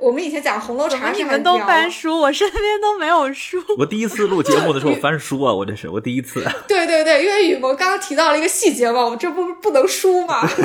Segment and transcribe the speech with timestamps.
[0.00, 3.60] 我们以前讲红楼茶，你们都翻书，我身边都没有书。
[3.78, 6.40] 我第一次录节目的时候翻书啊，我这是我第一次。
[6.68, 10.48] 对对对，因为雨萌刚刚提到了一个细节嘛，我这不不能输嘛。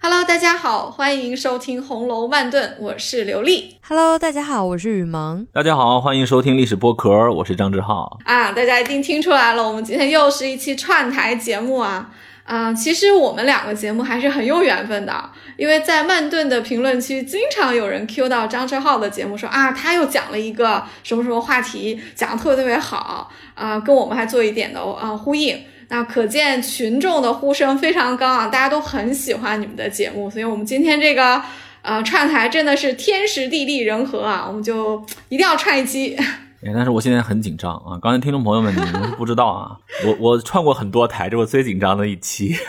[0.00, 3.78] Hello，大家好，欢迎收听《红楼慢顿》，我是刘丽。
[3.88, 5.46] Hello，大家好，我是雨萌。
[5.52, 8.18] 大家好，欢迎收听历史播壳，我是张志浩。
[8.24, 12.12] 啊，大家一定听出来了，我们今天又是一期串台节目啊。
[12.44, 25.62] 啊，其实我们两个节目还是很有缘分的，因为在慢炖的评论区，经常有人 Q 到张志浩的节目，说啊，他又讲了一个什么什么话题，讲的特别特别好啊，跟我们还做一点的啊呼应。
[25.88, 31.40] 那可见群众的呼声非常高啊，大家都很喜欢你们的节目，所以我们今天这个
[31.82, 36.16] 呃串台真的是天时地利人和啊，我们就一定要串一期。
[36.64, 37.98] 哎，但是我现在很紧张啊！
[38.00, 39.76] 刚才听众朋友们，你们是不知道啊，
[40.06, 42.54] 我我串过很多台，这是我最紧张的一期。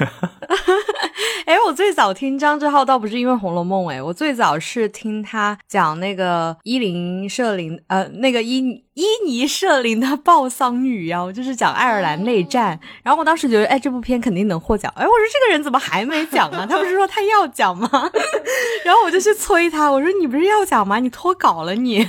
[1.45, 12.79] 哎，我最早听张志浩倒不是因为《红楼梦》，哎，我最早是听他讲那个伊林舍林，呃，那个伊伊尼舍林的抱桑女妖，就是讲爱尔兰内战。
[13.03, 14.91] 然后我当时觉得，哎，这部片肯定能获奖。
[14.95, 16.65] 哎，我说这个人怎么还没讲呢？
[16.67, 17.89] 他不是说他要讲吗？
[18.85, 20.97] 然后我就去催他，我说你不是要讲吗？
[20.99, 22.07] 你脱稿了你？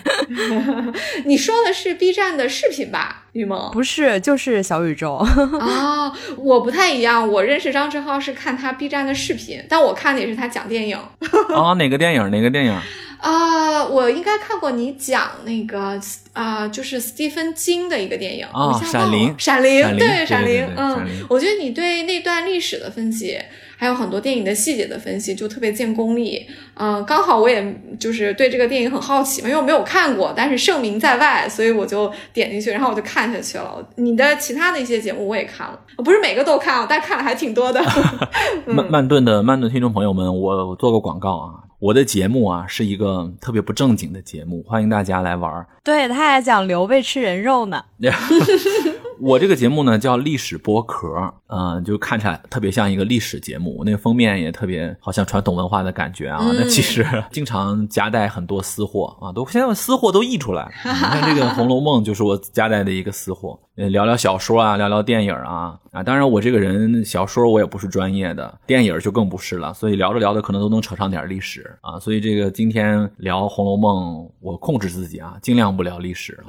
[1.27, 3.25] 你说的是 B 站的视频吧？
[3.33, 6.13] 雨萌不是，就是小宇宙啊。
[6.39, 10.97] 我不太一样，我认识张志浩是看他 B 站的视频，但我看的也是他讲电影。
[10.97, 12.31] 啊， 哪个电影？
[12.31, 12.81] 哪个电影？
[13.21, 15.99] 啊，我应该看过你讲那个
[16.35, 19.35] 啊，就是斯蒂芬金的一个电影啊，《闪灵》。
[19.39, 20.63] 闪灵，对，《闪灵》。
[20.77, 23.41] 嗯，我觉得你对那段历史的分析。
[23.77, 26.47] 还有很多电影的细节的分析，就特别见功力。
[26.75, 33.87] 嗯，刚好我也就是对这个电影很好奇嘛，因为我没有看过，但是盛名在外，所以我就点进去，然后我就看下去了。
[33.97, 37.83] 你的其他的一些节目我也看了，不是每个都看，但看了还挺多的。
[38.67, 45.67] 曼曼顿的曼顿听众朋友们，我做个广告啊，我的节目啊是一个特别不正经的节目，欢迎大家来玩。
[45.83, 47.85] 对，他还讲刘备吃人肉呢。
[49.21, 56.39] 我这个节目呢叫历史剥壳，嗯，就看起来特别像一个历史节目，那个封面也特别好像传统文化的感觉啊。
[56.55, 60.73] 那其实经常夹带很多私货啊，都现在私货都溢出来。
[60.85, 66.03] 你看这个《红楼梦》就是我夹带的一个私货，聊聊小说啊，聊聊电影啊啊。
[66.03, 72.01] 当然我这个人小说我也不是专业的，电影就更不是了，所以聊着聊着可能都能扯上点历史啊。
[72.01, 76.43] 所以这个今天聊《红楼梦》，我控制自己啊，尽量不聊历史。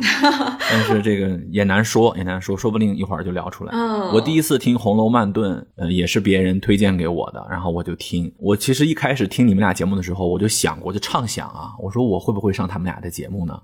[0.59, 2.55] 但是这个也难说，也难说。
[2.55, 3.73] 说不定一会儿就聊出来。
[4.13, 8.33] 我第一次听《红楼慢炖》，呃，也是别人推荐给我的，然后我就听。
[8.37, 13.59] 我其实一开始听你们俩节目的时候，我就想过，就畅想啊，我说我会不会上他们俩的节目呢？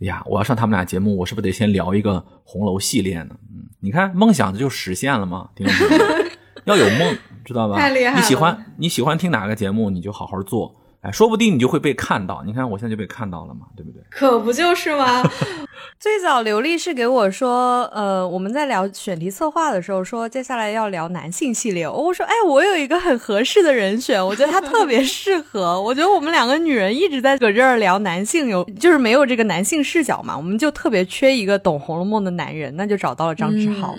[0.00, 3.34] 哎呀，我要上他们俩节目，我是不是得先聊一个红楼系列呢？
[3.50, 5.48] 嗯，你看，梦想就实现了吗？
[5.56, 6.04] 听众朋友，
[6.66, 7.76] 要有梦，知道吧？
[7.76, 8.14] 太厉害！
[8.16, 10.74] 你喜欢你喜欢听哪个节目，你就好好做。
[11.08, 12.42] 哎，说不定你就会被看到。
[12.44, 14.02] 你看，我现在就被看到了嘛，对不对？
[14.10, 15.22] 可不就是吗？
[15.98, 21.88] 最早刘丽是给我说，呃，我们在聊选题策划的时候，说接下来要聊男性系列。
[21.88, 25.80] 我说，哎，我有一个很合适的人选，我觉得他特别适合。
[25.80, 33.96] 我觉得我们两个女人一直在搁这儿聊男性，有就是没有这个男性视角嘛，我们就特别缺一个懂《红楼梦》的男人，那就找到了张志浩。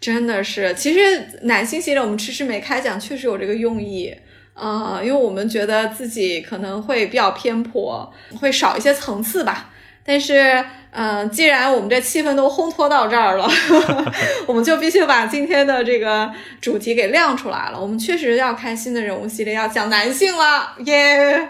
[0.00, 0.98] 真的是，其实
[1.42, 4.14] 男性系列我们迟迟没开讲，确实有这个用意。
[4.54, 9.70] 啊，因为我们觉得自己可能会比较偏颇，会少一些层次吧。
[10.04, 13.48] 但是，嗯，既然我们这气氛都烘托到这儿了，
[14.46, 16.28] 我们就必须把今天的这个
[16.60, 17.80] 主题给亮出来了。
[17.80, 21.48] 我们确实要开新的人物系列，要讲男性了，耶！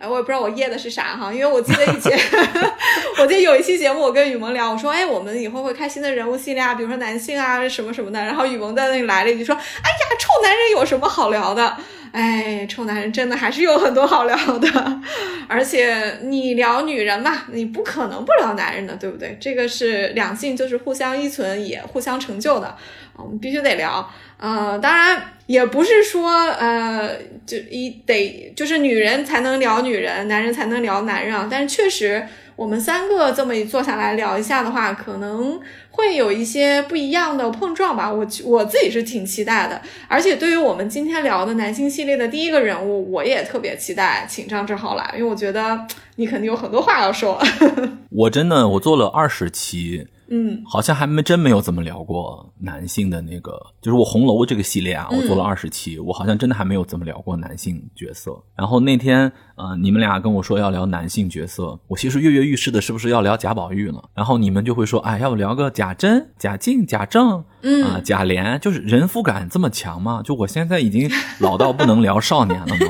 [0.00, 2.18] 哎，我也不知道我耶的是啥哈，因为我记得以前，
[3.20, 8.18] 我记得有一期节目，我跟雨萌聊，我说，哎，我们以后会开新的人物系列啊，比如说男性啊什么什么的。
[8.20, 11.76] 然后雨萌在那里来了一句说，哎呀，臭男人有什么好聊的？
[12.12, 15.00] 哎，臭男人真的还是有很多好聊的，
[15.48, 19.36] 而且你聊女人嘛，你不可能不聊男人的，对不对？
[19.40, 22.76] 这个是两性就是互相依存，也互相成就的，
[23.16, 24.06] 我们必须得聊。
[24.36, 31.48] 呃，当然也不是说呃，就一得就是女人才能聊女人，男人才能聊男人啊。
[31.50, 32.26] 但是确实，
[32.62, 35.60] 我们三个这么一坐下来聊一下的话，可能。
[35.94, 39.78] 会有一些不一样的碰撞吧，我我自己是挺期待的，
[40.08, 45.78] 而且对于我们今天聊的男性系列的第一个人物，我也特别期待请张志豪来，因为我觉得
[46.16, 47.38] 你肯定有很多话要说。
[48.08, 58.42] 我真的，我做了二十期，嗯好像还没真没有怎么聊过男性的那个，就是我红楼这个系列啊，我做了二十期，我好像真的还没有怎么聊过男性角色。
[58.56, 64.02] 然后那天，呃，你们俩跟我说要聊男性角色，我其实跃跃欲试的是不是要聊贾宝玉了？
[64.14, 70.22] 然后你们就会说，哎，要不聊个贾珍、贾静、贾政，嗯啊、贾琏，就是人夫感这么强吗？
[70.24, 72.86] 就我现在已经老到不能聊少年了吗？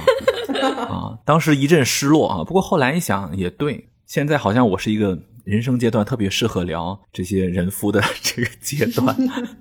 [0.89, 9.17] 啊，当时一阵失落啊，不过后来一想也对，现在好像我是一个人生阶段特别适合聊这些人夫的 这个阶段。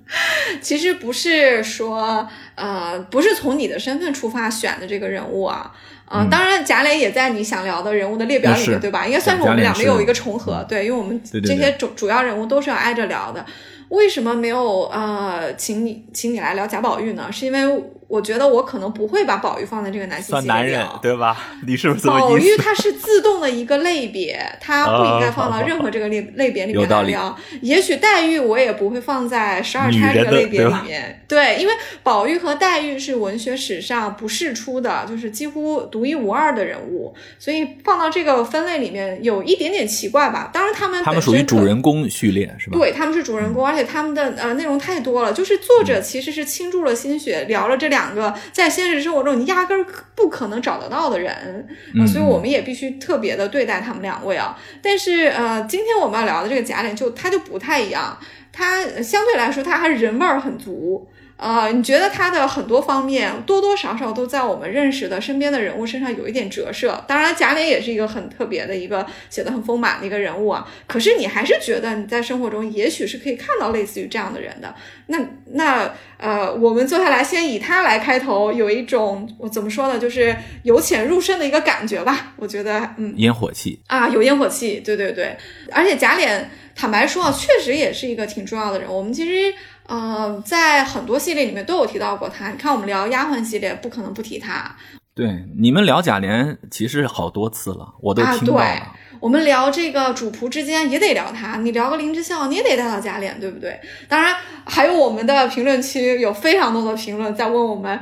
[0.60, 5.72] 其实不是说，呃，不是从你的身份出发选的这个人物啊，
[6.04, 9.06] 啊，嗯当然贾磊也在你想聊的人物的列表里面，对吧？
[9.06, 13.44] 应该算是我们俩没有一个重合，对，因为我们这些主主要人物都是要挨着聊的。
[13.88, 17.30] 为什么没有呃，请你请你来聊贾宝玉呢？
[17.30, 20.98] 是因为我觉得我可能不会把宝玉放在这个男性系列聊。
[21.02, 21.34] 对吧？
[21.66, 27.38] 你是不是宝玉它是自动的一个类别，它不应该放到哦任何这个类类别里面有道理来聊。
[27.62, 31.72] 也许黛玉我也不会放在十二钗这个类别里面，对，因为
[32.02, 40.50] 宝玉和黛玉是文学史上不世出的，就是几乎独一无二的人物，所以放到这个分类里面有一点点奇怪吧。
[40.52, 42.76] 当然他们他们属于本身主人公序列是吧？
[42.78, 45.32] 对，他们是主人公，而且他们的呃内容太多了。
[45.32, 51.66] 就是作者其实是倾注了心血，聊了这两个在现实生活中你压根儿不可能找得到的人，
[52.06, 54.58] 所以我们也必须特别的对待他们两位啊。
[54.80, 58.18] 但是呃，今天我们要聊的这个贾琏就他就不太一样，
[58.52, 61.06] 他呃相对来说他还人味儿很足。
[61.36, 67.04] 呃，你觉得他的很多方面多多少少都在我们认识的身边的人物身上有一点折射。
[67.08, 70.66] 当然，贾琏也是一个很特别的一个写的很丰满的一个人物啊。
[70.86, 74.72] 可是你还是觉得你在生活中也许是可以看到类似于这样的人的。
[75.06, 75.18] 那
[75.52, 82.32] 那呃，我们坐下来先以他来开头，有一种我怎么说呢，就是由浅入深的一个感觉吧。
[82.36, 85.36] 我觉得，嗯，烟火气，啊，有烟火气，对对对，
[85.72, 86.44] 而且贾琏，
[86.76, 88.98] 坦白说啊，确实也是一个挺重要的人物。
[88.98, 89.52] 我们其实，
[89.92, 92.50] 呃，在很多系列里面都有提到过他。
[92.50, 94.74] 你看，我们聊丫鬟系列，不可能不提他
[95.14, 98.34] 对你们聊贾琏其实好多次了，我都啊。
[98.34, 98.82] 听到对。，
[99.20, 101.58] 我们聊这个主仆之间也得聊他。
[101.58, 103.78] 你聊个林之孝，你也得带到贾琏，对不对？
[104.08, 104.34] 当然，
[104.64, 108.00] 还有我们的评论区有非常多的评论在问我们。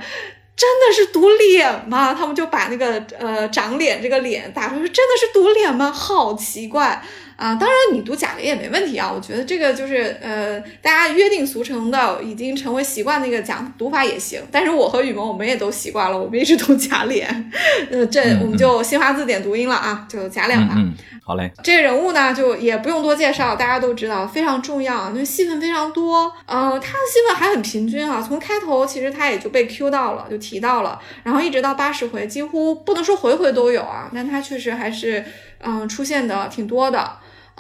[0.56, 2.12] 真的是读脸吗？
[2.12, 5.90] 他们就把那个呃长脸这个脸打出来，真的是读脸吗？
[5.90, 7.02] 好奇怪
[7.40, 7.54] 啊！
[7.54, 14.42] 当然你读贾琏也没问题啊，我觉得这个就是呃大家约定俗成的，已经成为习惯那个讲读法也行。
[14.52, 17.25] 但是我和雨萌我们也都习惯了，我们一直读贾琏，
[17.90, 20.75] 呃这嗯我们就新华字典读音了啊，就贾琏吧。
[20.76, 20.94] 嗯嗯，
[21.25, 26.31] 好嘞，这个人物呢，就也不用多介绍，大家都知道，非常重要，就戏份非常多。
[26.44, 35.25] 呃，他的戏份还很平均啊，从开头其实他也就被 Q 到了，就提到了，然后一直到八十回，几乎不能说回回都有啊，但他确实还是
[35.62, 37.10] 嗯、出现的挺多的。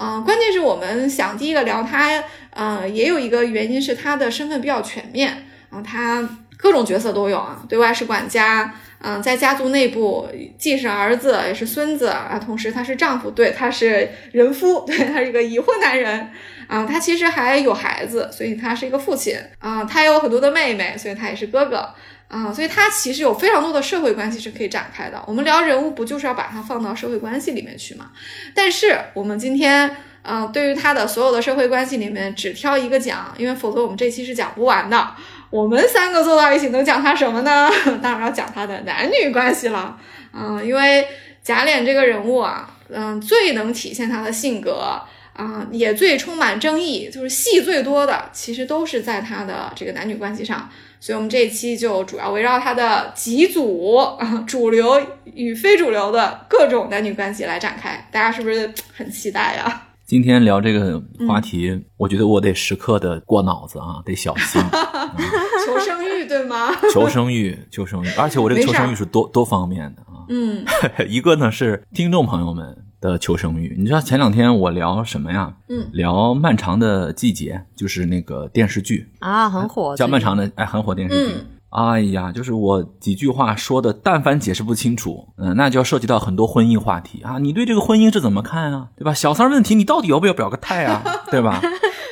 [0.00, 2.08] 啊、关键是我们想第一个聊他，
[2.54, 6.26] 呃，也有一个原因是他的身份比较全面啊、他
[6.56, 10.26] 各种角色都有啊，对外是管家，嗯、在家族内部
[10.56, 16.30] 既是儿子也是孙子啊，同时他是丈夫，对，他是人夫，对他是一个已婚男人
[16.66, 21.86] 啊，他其实还有孩子，所以他是一个父亲啊，他有很多的妹妹，所以他也是哥哥。
[22.30, 25.20] 啊，所以他其实有非常多的社会关系是可以展开的。
[25.26, 28.12] 我们聊人物，不就是要把它放到社会关系里面去吗？
[28.54, 35.10] 但是我们今天，呃，对于他的所有的社会关系里面，只挑一个讲，因为否则我们这期是讲不完的。
[35.50, 37.68] 我们三个坐到一起能讲他什么呢？
[38.00, 39.98] 当然要讲他的男女关系了。
[40.32, 41.04] 嗯、因为
[41.42, 45.02] 贾琏这个人物啊，嗯、最能体现他的性格。
[45.32, 50.68] 啊、也最充满争议，就是戏最多的，其实都是在他的这个男女关系上。
[51.00, 58.06] 所以，我们这一期就主要围绕他的几组啊， 主流与非主流的各种男女关系来展开。
[58.12, 59.86] 大家是不是很期待呀？
[60.06, 64.60] 今天聊这个话题，我觉得我得时刻的过脑子啊，得小心。
[65.66, 66.68] 求生欲，对吗？
[66.92, 70.26] 求生欲，求生欲，而且我这个求生欲是多多方面的啊。
[70.28, 70.64] 嗯
[71.08, 75.54] 一个呢是听众朋友们的求生欲，你知道前两天我聊什么呀？
[75.68, 81.32] 嗯，聊《漫长的季节》，就是那个电视剧，啊，很火，叫《漫长的》，哎，很火电视剧。
[81.34, 87.38] 嗯哎呀，就是我几句话说的，但凡解释不清楚，嗯、那就要涉及到很多婚姻话题啊。
[87.38, 88.88] 你对这个婚姻是怎么看啊？
[88.96, 89.14] 对吧？
[89.14, 91.00] 小三儿问题，你到底要不要表个态啊？
[91.30, 91.62] 对吧？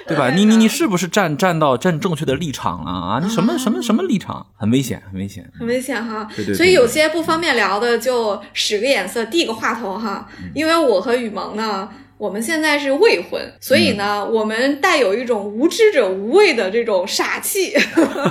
[0.09, 0.31] 对吧？
[0.31, 3.21] 你你你是不是站站到站正确的立场了啊？
[3.23, 4.47] 你什么什么什么立场？
[4.57, 5.49] 很危险，很危险。
[5.59, 6.29] 很危险哈。
[6.35, 10.29] 对对对所以有些不方便聊的，就使个眼色，递个话头哈。
[10.55, 11.89] 因为我和雨萌呢。
[12.19, 17.73] 我们现在是未婚，所以呢，我们带有一种无知者无畏的这种傻气，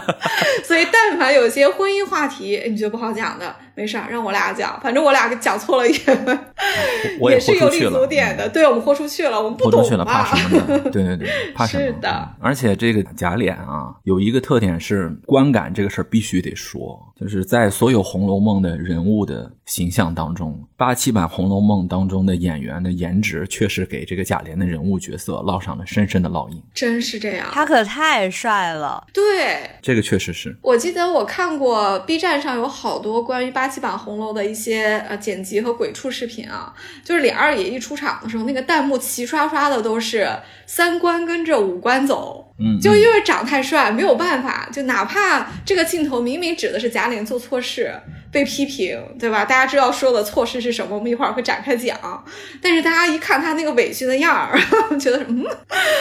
[0.67, 5.95] 所以但凡有些婚姻话题你觉得不好讲的，没事儿，让我俩讲，反正我俩讲错了也
[7.21, 10.35] 我也也是有立足点的，对我们豁出去了，我们不懂豁出去了，怕。
[10.35, 10.79] 什么呢？
[10.91, 11.85] 对对对， 怕什么？
[11.85, 29.05] 是的而且这个假脸啊，有一个特点是观感这个事儿必须得说，就是在所有《红楼梦》的人物的形象当中，八七版《红楼梦》当中的演员的颜值确实给这个贾琏的人物角色烙上了深深的烙印，真是这样，他可太帅了。
[29.13, 30.57] 对，这个确实是。
[30.63, 40.27] 我记得我看过 B 站上有好多关于八七版红楼的一些呃剪辑和鬼畜视频啊，就是李二爷一出场的时候，那个弹幕齐刷刷的都是
[40.65, 47.93] 三观跟着五官走，嗯，就因为长太帅，没有办法，就哪怕这个镜头明明指的是贾琏做错事
[48.31, 49.45] 被批评，对吧？
[49.45, 51.97] 大家知道说的错事是什么，我们一会儿会展开讲。
[52.61, 54.59] 但是大家一看他那个委屈的样儿，
[54.99, 55.43] 觉得嗯，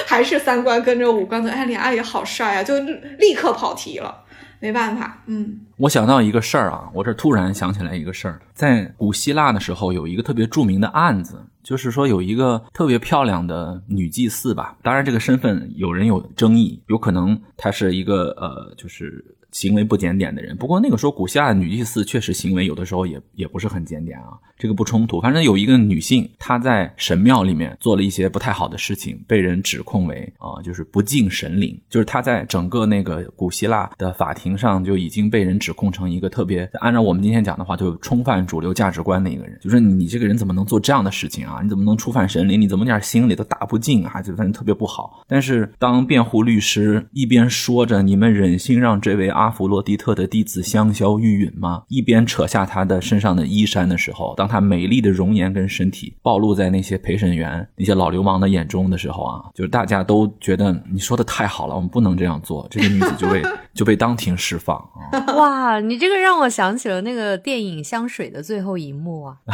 [0.06, 1.48] 还是三观跟着五官走。
[1.48, 2.78] 哎，李二爷好帅啊，就
[3.18, 4.22] 立刻跑题了。
[4.60, 5.60] 没办法，嗯。
[5.76, 20.56] 我想到一个事儿啊，我这突然想起来一个事儿，在古希腊的时候有一个特别著名的案子，就是说有一个特别漂亮的女祭司吧，当然这个身份有人有争议，有可能她是一个呃，就是行为不检点的人。
[20.56, 25.20] 不过那个时候古希腊女祭司确实行为有的时候也也不是很检点啊，这个不冲突。
[25.20, 41.60] 反正有一个女性她在神庙里面做了一些不太好的事情，被人指控为啊、就是不敬神灵，就是她在整个那个古希腊的法庭上就已经被人指控成一个特别按照我们今天讲的话，就冲犯主流价值观的一个人，就是你这个人怎么能做这样的事情啊？
[41.62, 42.60] 你怎么能触犯神灵？
[42.60, 44.22] 你怎么点心里都打不进啊？
[44.22, 45.24] 就反正特别不好。
[45.28, 51.82] 但是当辩护律师一边说着你们忍心让这位阿弗洛狄特的弟子香消玉殒吗？
[51.88, 62.66] 一边扯下他的身上的衣衫的时候，当他美丽的容颜跟身体暴露在那些陪审员、那些老流氓的眼中的时候啊，就是大家都觉得你说的太好了，我们不能这样做。
[62.70, 63.42] 这个女子就被
[63.74, 65.34] 就被当庭释放啊。
[65.36, 69.36] 哇，你这个让我想起了那个电影《香水》的最后一幕啊！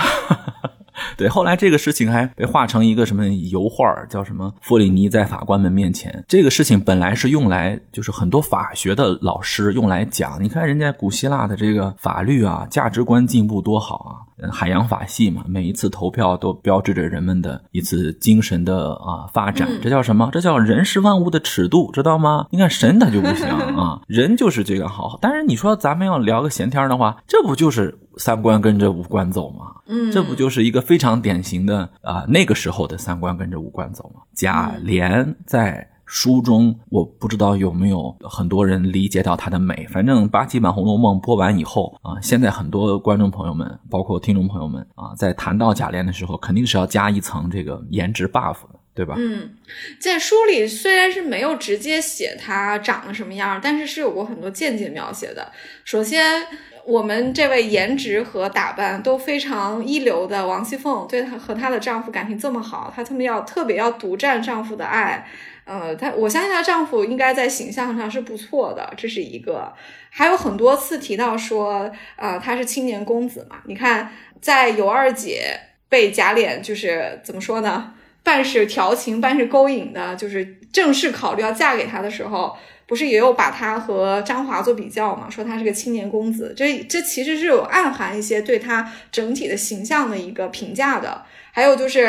[1.16, 6.22] 对，后来这个事情还被画成一个什么油画，叫什么弗里尼在法官们面前。
[6.28, 14.12] 这个事情本来是用来，就是很多法学的老师用来讲，你看人家古希腊的这个法律啊，价值观进步多好啊！
[14.42, 19.68] 呃海洋法系嘛，每一次投票都标志着人们的一次精神的啊发展。
[19.80, 20.28] 这叫什么？
[20.32, 22.46] 这叫人是万物的尺度，知道吗？
[22.50, 23.46] 你看神他就不行
[23.78, 25.18] 啊，人就是这个好。
[25.22, 29.66] 但是你说咱们要聊个闲天儿的话，这不就是三观跟着五官走吗？
[29.87, 34.22] 嗯，这不就是一个非常典型的啊、那个时候的三观跟着五官走吗？
[34.34, 39.87] 贾琏在书中，我不知道有没有很多人理解到它的美。
[39.90, 49.14] 反正八七版《红楼梦》播完以后啊、现在很多观众朋友们，包括听众朋友们啊，在谈到贾琏的时候，肯定是要加一层这个颜值 buff 的，对吧？
[49.16, 49.54] 嗯，
[49.99, 55.50] 在书里虽然是没有直接写他长得什么样，但是是有过很多间接描写的。
[55.83, 56.42] 首先，
[56.85, 65.27] 我们这位颜值和打扮都非常一流的王熙凤，对她和她的丈夫感情这么好，她特别要特别要独占丈夫的爱。
[65.65, 69.73] 呃，她我相信她丈夫应该在形象上是不错的，这是一个。
[70.11, 73.57] 还有很多次提到说，呃，他是青年公子嘛。
[73.65, 74.12] 你看，
[74.43, 75.59] 在尤二姐
[75.89, 77.95] 被贾琏就是怎么说呢？
[78.23, 82.55] 半是调情，半是勾引的，就是正式考虑要嫁给他的时候，
[82.92, 85.26] 不是也有把他和张华做比较嘛？
[85.30, 91.22] 说他是个青年公子，这这其实是有暗含一些对他整体的形象的一个评价的。
[91.52, 92.06] 还有就是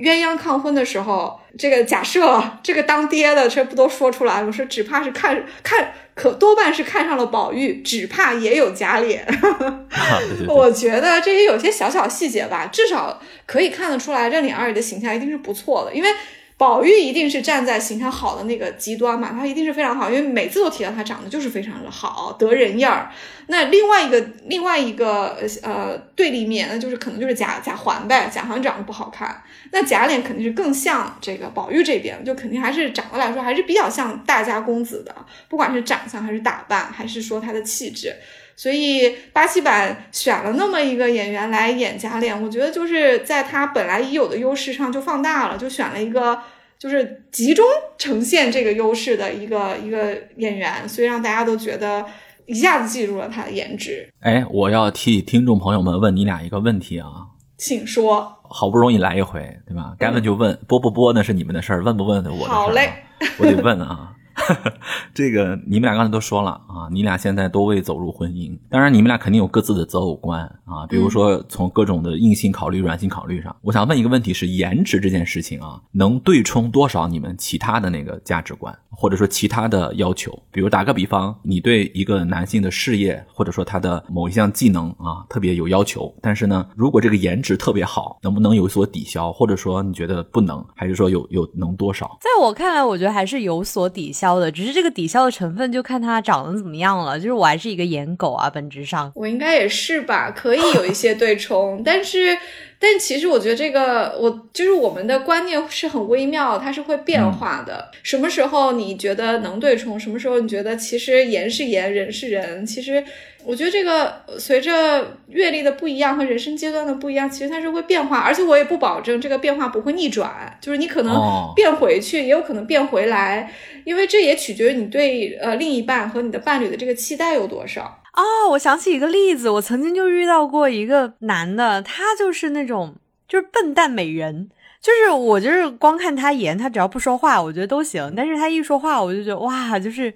[0.00, 4.50] 鸳鸯抗婚的时候，这个假设这个当爹的这不都说出来了？
[4.50, 9.24] 说只怕是看看，可多半是看上了宝玉，只怕也有假脸。
[9.24, 10.46] 啊，对对对。
[10.52, 16.08] 我觉得这也有些小小细节吧，至少可以看得出来，这李二爷的形象一定是不错的，因为。
[16.56, 23.10] 宝玉一定是站在形象好的那个极端嘛，他一定是非常好，因为每次都提到他长得就是非常的好，得人样儿。
[23.48, 29.42] 那另外一个另外一个呃对立面，那就是可能就是贾贾环呗，贾环长得不好看，
[29.72, 35.14] 那贾琏肯定是更像这个宝玉这边，就肯定还是长得来说还是比较像大家公子的，
[35.48, 38.14] 不管是长相还是打扮，还是说他的气质。
[38.56, 46.38] 所以巴西版选了那么一个演员来演贾琏，我觉得就是在他本来已有的优势上就放大了，就选了一个
[46.78, 47.64] 就是集中
[47.98, 52.04] 呈现这个优势的一个一个演员，所以让大家都觉得
[52.46, 54.08] 一下子记住了他的颜值。
[54.20, 57.08] 哎，我要替听众朋友们问你俩一个问题啊，
[57.56, 59.94] 请说，好不容易来一回，对吧？
[59.98, 62.54] 该问就问，播不播那是你们的事儿，问不问我的事儿啊。
[62.54, 62.92] 好嘞
[63.38, 64.12] 我得问啊，
[65.14, 80.36] 这个你们俩刚才都说了啊，你俩现在都未走入婚姻，当然你们俩肯定有各自的择偶观啊，比如说从各种的硬性考虑、软性考虑上，我想问一个问题是：颜值这件事情啊，能对冲多少你们其他的那个价值观，或者说其他的要求？
[80.50, 89.32] 比如打个比方，你对一个男性的事业或者说他的某一项技能啊特别有要求，但是呢，如果这个颜值特别好，能不能有所抵消？
[89.32, 92.18] 或者说你觉得不能，还是说有有能多少？
[92.20, 97.18] 在我看来，我觉得还是有所抵消消的，只是这个抵消的成分就看它长得怎么样了。
[97.18, 102.38] 就是我还是一个颜狗啊，本质上我应该也是吧，可以有一些对冲，但是。
[102.86, 107.90] 但其实我觉得这个，我就是我们的观念是很微妙，它是会变化的。
[108.02, 109.98] 什么时候你觉得能对冲？
[109.98, 112.66] 什么时候你觉得其实言是言，人是人？
[112.66, 113.02] 其实
[113.42, 118.18] 我觉得这个随着阅历的不一样和人生阶段的不一样，其实它是会变化。
[118.18, 121.18] 而且我也不保证这个变化不会逆转，就是你可能
[121.56, 123.50] 变回去，也有可能变回来，
[123.86, 128.02] 因为这也取决于你对呃另一半和你的伴侣的这个期待有多少。
[128.16, 132.94] 哦，我想起一个例子，我曾经就遇到过一个男的，他就是那种
[133.28, 134.48] 就是笨蛋美人。
[134.80, 138.12] 就是我就是光看他颜，他只要不说话，我觉得都行。
[138.14, 140.14] 但是他一说话，我就觉得哇，就是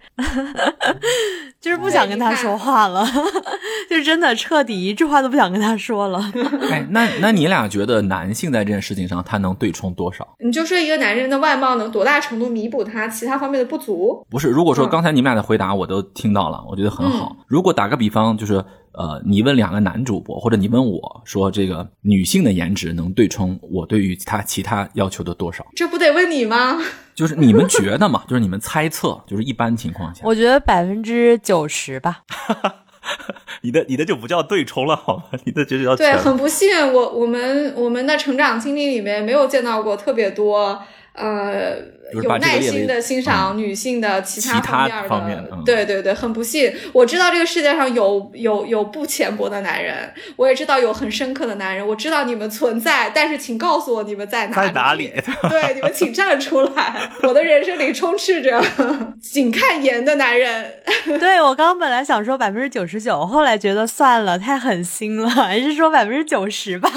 [1.61, 3.05] 就是不想跟他说话了，
[3.91, 6.21] 就是真的彻底一句话都不想跟他说了。
[6.71, 10.27] 哎，那那你俩觉得男性在这件事情上他能对冲多少？
[10.45, 14.25] 你就说一个男人的外貌能多大程度弥补他其他方面的不足？
[14.31, 17.37] 不是，如果说刚才你们俩的回答我都听到了，我觉得很好。
[17.47, 18.65] 如果打个比方，就是。
[18.93, 25.65] 呃，你问两个男主播，或者你问我说，这个女性的颜值能对冲我对于他其他要求的多少？
[25.77, 26.79] 这不得问你吗？
[27.19, 28.23] 就是你们觉得嘛？
[28.29, 32.23] 就是你们猜测，就是一般情况下，我觉得百分之九十吧。
[33.63, 35.25] 你的你的就不叫对冲了，好吗？
[35.45, 36.13] 你的就叫对。
[36.13, 40.81] 很不幸，我我们我们的成长经历里面没有见到过特别多
[41.15, 41.98] 呃。
[42.13, 44.61] 有耐心的欣赏女性的其他
[45.09, 54.67] 方面的，对对对，很不幸，我知道这个世界上有有有不浅薄的男人，我也知道有很深刻的男人，我知道你们存在，但是请告诉我你们在哪里？
[54.67, 55.13] 在哪里？
[55.49, 58.63] 对，你们请站出来，我的人生里充斥着
[59.21, 60.73] 仅看颜的男人。
[61.21, 66.91] 对我刚刚本来想说百分之九十九，后来觉得算了，太狠心了，还是说百分之九十吧。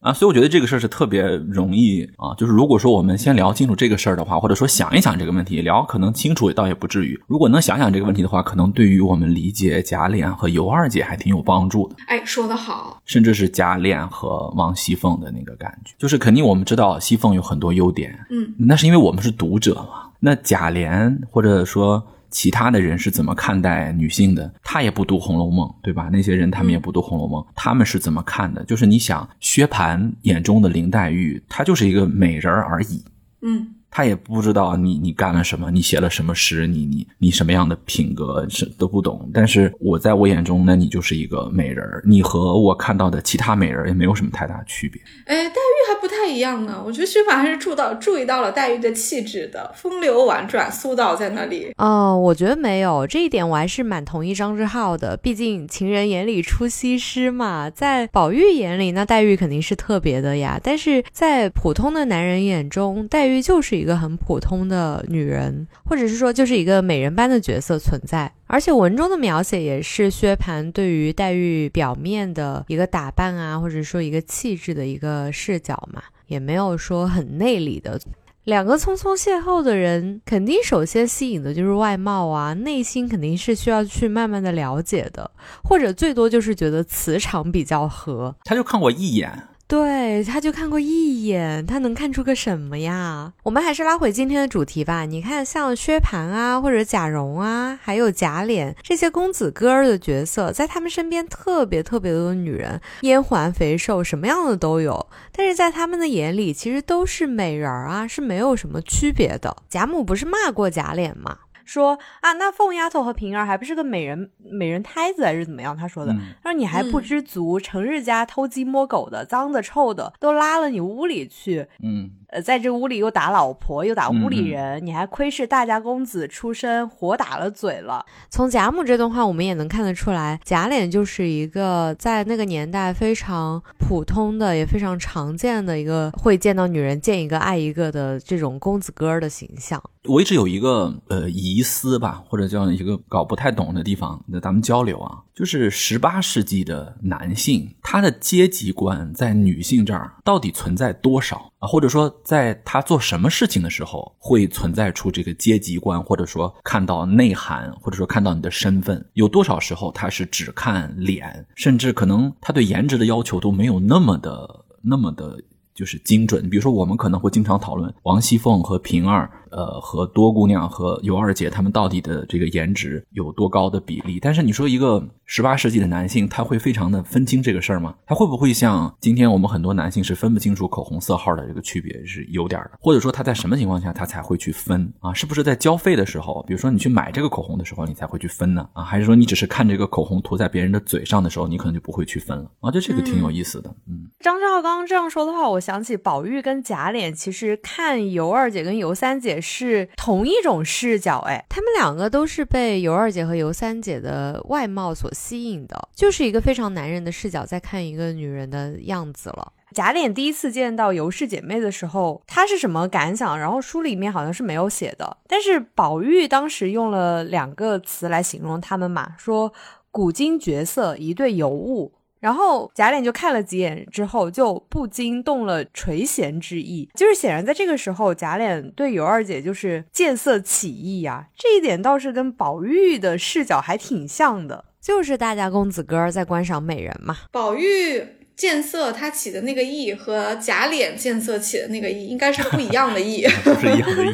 [0.00, 7.20] 啊，所以我觉得这个事儿是特别容易啊，就是如果说我们先聊清楚这个事儿的话，或者说想一想这个问题，聊可能清楚倒也不至于。
[7.26, 11.96] 如果能想想这个问题的话，可能对于我们理解贾琏和尤二姐还挺有帮助的。
[12.08, 20.10] 哎，说得好，甚至是贾琏和王熙凤的那个感觉，就是肯定我们知道熙凤有很多优点，嗯，那是因为我们是读者嘛。
[20.18, 22.04] 那贾琏或者说。
[22.30, 24.52] 其他的人是怎么看待女性的？
[24.62, 26.10] 他也不读《红楼梦》，对吧？
[26.12, 28.62] 那些人他们也不读《红楼梦》，他们是怎么看的？
[28.64, 33.02] 就是你想，薛蟠眼中的林黛玉，她就是一个美人而已。
[33.40, 33.76] 嗯。
[33.90, 39.28] 他也不知道你你干了什么，你写了什么诗，你你你什么样的品格是都不懂。
[39.32, 45.00] 但是我在我眼中，那你就是一个美人儿，你和我看到的其他美人也没有什么太大区别。
[45.24, 46.82] 哎，黛玉还不太一样呢。
[46.84, 51.72] 我觉得薛蟠还是注到注意到了黛玉的气质的，风流婉转，苏道在那里。
[51.78, 55.16] 哦，我觉得没有这一点，我还是蛮同意张志浩的。
[55.16, 60.60] 毕竟情人眼里出西施嘛，在宝玉眼里，那黛玉肯定是特别的呀。
[60.62, 63.77] 但是在普通的男人眼中，黛玉就是。
[63.78, 77.98] 一个很普通的女人，或者是说就是一个美人般的角色存在，而且文中的描写也是薛蟠对于黛玉表面的一个打扮啊，或者说一个气质的一个视角嘛，也没有说很内里的。
[78.44, 85.30] 两个匆匆邂逅的人，肯定首先吸引的就是外貌啊，内心肯定是需要去慢慢的了解的，
[85.62, 88.34] 或者最多就是觉得磁场比较合。
[88.44, 89.30] 他就看我一眼。
[89.68, 93.34] 对，他就看过一眼，他能看出个什么呀？
[93.42, 95.04] 我们还是拉回今天的主题吧。
[95.04, 105.06] 你看，像薛蟠啊，或者贾蓉啊，还有贾琏这些公子哥儿的角色，在他们身边特别特别多的女人，燕环肥瘦，什么样的都有。
[105.32, 109.54] 但是在他们的眼里，其实都是美人儿啊，是没有什么区别的。
[109.68, 111.36] 贾母不是骂过贾琏吗？
[111.68, 115.76] 说啊，那凤丫头和平儿还不是个美人美人胎子还是怎么样？
[115.76, 128.06] 他说的，他说你还不知足，成日家偷鸡摸狗的，脏的臭的都拉了你屋里去，嗯，呃，在这屋里又打老婆又打屋里人，你还窥视大家公子出身，活打了嘴了。
[128.30, 139.82] 从贾母这段话，我们也能看得出来，贾琏就是一个在那个年代非常普通的，也非常常见的一个会见到女人见一个爱一个的这种公子哥儿的形象。
[140.08, 151.68] 我一直有一个呃疑思吧，或者叫一个搞不太懂的地方，那咱们交流啊，就是十八世纪的男性，他的阶级观在女性这儿到底存在多少啊？
[151.68, 165.38] 或者说，在他做什么事情的时候，会存在出这个阶级观，或者说看到内涵，或者说看到你的身份，有多少时候他是只看脸，甚至可能他对颜值的要求都没有那么的那么的。
[165.74, 169.30] 就是精准，比如说我们可能会经常讨论王熙凤和平儿。
[169.50, 174.18] 呃，和多姑娘和尤二姐他们到底的这个颜值有多高的比例？
[174.20, 177.94] 但是你说一个十八世纪的男性，他会非常的分清这个事儿吗？
[178.06, 182.72] 他会不会像今天我们很多男性是分不清楚口红色号的这个区别是有点的？
[182.80, 185.12] 或者说他在什么情况下他才会去分啊？
[185.12, 188.68] 是不是在交费的时候，比如说你去买这个口红的时候，你才会去分呢？
[188.72, 192.50] 啊，还是说你只是看这个口红涂在别人的嘴上的时候，你可能就不会去分了？
[192.60, 193.74] 啊，就这个挺有意思的。
[193.86, 199.37] 嗯，张志浩刚刚这样说的话，我想起宝玉跟贾琏，其实看尤二姐跟尤三姐。
[199.40, 209.52] 是同一种视角，哎，他们两个都是被尤二姐和尤三姐的外貌所吸引的，就是一个非常男人的视角在看一个女人的样子了。
[209.72, 213.38] 贾琏第一次见到尤氏姐妹的时候，他是什么感想？
[213.38, 219.52] 然后书里面好像是没有写的，但是宝玉当时用了两个词来形容他们嘛，说
[219.90, 221.92] 古今绝色，一对尤物。
[222.20, 226.88] 然后贾琏就看了几眼之后，就不禁动了垂涎之意。
[226.94, 231.26] 就是显然在这个时候，贾琏对尤二姐就是见色起意啊。
[231.36, 237.16] 这一点倒是跟宝玉的视角还挺像的，就是大家公子哥在观赏美人嘛。
[237.30, 238.17] 宝玉。
[238.38, 244.12] 见色，他起的那个意和假脸见色起的那个意，应该是不一样的意， 不是一样的意。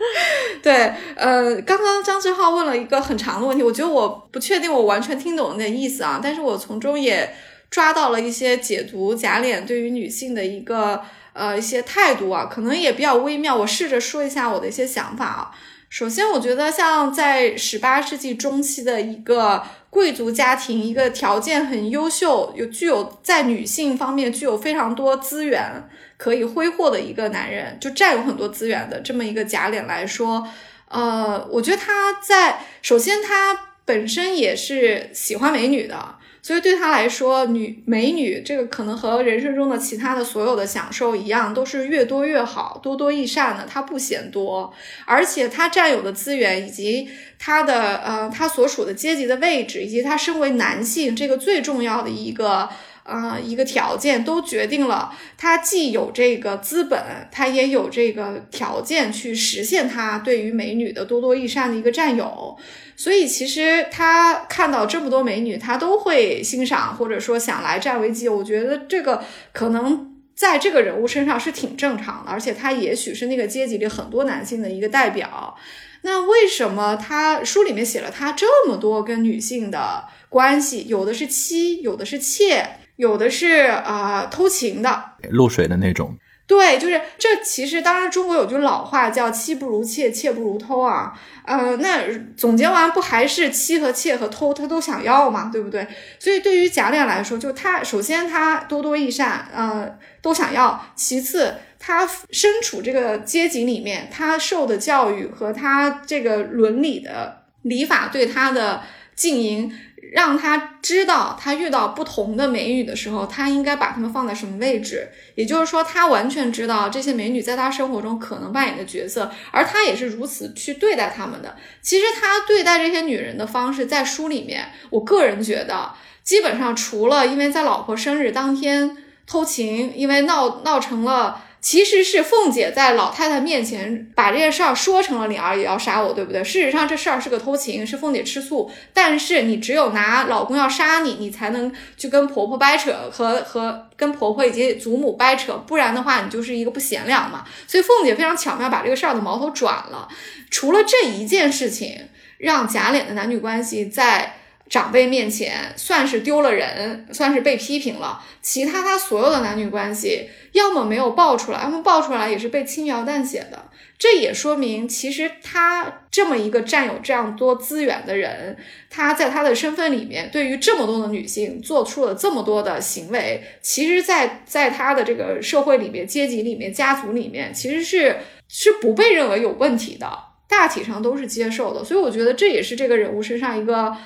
[0.62, 7.34] 对，呃，刚刚张志浩问了一个很长的问题，我觉得我不确定我完全听懂那意思啊，但是我从中也
[7.70, 13.56] 抓到了一些解读假脸对于女性的一个呃一些态度啊，可能也比较微妙。
[13.56, 15.50] 我试着说一下我的一些想法啊。
[15.94, 30.48] 首先，我觉得像在十八世纪中期的一个贵族家庭，一个条件很优秀、有具有在女性方面具有非常多资源可以挥霍的一个男人，就占有很多资源的这么一个贾琏来说，
[30.88, 36.16] 呃，我觉得他在首先他本身也是喜欢美女的。
[36.44, 43.64] 所以对他来说，女美女这个可能和人生中的其他的所有的享受一样，都是越多越好，多多益善的。
[43.64, 44.70] 他不嫌多，
[45.06, 52.68] 而且他占有的资源以及他的呃他所属的阶级的位置，以及他身为男性这个最重要的一个
[53.04, 62.56] 呃一个条件，都决定了他既有这个资本，他也有这个条件去实现他对于美女的多多益善的一个占有。
[62.96, 68.36] 所以其实他看到这么多美女，他都会欣赏，或者说想来占为己有。
[68.36, 75.56] 我觉得这个可能在这个人物身上是挺正常的，而且他也许是那个阶级里很多男性的一个代表。
[76.02, 80.84] 那为什么他书里面写了他这么多跟女性的关系？
[80.86, 82.64] 有的是妻，有的是妾，
[82.96, 86.16] 有的是啊偷情的，露水的那种。
[86.46, 87.42] 对，就是这。
[87.42, 91.18] 其实，当然，中国有句老话叫“妻不如妾，妾不如偷”啊。
[91.46, 92.02] 呃，那
[92.36, 95.86] 总结完，不还是妻和妾和偷，他都想要嘛，对不对？
[96.18, 108.82] 所以，对于贾琏来说，就他首先他多多益善，呃，都想要；其次，他身处这个阶级里面，他受的教育和他这个伦理的礼法对他的
[109.14, 109.72] 经营。
[110.12, 115.08] 让他知道，他遇到不同的美女的时候，他应该把她们放在什么位置。
[115.34, 121.56] 也就是说，他完全知道这些美女在他生活中可能扮演的角色，而他也是如此去对待她们的。
[121.80, 131.42] 其实他对待这些女人的方式，在书里面，我个人觉得，基本上除了因为在老婆生日当天偷情，因为闹闹成了。
[131.64, 136.44] 其实是凤姐在老太太面前把这件事儿说成了灵儿也要杀我，对不对？
[136.44, 138.70] 事实上这事儿是个偷情，是凤姐吃醋。
[138.92, 147.46] 但是你只有拿老公要杀你，你才能去跟婆婆掰扯，和和跟婆婆以及祖母掰扯，不然的话你就是一个不贤良嘛。
[147.66, 150.06] 所以凤姐非常巧妙把这个事儿的矛头转了。
[150.50, 154.34] 除了这一件事情，让贾琏的男女关系在。
[154.74, 158.20] 长辈面前算是丢了人，算是被批评了。
[158.42, 163.66] 其他他所有的男女关系，要么没有爆出来，要么爆出来也是被轻描淡写的。
[163.96, 168.56] 这也说明，其实他这么一个占有这样多资源的人，
[168.90, 178.16] 他在他的身份里面，对于这么多的女性做出了这么多的行为，其实，在在他的这个社会里面、阶级里面、家族里面，其实是
[178.48, 180.10] 是不被认为有问题的，
[180.48, 181.84] 大体上都是接受的。
[181.84, 183.96] 所以，我觉得这也是这个人物身上一个。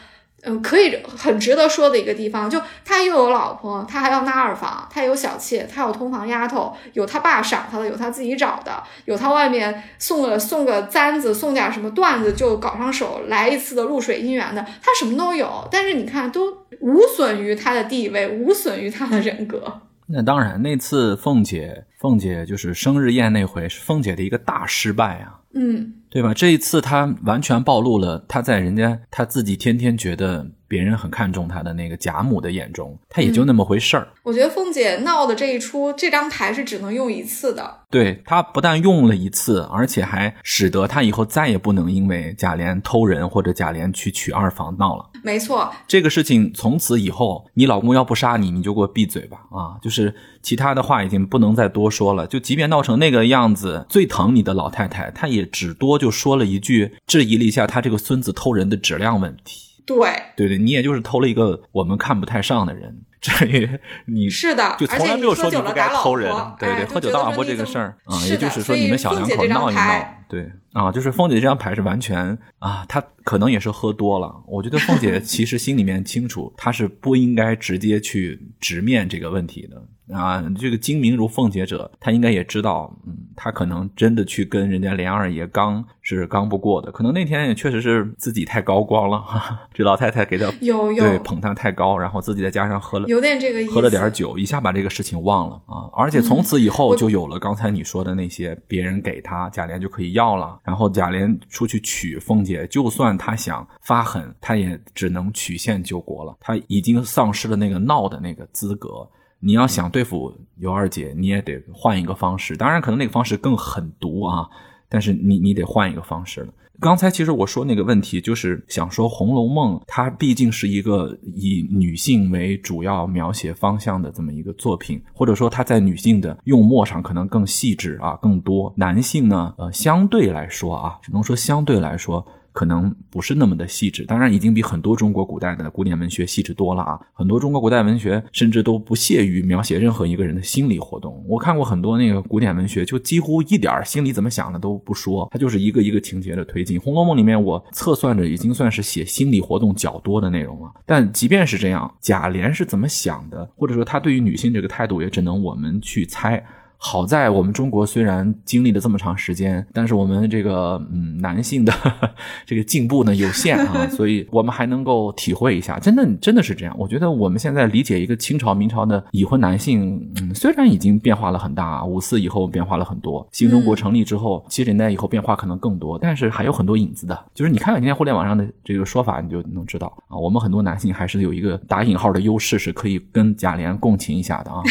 [0.42, 15.66] 嗯，可以很值得说的一个地方，就他又有老婆，他还要纳二房，他有小妾，他有通房丫头，有他爸赏他的，有他自己找的，有他外面送个送个簪子，送点什么缎子就搞上手，来一次的露水姻缘的，他什么都有。
[15.70, 19.80] 但是你看，都无损于他的地位，无损于他的人格。
[20.10, 25.40] 那当然，那次凤姐，凤姐就是生日宴那回，是凤姐的一个大失败啊。
[25.52, 26.32] 嗯，对吧？
[26.32, 34.06] 这一次他完全暴露了他在人家他自己天天觉得别人很看重他的那个贾母的眼中，他也就那么回事儿。
[34.22, 37.78] 我觉得凤姐闹的这一出，这张牌是只能用一次的。
[37.90, 45.08] 对她不但用了一次，而且还使得她以后再也不能因为贾琏偷人或者贾琏去娶二房闹了。
[45.22, 49.38] 没错，这个事情从此以后，你老公要不杀你，你就给我闭嘴吧！
[49.50, 52.26] 啊，就是其他的话已经不能再多说了。
[52.26, 59.67] 就即便闹成那个样子，最疼你的老太太，她也只多就说了一句，质疑了一下她这个孙子偷人的质量问题。
[59.88, 62.94] 对，对对，你也就是偷了一个我们看不太上的人。
[63.20, 63.68] 至于
[64.06, 74.32] 你是的，就从来没有说你不该偷人，对对，喝酒打老婆这个事儿啊，也就是说你们小两口闹一闹，对啊，就是凤姐这张牌是完全啊，她可能也是喝多了。
[74.46, 79.82] 我觉得凤姐 其实心里面清楚，她是不应该直接去直面这个问题的。
[80.12, 91.04] 啊，这个精明如凤姐者，他应该也知道，嗯，他可能真的去跟人家连二爷刚是刚不过的，可能那天也确实是自己太高光了，哈 哈这老太太给她有有。
[91.04, 109.06] 对捧她太高，然后自己再加上喝了有点这个喝了点酒，一下把这个事情忘了啊，而且从此以后就有了刚才你说的那些，别人给他贾琏就可以要了，然后贾琏出去娶凤姐，就算他想发狠，他也只能曲线救国了，他已经丧失了那个闹的那个资格。
[109.40, 112.56] 你要想对付尤二姐，你也得换一个方式。
[112.56, 114.48] 当然，可能那个方式更狠毒啊，
[114.88, 116.52] 但是你你得换一个方式了。
[116.80, 128.72] 刚才其实我说那个问题，就是想说《红楼梦》它毕竟是一个以女性为主要描写方向的这么一个作品，或者说它在女性的用墨上可能更细致啊更多。
[128.76, 132.24] 男性呢，呃，相对来说啊，只能说相对来说。
[132.58, 136.98] 可能不是那么的细致，当然已经比很多中国古代的古典文学细致多了啊！
[137.12, 141.24] 很多中国古代文学甚至都不屑于描写任何一个人的心理活动。
[141.28, 146.80] 我看过很多那个古典文学，就几乎一点心里怎么想的都不说，它就是一个一个情节的推进。
[146.82, 156.44] 《红楼梦》里面我测算着已经算是写心理活动较多的内容了，但即便是这样，贾琏是怎么想的，或者说他对于女性这个态度，也只能我们去猜。
[156.80, 161.72] 好在我们中国虽然经历了这么长时间，但是我们这个嗯男性的
[162.46, 166.74] 这个进步呢有限啊， 所以我们还能够体会一下，真的真的是这样。
[166.78, 177.18] 我觉得我们现在理解一个清朝明朝的已婚男性，嗯，虽然已经变化了很大，五四以后变化了很多，新中国成立之后，七十年代以后变化可能更多，但是还有很多影子的。
[177.34, 184.62] 就是你看看今天互联网上的这个说法，你就能知道啊，我们很多男性还是有一个打引号的优势，是可以跟贾琏共情一下的啊，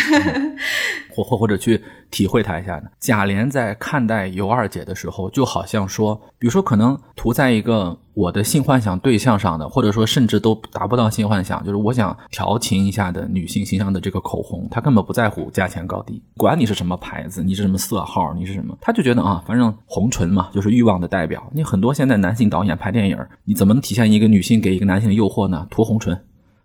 [1.17, 1.83] 或或或者去。
[2.09, 2.83] 体会他一下呢。
[3.01, 21.45] 贾琏在看待尤二姐的时候，就好像说，比如说可能涂在一个我的性幻想对象上的，或者说甚至都达不到性幻想，就是我想调情一下的女性形象的这个口红，他根本不在乎价钱高低，管你是什么牌子，你是什么色号，你是什么，他就觉得啊，反正红唇嘛，就是欲望的代表。
[21.53, 25.67] 你很多现在男性导演拍电影，你怎么能体现一个女性给一个男性的诱惑呢？
[25.69, 26.17] 涂红唇。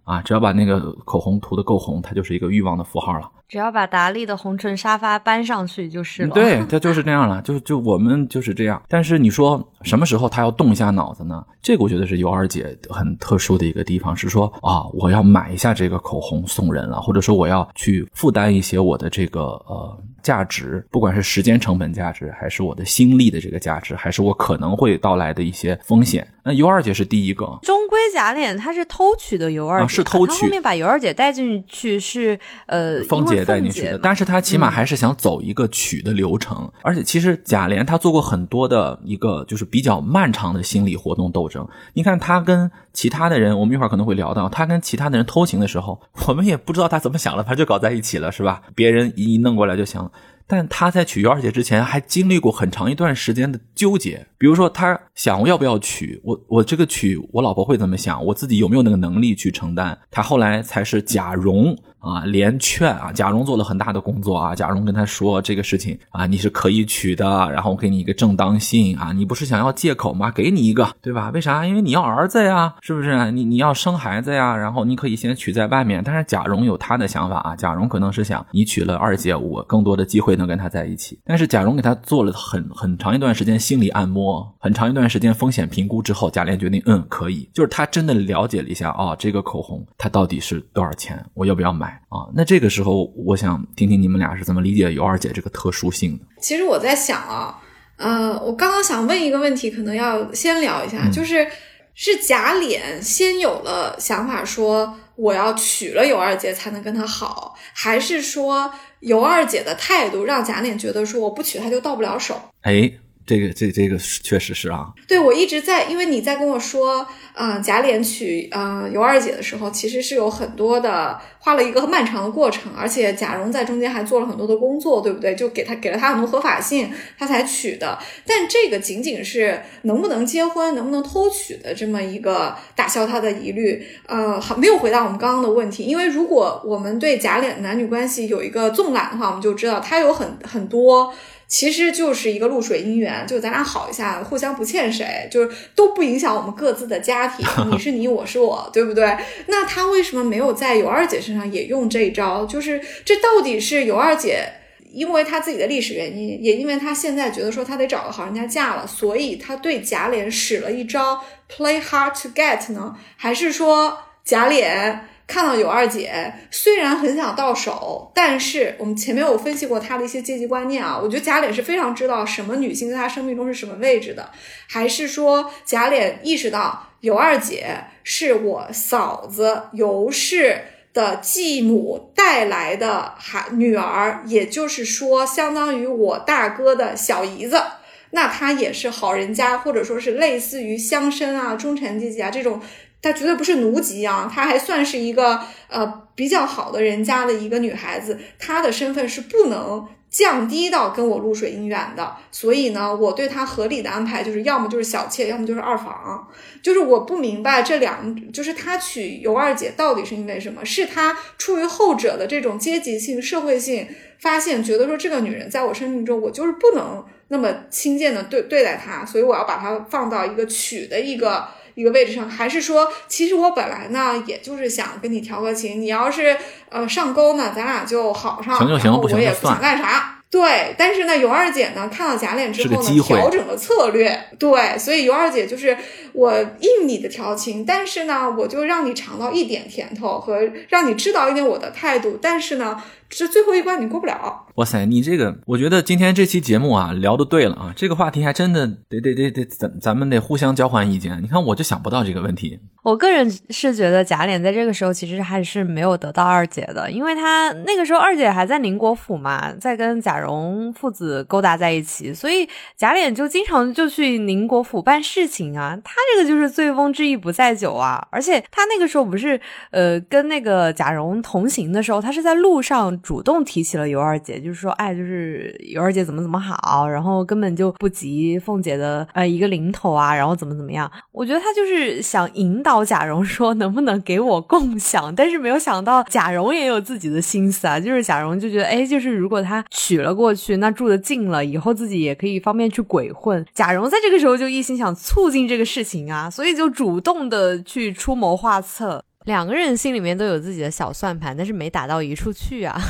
[0.04, 3.30] 啊，只要把那个口红涂的够红，它就是一个欲望的符号了。
[3.52, 6.30] 只要把达利的红唇沙发搬上去就是了。
[6.30, 7.42] 对， 他就是这样了。
[7.42, 8.82] 就就我们就是这样。
[8.88, 11.44] 但是你说什么时候他要动一下脑子呢？
[11.60, 20.02] 这个我觉得是尤二姐很特殊的一个地方，是说啊，我要买一下这个口红送人了，或者说我要去负担一些我的这个呃。
[20.22, 26.24] 价值，不管是时间成本价值，还是我的心力的这个价值，还是我可能会到来的一些风险。
[26.44, 36.70] 那尤二姐是第一个，终归贾琏他是偷取的尤二姐，是偷取，他后面把尤二姐带进去是呃凤姐带进去的，但是他起码还是想走一个取的流程。
[36.82, 41.66] 而且其实贾琏他做过很多的一个就是比较漫长的心理活动斗争。
[41.94, 48.62] 你看他跟其他的人，我们一会儿可能会聊到，他跟其他的人偷情的时候，我们也不知道他怎么想了，他就搞在一起了，是吧？
[48.74, 50.10] 别人一弄过来就行了。
[50.44, 54.26] 但他在娶尤二姐之前，还经历过很长一段时间的纠结。
[54.36, 58.22] 比如说，他想我要不要娶我，我这个娶我老婆会怎么想？
[58.22, 59.96] 我自己有没有那个能力去承担？
[60.10, 64.54] 他后来才是贾蓉啊，连劝啊，贾蓉做了很大的工作啊。
[64.54, 70.30] 贾蓉跟他说这个事情啊，你是可以娶的，然后我给你一个正当性啊，你不是想要借口吗？
[70.30, 71.30] 给你一个，对吧？
[71.32, 71.64] 为啥？
[71.64, 73.30] 因为你要儿子呀，是不是？
[73.30, 76.02] 你你要生孩子呀，然后你可以先娶在外面。
[76.04, 81.20] 但是贾蓉有他的想法啊，贾蓉可能是想你娶了二姐，我更多的机会能跟他在一起。
[81.24, 91.91] 但是贾蓉给他做了很很长一段时间心理按摩，很长一段时间风险评估之后，贾琏决定，嗯，可以，就是他真的了解了一下啊，这个口红它到底是多少钱，我要不要买？
[92.08, 96.24] 啊，那这个时候我想听听你们俩是怎么理解尤二姐这个特殊性的。
[96.40, 97.58] 其实我在想啊，
[97.96, 101.46] 呃，我刚刚想问一个问题，可能要先聊一下，就是
[101.94, 112.40] 是贾琏先有了想法，说我要娶了尤二姐才能跟她好，还是说尤二姐的态度让贾琏觉得说我不娶她就到不了手？
[112.62, 112.92] 哎。
[113.24, 125.34] 这个这这个确实是啊，对我一直在，因为你在跟我说，嗯，贾琏娶呃尤二姐的时候，其实是有很多的，花了一个漫长的过程，而且贾蓉在中间还做了很多的工作，对不对？
[125.34, 127.96] 就给他给了他很多合法性，他才娶的。
[128.26, 135.84] 但这个仅仅是能不能结婚，能不能偷娶的这么一个打消他的疑虑，呃，没有回答我们刚刚的问题。
[135.84, 141.14] 因为如果我们对贾琏男女关系有一个纵览的话，我们就知道他有很很多。
[141.52, 147.46] 其实就是一个露水姻缘，就咱俩好一下，互相不欠谁，就是都不影响我们各自的家庭。
[147.70, 149.14] 你是你，我是我，对不对？
[149.48, 152.46] 那他为什么没有在尤二姐身上也用这一招？
[152.46, 154.50] 就是这到底是尤二姐
[154.92, 161.22] 因为她自己的历史原因，也因为她现在觉得说她得找个好人家嫁了，所以她对贾琏使了一招
[161.54, 162.96] play hard to get 呢？
[163.18, 165.00] 还是说贾琏？
[165.26, 174.30] 看到尤二姐，虽然很想到手，但是我们前面有分析过她的一些阶级观念啊，我觉得贾琏是非常知道什么女性在她生命中是什么位置的，
[174.68, 187.62] 还是说贾琏意识到尤二姐是我嫂子尤氏的继母带来的孩女儿，也就是说相当于我大哥的小姨子，
[188.10, 192.60] 那她也是好人家，或者说是类似于乡绅啊、中产阶级啊这种。
[193.02, 202.14] 她绝对不是奴籍啊，她还算是一个呃比较好的人家的一个女孩子，她的身份是不能降低到跟我露水姻缘的。
[202.30, 206.28] 所以呢，我对她合理的安排就是要么就是小妾，要么就是二房。
[206.62, 210.64] 就是我不明白这两，就是他娶尤二姐到底是因为什么？
[210.64, 213.88] 是他出于后者的这种阶级性、社会性
[214.20, 221.48] 发现，觉得说这个女人在我生命中，我就是不能那么轻贱的对对待她，所以我要把她放到一个娶的一个。
[221.74, 226.36] 一个位置上，还是说，其实我本来呢，也就是想跟你调个情，你要是
[226.68, 230.21] 呃上钩呢，咱俩就好上，行就行，不行也不想干啥。
[230.32, 234.18] 对，但是呢，尤二姐呢，看到贾琏之后呢，调整了策略。
[234.38, 235.76] 对，所以尤二姐就是
[236.14, 240.40] 我应你的调情，但是呢，我就让你尝到一点甜头和
[240.70, 242.82] 让你知道一点我的态度，但是呢。
[243.14, 244.46] 这最后一关你过不了。
[244.54, 251.22] 哇塞，你这个，我觉得今天这期节目啊，聊的对了啊，这个话题还真的得得得得，咱咱们得互相交换意见。
[251.22, 252.58] 你看，我就想不到这个问题。
[252.82, 265.76] 我个人是觉得贾琏在这个时候其实还是没有得到二姐的，因为他那个时候二姐还在宁国府嘛，在跟贾蓉父子勾搭在一起，所以贾琏就经常就去宁国府办事情啊。
[265.82, 269.40] 他这个就是醉翁之意不在酒啊，而且他那个时候不是
[269.72, 280.88] 呃跟那个贾蓉同行的时候，他是在路上主动提起了尤二姐，就是说哎，就是尤二姐怎么怎么好，然后根本就不及凤姐的呃一个零头啊，然后怎么怎么样。
[281.10, 282.82] 我觉得他就是想引导。
[282.92, 287.78] 贾蓉说：“能不能给我共享？”但是没有想到贾蓉也有自己的心思啊。
[287.78, 293.44] 就是贾蓉就觉得，哎，就是如果他娶了过去，那住的近了，以后自己也可以方便去鬼混。
[293.54, 299.04] 贾蓉在这个时候就一心想促进这个事情啊，所以就主动的去出谋划策。
[299.24, 302.80] 两个人心里面都有自己的小算盘，但是没打到一处去啊。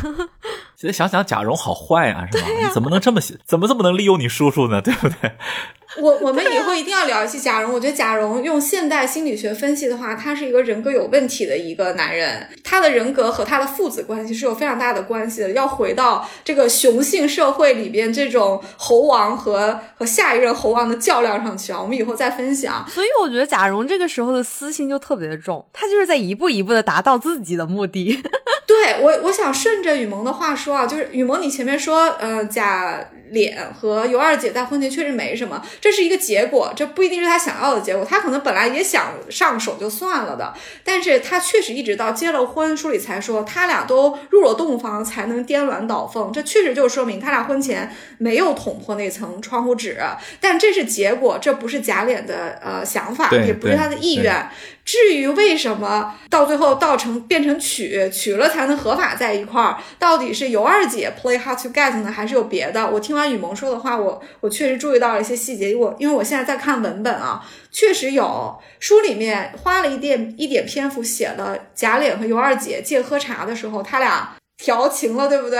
[0.82, 2.48] 现在想想，贾蓉好坏啊，是吧？
[2.60, 4.80] 你怎么能这么怎么这么能利用你叔叔呢？
[4.82, 5.30] 对不对？
[6.00, 7.70] 我我们以后一定要聊一期贾蓉。
[7.70, 12.48] 我觉得贾蓉用现代心理学分析的话，他是一个人格有问题的一个男人。
[12.64, 15.50] 他的人格和他的父子关系是有非常大的关系的。
[15.50, 22.84] 要回到这个雄性社会里边，这种猴王和和下一任猴王的较量上去啊，我们以后再分享。
[22.88, 28.18] 所以我觉得贾蓉这个时候的私心就特别的重，他就是在一步一步的达到自己的目的。
[28.66, 33.04] 对我，我想顺着雨萌的话说啊，就是雨萌，你前面说，呃，贾。
[33.32, 38.04] 脸和尤二姐在婚前确实没什么，这是一个结果，这不一定是他想要的结果。
[38.04, 49.96] 他可能本来也想上手就算了的，但是他确实一直到结了婚，书里才说他俩都入了洞房才能颠鸾倒凤，这确实就说明他俩婚前没有捅破那层窗户纸。
[50.40, 54.48] 但这是结果，这不是假脸的呃想法，也不是他的意愿。
[54.84, 58.72] 至于为什么到最后到成变成娶娶了才能。
[58.72, 59.76] 能合法在一块儿？
[59.98, 62.90] 到底是尤二姐 play hard to get 呢，还是有别的？
[62.90, 65.74] 我听完雨萌说的话，我我确实注意到了一些细节。
[65.74, 74.36] 我因为我现在在看文本啊，确实有书里面花了一点一点篇幅写了贾琏和尤二姐借喝茶的时候，他俩。
[74.58, 75.58] 调情了，对不对？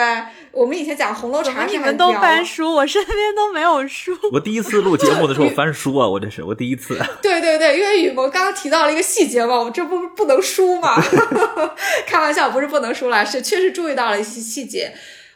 [0.52, 4.16] 我们以前讲红楼茶，你们都翻书，我身边都没有书。
[4.30, 6.96] 我第一次录节目的时候翻书啊，我这是我第一次。
[7.20, 11.02] 对对对，因为雨萌刚刚提到了一个细节嘛，我这不不能输嘛？
[12.06, 14.92] 开玩笑，不是不能输啦，是确实注意到了一些细节。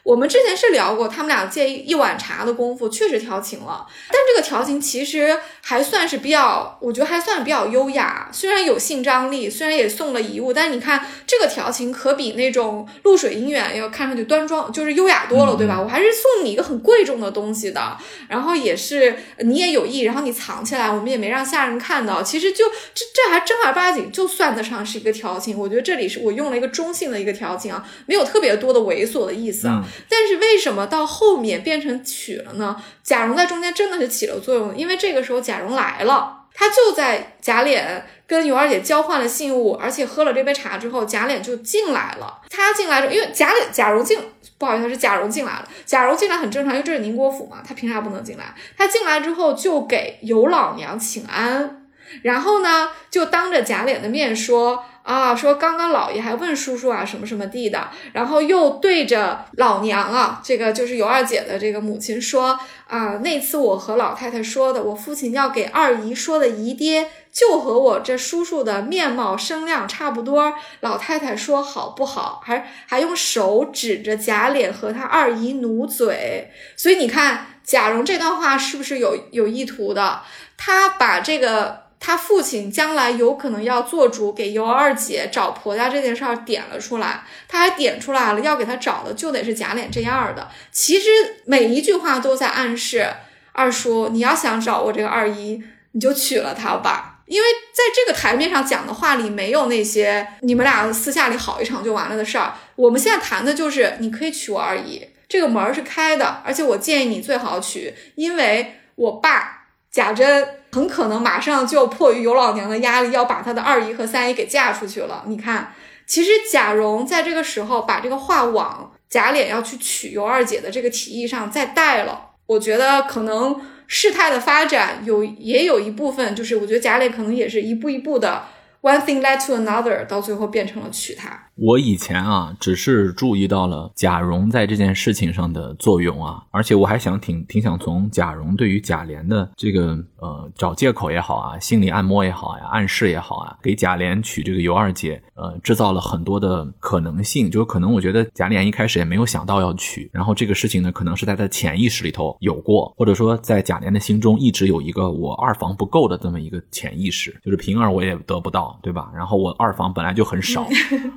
[0.07, 8.29] 我们之前是聊过，他们俩借一碗茶的功夫确实调情了，但这个调情其实还算是比较，我觉得还算比较优雅。
[8.31, 15.77] 虽然有性张力，虽然也送了遗物，但你看这个调情可比那种露水姻缘要看上去端庄，就是优雅多了，对吧？
[15.77, 17.97] 我还是送你一个很贵重的东西的，
[18.29, 22.63] 然后也是你也有意，然后你藏起来，我们也没让下人看到，其实就
[22.93, 25.59] 这这还正儿八经就算得上是一个调情。
[25.59, 29.83] 我觉得这里是我用了一个中性的一个调情啊，没有特别多的猥琐的意思啊。
[30.09, 32.75] 但是为什么到后面变成娶了呢？
[33.03, 42.41] 贾蓉在中间真的是起了作用，因为这个时候贾蓉来了，他就在贾琏跟尤二姐交换了信物，而且喝了这杯茶之后，贾琏就进来了。
[42.49, 44.19] 他进来之后，因为贾琏贾蓉进，
[44.57, 45.67] 不好意思，是贾蓉进来了。
[45.85, 48.53] 贾蓉进来很正常，因为这是宁国府嘛，他凭啥不能进来？
[48.77, 51.87] 他进来之后就给尤老娘请安，
[52.23, 54.83] 然后呢，就当着贾琏的面说。
[55.07, 70.53] 啊，说刚刚老爷还问叔叔啊什么什么地的，然后又对着老娘啊，这个就是尤二姐的这个母亲说啊，那次我和老太太说的，我父亲要给二姨说的姨爹，就和我这叔叔的面貌声量差不多。
[70.81, 76.51] 老太太说好不好，还还用手指着贾琏和他二姨努嘴。
[76.75, 80.21] 所以你看贾蓉这段话是不是有有意图的？
[80.57, 81.86] 他把这个。
[81.99, 90.47] 他父亲将来有可能要做主给尤二姐找婆家这件事儿点了出来，他还点出来了，要给他找的就得是贾琏这样的。
[90.71, 91.09] 其实
[91.45, 93.07] 每一句话都在暗示
[93.51, 95.61] 二叔，你要想找我这个二姨，
[95.93, 97.21] 你就娶了她吧。
[97.25, 102.53] 因为在这个台面上讲的话里，没有那些你们俩私下里好一场就完了的事儿。
[102.75, 110.47] 我们现在谈的就是你可以娶我二姨，这个门儿是开的，而且我建议你最好娶，因为我爸贾珍。
[110.77, 115.23] 很可能马上就迫于尤老娘的压力，要把他的二姨和三姨给嫁出去了。
[115.25, 115.73] 你看，
[116.05, 122.29] 其实贾蓉在这个时候把这个话往贾琏要去娶尤二姐的这个提议上再带了。
[122.45, 128.43] 我觉得可能事态的发展有也有一部分，就是我觉得贾琏可能也是一步一步的。
[128.81, 131.46] One thing led to another，到最后变成了娶她。
[131.57, 147.49] 我以前啊，只是注意到了贾蓉在这件事情上的作用啊，而且我还想挺挺想从贾蓉对于贾琏的这个呃找借口也好啊，心理按摩也好呀，暗示也好啊，给贾琏娶这个尤二姐，呃，制造了很多的可能性。
[147.49, 158.67] 就是可能我觉得贾琏一开始也没有想到要娶，然后这个事情呢，可能是在他潜意识里头有过，或者说在贾琏的心中一直有一个我二房不够的这么一个潜意识，就是平儿我也得不到。
[158.83, 159.11] 对吧？
[159.15, 160.67] 然后我二房本来就很少，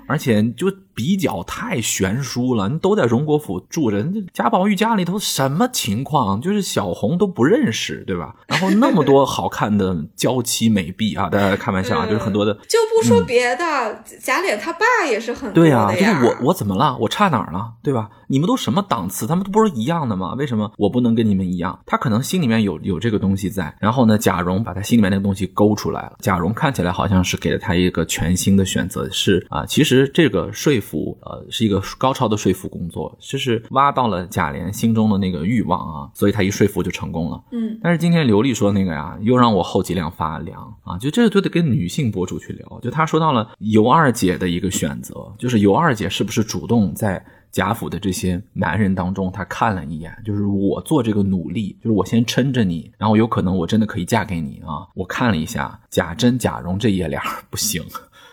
[0.07, 0.71] 而 且就
[1.01, 2.69] 比较太悬殊了。
[2.69, 6.39] 你都在荣国府住着，贾宝玉家里头什么情况？
[6.43, 8.37] 就是小红都不认识，对吧？
[8.47, 12.53] 然后那么多好看的娇妻美婢啊，大家开玩笑啊，就是很多的。
[12.69, 15.91] 就不说别的，贾琏他爸也是很对呀。
[15.91, 16.99] 就是我我怎么了？
[17.01, 17.73] 我差哪儿了？
[17.83, 18.11] 对吧？
[18.29, 19.27] 你们都什么档次？
[19.27, 20.35] 他们都不是一样的吗？
[20.35, 21.81] 为什么我不能跟你们一样？
[21.87, 23.75] 他可能心里面有有这个东西在。
[23.81, 26.13] 然后呢，贾蓉把他心里面那个东西勾出来了。
[26.21, 30.90] 贾蓉看起来好像是给了他一个全新的选择，是啊，其实这个说服
[31.23, 37.43] 呃是一个高超的说服工作，就是挖到了贾琏心中的那个欲望啊，所以他一说服就成功了。
[37.53, 42.81] 嗯，但是今天刘丽说那个呀，又让我后脊梁发凉啊，就这个就得跟女性博主去聊。
[42.81, 47.25] 就她说到了尤二姐的一个选择，就是尤二姐是不是主动在。
[47.53, 54.87] 贾府的这些男人当中，他看了一眼，就是我做这个努力，就是我先撑着你，然后有可能我真的可以嫁给你啊！
[54.95, 57.21] 我看了一下贾珍、贾蓉这爷俩
[57.51, 57.83] 不行，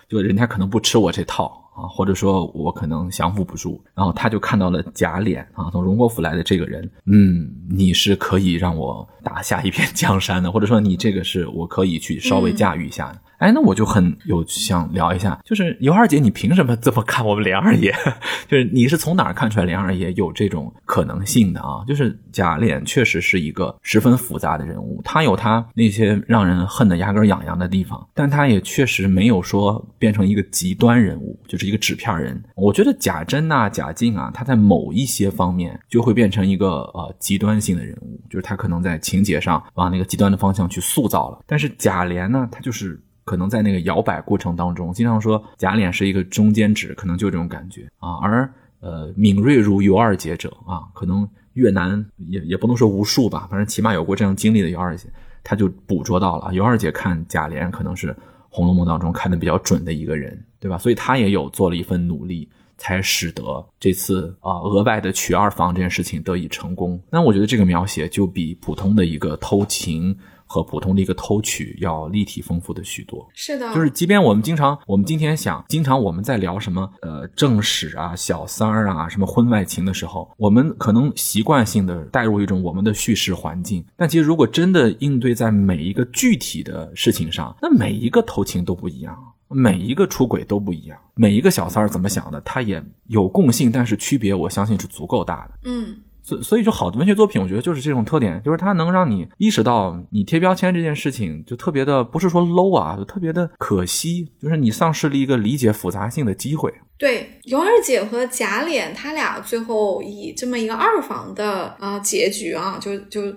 [0.08, 1.67] 就人家可能不吃我这套。
[1.78, 13.22] 啊，或者说我可能降服不住，然后他就看到了假脸啊，从荣国府来的这个人，嗯，你是可以让我打下一片 江山的，或者说你这个是我可以去稍微驾驭一下的。
[13.38, 17.94] 哎，那我就很有想聊一下，就是尤二姐，你凭什么这么看我们连二爷？
[18.50, 21.86] 就是你是从哪儿看出来连二爷有这种可能性的啊？
[21.88, 31.68] 就是贾琏确实是一个十分复杂的人物，他有他那些让人恨得牙根痒痒的地方，但他也确实没有说变成一个极端人物，就是。
[31.68, 41.44] 一个纸片人，我觉得贾珍呐、贾静啊，他在某一些方面就会变成一个呃极端性的人物，就是他可能在情节上往那个极端的方向去塑造了。
[41.46, 42.98] 但是贾琏呢，他就是
[43.28, 48.16] 可能在那个摇摆过程当中，经常说贾琏是一个中间值，可能就这种感觉啊。
[48.22, 48.50] 而
[48.80, 55.10] 呃，敏锐如尤二姐者啊，可能越南也也不能说无数吧，反正起码有过这样经历的尤二姐，
[55.44, 56.54] 她就捕捉到了。
[56.54, 58.14] 尤二姐看贾琏可能是
[58.50, 60.78] 《红楼梦》当中看的比较准的一个人，对吧？
[60.78, 62.50] 所以她也有做了一份努力。
[62.80, 63.44] 才使得
[63.80, 67.02] 这次啊额外的娶二房这件事情得以成功。
[67.10, 70.16] 那我觉得这个描写就比普通的一个偷情
[70.48, 73.28] 和普通的一个偷取要立体丰富的许多。
[73.34, 83.86] 是的，就是即便我们经常，我们今天想，经常我们在聊什么呃正史啊、小三儿啊、什么婚外情的时候，我们可能习惯性的带入一种我们的叙事环境。
[83.96, 89.16] 但其实如果真的应对在每一个具体的事情上，那每一个偷情都不一样。
[89.50, 95.54] 每一个出轨都不一样，每一个小三儿怎么想的，他也有共性，但是区别我相信是足够大的。
[95.64, 95.96] 嗯，
[96.28, 106.74] 所所以就好的文学作品，我觉得就是这种特点，就是它能让你意识到你贴标签这件事情就特别的不是说 low 啊，就特别的可惜，就是你丧失了一个理解复杂性的机会。
[106.98, 113.34] 对，尤二姐和贾琏他俩最后以这么一个二房的啊结局啊，就就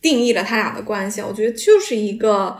[0.00, 2.58] 定义了他俩的关系，我觉得就是一个。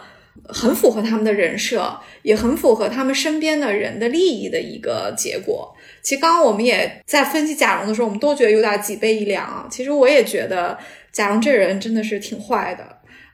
[0.49, 5.73] 很符合他们的人设，也很符合他们身边的人的利益的一个结果。
[6.03, 9.67] 其实刚刚我们也在分析贾蓉的时候，我们都觉得有点脊背一凉啊。
[9.71, 10.77] 其实我也觉得
[11.13, 12.85] 贾蓉这人真的是挺坏的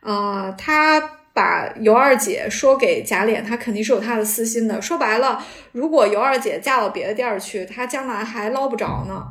[0.01, 0.51] 啊。
[0.53, 1.01] 他
[1.33, 4.83] 把尤二姐说给贾琏，他肯定是有他的私心的。
[4.83, 9.25] 说白了，如果尤二姐嫁到别的地儿去，他将来还捞不着呢。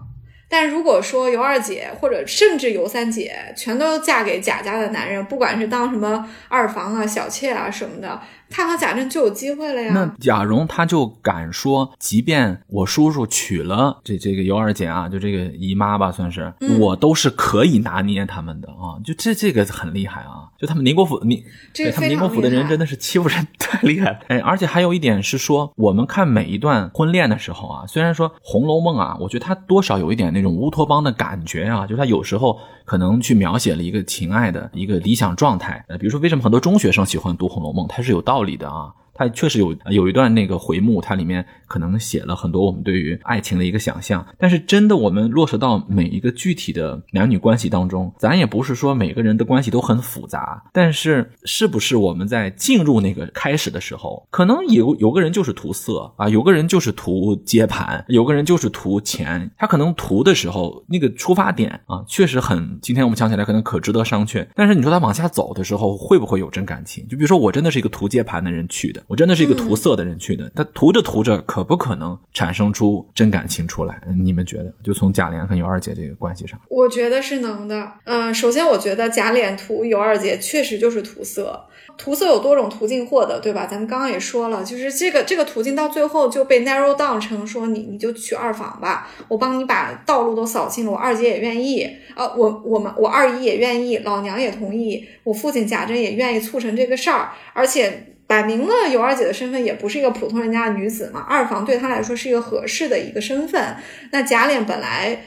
[0.49, 8.21] 但如果说尤二姐或者甚至尤三姐全都嫁给贾家的男人，不管是当什么二房啊、小妾啊什么的。
[8.49, 9.91] 他和贾政就有机会了呀。
[9.93, 18.97] 那贾蓉他就敢说，即便我叔叔娶了这这个尤二姐啊，就这个姨妈吧，算是我都是可以拿捏他们的啊。
[19.03, 20.47] 就这这个很厉害啊。
[20.57, 21.43] 就他们宁国府，宁
[21.73, 24.19] 对他们宁国府的人真的是欺负人 太厉害了。
[24.27, 35.83] 哎，而且还有一点是说，我们看每一段婚恋的时候啊，虽然说《红楼梦》啊，我觉得它多少有一点那种乌托邦的感觉啊，就它有时候可能去描写了一个情爱的一个理想状态。
[35.89, 38.93] 呃，比如说为什么很多中学生喜欢读《红楼梦》，它是有道理的啊。
[39.17, 44.25] 它确实有有一段那个回目，它里面可能写了很多我们对于爱情的一个想象。
[44.37, 50.63] 但是真的，我们落实到每一个具体的男女关系当中，咱也不是说每个人的关系都很复杂。
[50.71, 59.49] 但是，是不是我们在进入那个开始的时候，可能有有个人就是图色啊，有个人就是图接盘，有个人就是图钱。
[59.57, 62.77] 他可能图的时候，那个出发点啊，确实很。
[62.81, 64.45] 今天我们想起来可能可值得商榷。
[64.55, 67.07] 但是你说他往下走的时候，会不会有真感情？
[67.07, 69.03] 就比如说我真的是一个图接盘的人去的。
[69.07, 74.01] 我真的是一个涂色的人去的，他涂着涂着，可不可能产生出真感情出来？
[74.21, 74.73] 你们觉得？
[74.83, 77.89] 就从贾琏和尤二姐这个关系上，我觉得是能的。
[78.03, 83.65] 嗯，首先我觉得贾琏涂尤二姐确实就是涂色，涂色有多种途径获得，对吧？
[83.65, 91.83] 咱们刚刚也说了，就是这个这个途径到最后就被 narrow down 成说你你就娶二房吧，我帮你把道路都扫清了，我二姐也愿意
[92.13, 98.15] 啊，我我们我二姨也愿意，老娘也同意，我父亲贾珍也愿意促成这个事儿，而且。
[98.27, 103.75] 摆明了尤二姐的身份也不是一个普通人家的女子嘛，二房对她来说是一个合适的一个身份。
[104.11, 105.19] 那贾琏本来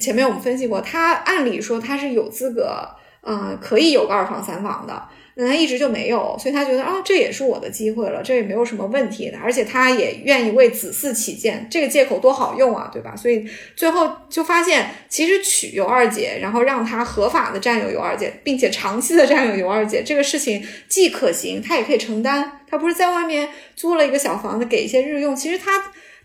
[0.00, 2.86] 前面我们分析过，他按理说他是有资格，
[3.22, 5.02] 嗯，可以有个二房三房的。
[5.40, 13.14] 那他一直就没有，所以他觉得啊，这也是我的机会了，这也没有什么问题的，而且他也愿意为子嗣起见，这个借口多好用啊，对吧？
[13.14, 22.60] 所以最后就发现，其实娶尤二姐，然后让他合法的占有尤二姐，并且长期的占有尤二姐，这个事情既可行，他也可以承担。
[22.68, 25.70] 他不是在外面租了一个小房子给一些日用，其实他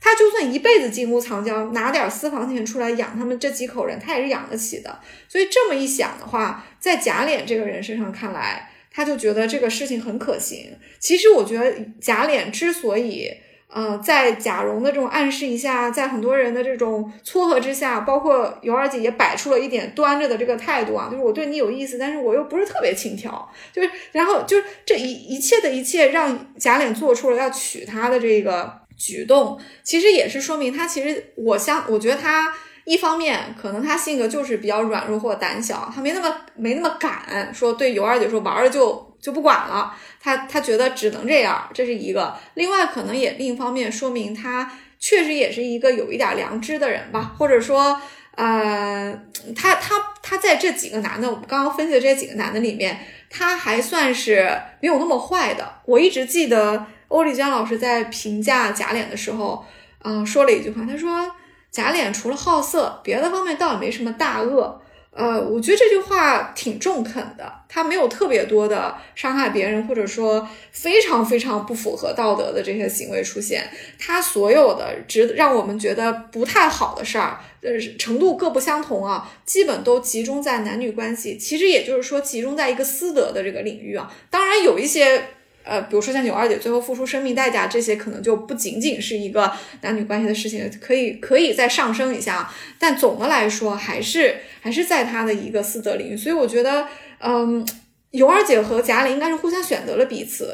[0.01, 4.99] 他就算一辈子金屋藏娇，拿点私房钱出来养他们这几口人，他也是养得起的。
[5.29, 8.71] 所以这么一想的话，在贾琏这个人身上看来。
[8.93, 10.71] 他就觉得这个事情很可行。
[10.99, 13.29] 其实我觉得贾琏之所以，
[13.67, 32.53] 呃，在贾蓉的这种暗示一下，在很多人的这种撮合之下，包括尤二姐也摆出了一点端着的这个态度啊，就是我对你有意思，但是我又不是特别轻佻，就是然后就是这一一切的一切，让贾琏做出了要娶她的这个举动，其实也是说明他其实我相我觉得他。
[32.85, 42.35] 一方面，可能他性格就是比较软弱或胆小，他没那么没那么敢说对尤二姐说玩儿就就不管了，他他觉得只能这样，这是一个。
[42.55, 44.69] 另外，可能也另一方面说明他
[44.99, 47.97] 确实也是一个有一点良知的人吧，或者说，
[48.35, 49.17] 呃，
[49.55, 55.75] 他他他在这几个男的，我们刚刚分析的这几个男的里面，他还算是没有那么坏的。
[55.85, 59.63] 我一直记得欧丽江老师在评价贾琏的时候，
[60.03, 61.31] 嗯，说了一句话，他说。
[61.73, 64.79] 贾琏除了好色，别的方面倒也没什么大恶。
[65.15, 73.69] 呃，我觉得这句话挺中肯的，他没有特别多的伤害别人，或者说非常非常不符合道德的这些行为出现。
[73.99, 81.37] 他所有的值让我们觉得不太好的事儿，呃，程度各不相同啊，基本都集中在男女关系。
[81.37, 84.11] 其实也就是说，集中在一个私德的这个领域啊。
[84.29, 85.23] 当然有一些。
[85.63, 89.51] 呃，比如说像尤二姐最后付出生命代价，这些可能就不仅仅是一个
[89.81, 92.51] 男女关系的事情，可以可以再上升一下。
[92.77, 96.17] 但总的来说，还是还是在他的一个私德领域。
[96.17, 96.87] 所以我觉得，
[97.19, 97.65] 嗯，
[98.11, 100.53] 尤二姐和贾玲应该是互相选择了彼此。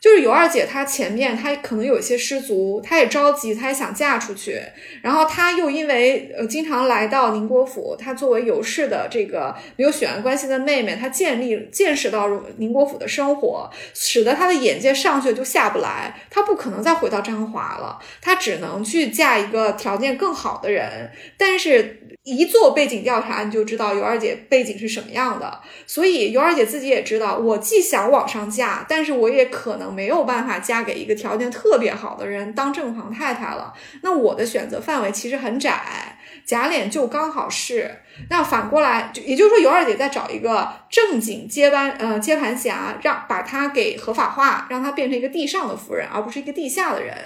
[0.00, 4.60] 就是尤二姐，她前面她可能有一些失足，她也着急，她也想嫁出去。
[5.02, 12.28] 然后她又因为呃经常来到宁国府，她作为尤氏的这个没有血缘关系的妹妹，她建立见识到
[12.58, 16.14] 宁国府的生活，使得她的眼界上去就下不来。
[16.30, 21.10] 她不可能再回到张华了，她只能去嫁一个条件更好的人。
[21.36, 22.02] 但是。
[22.24, 25.60] 一做背景调查，你就知道尤二姐背景是什么样的。
[25.86, 33.72] 所以尤二姐自己也知道，我既想往上嫁，但是我也可能没有办法嫁给一个条件特别好的人当正房太太了。
[34.02, 37.90] 那我的选择范围其实很窄，贾琏就刚好是。
[38.30, 47.16] 那反过来，就也就是说，尤二姐在找一个正经接班呃接盘侠，让把她给合法化，让她变成一个地上的夫人，而不是一个地下的人。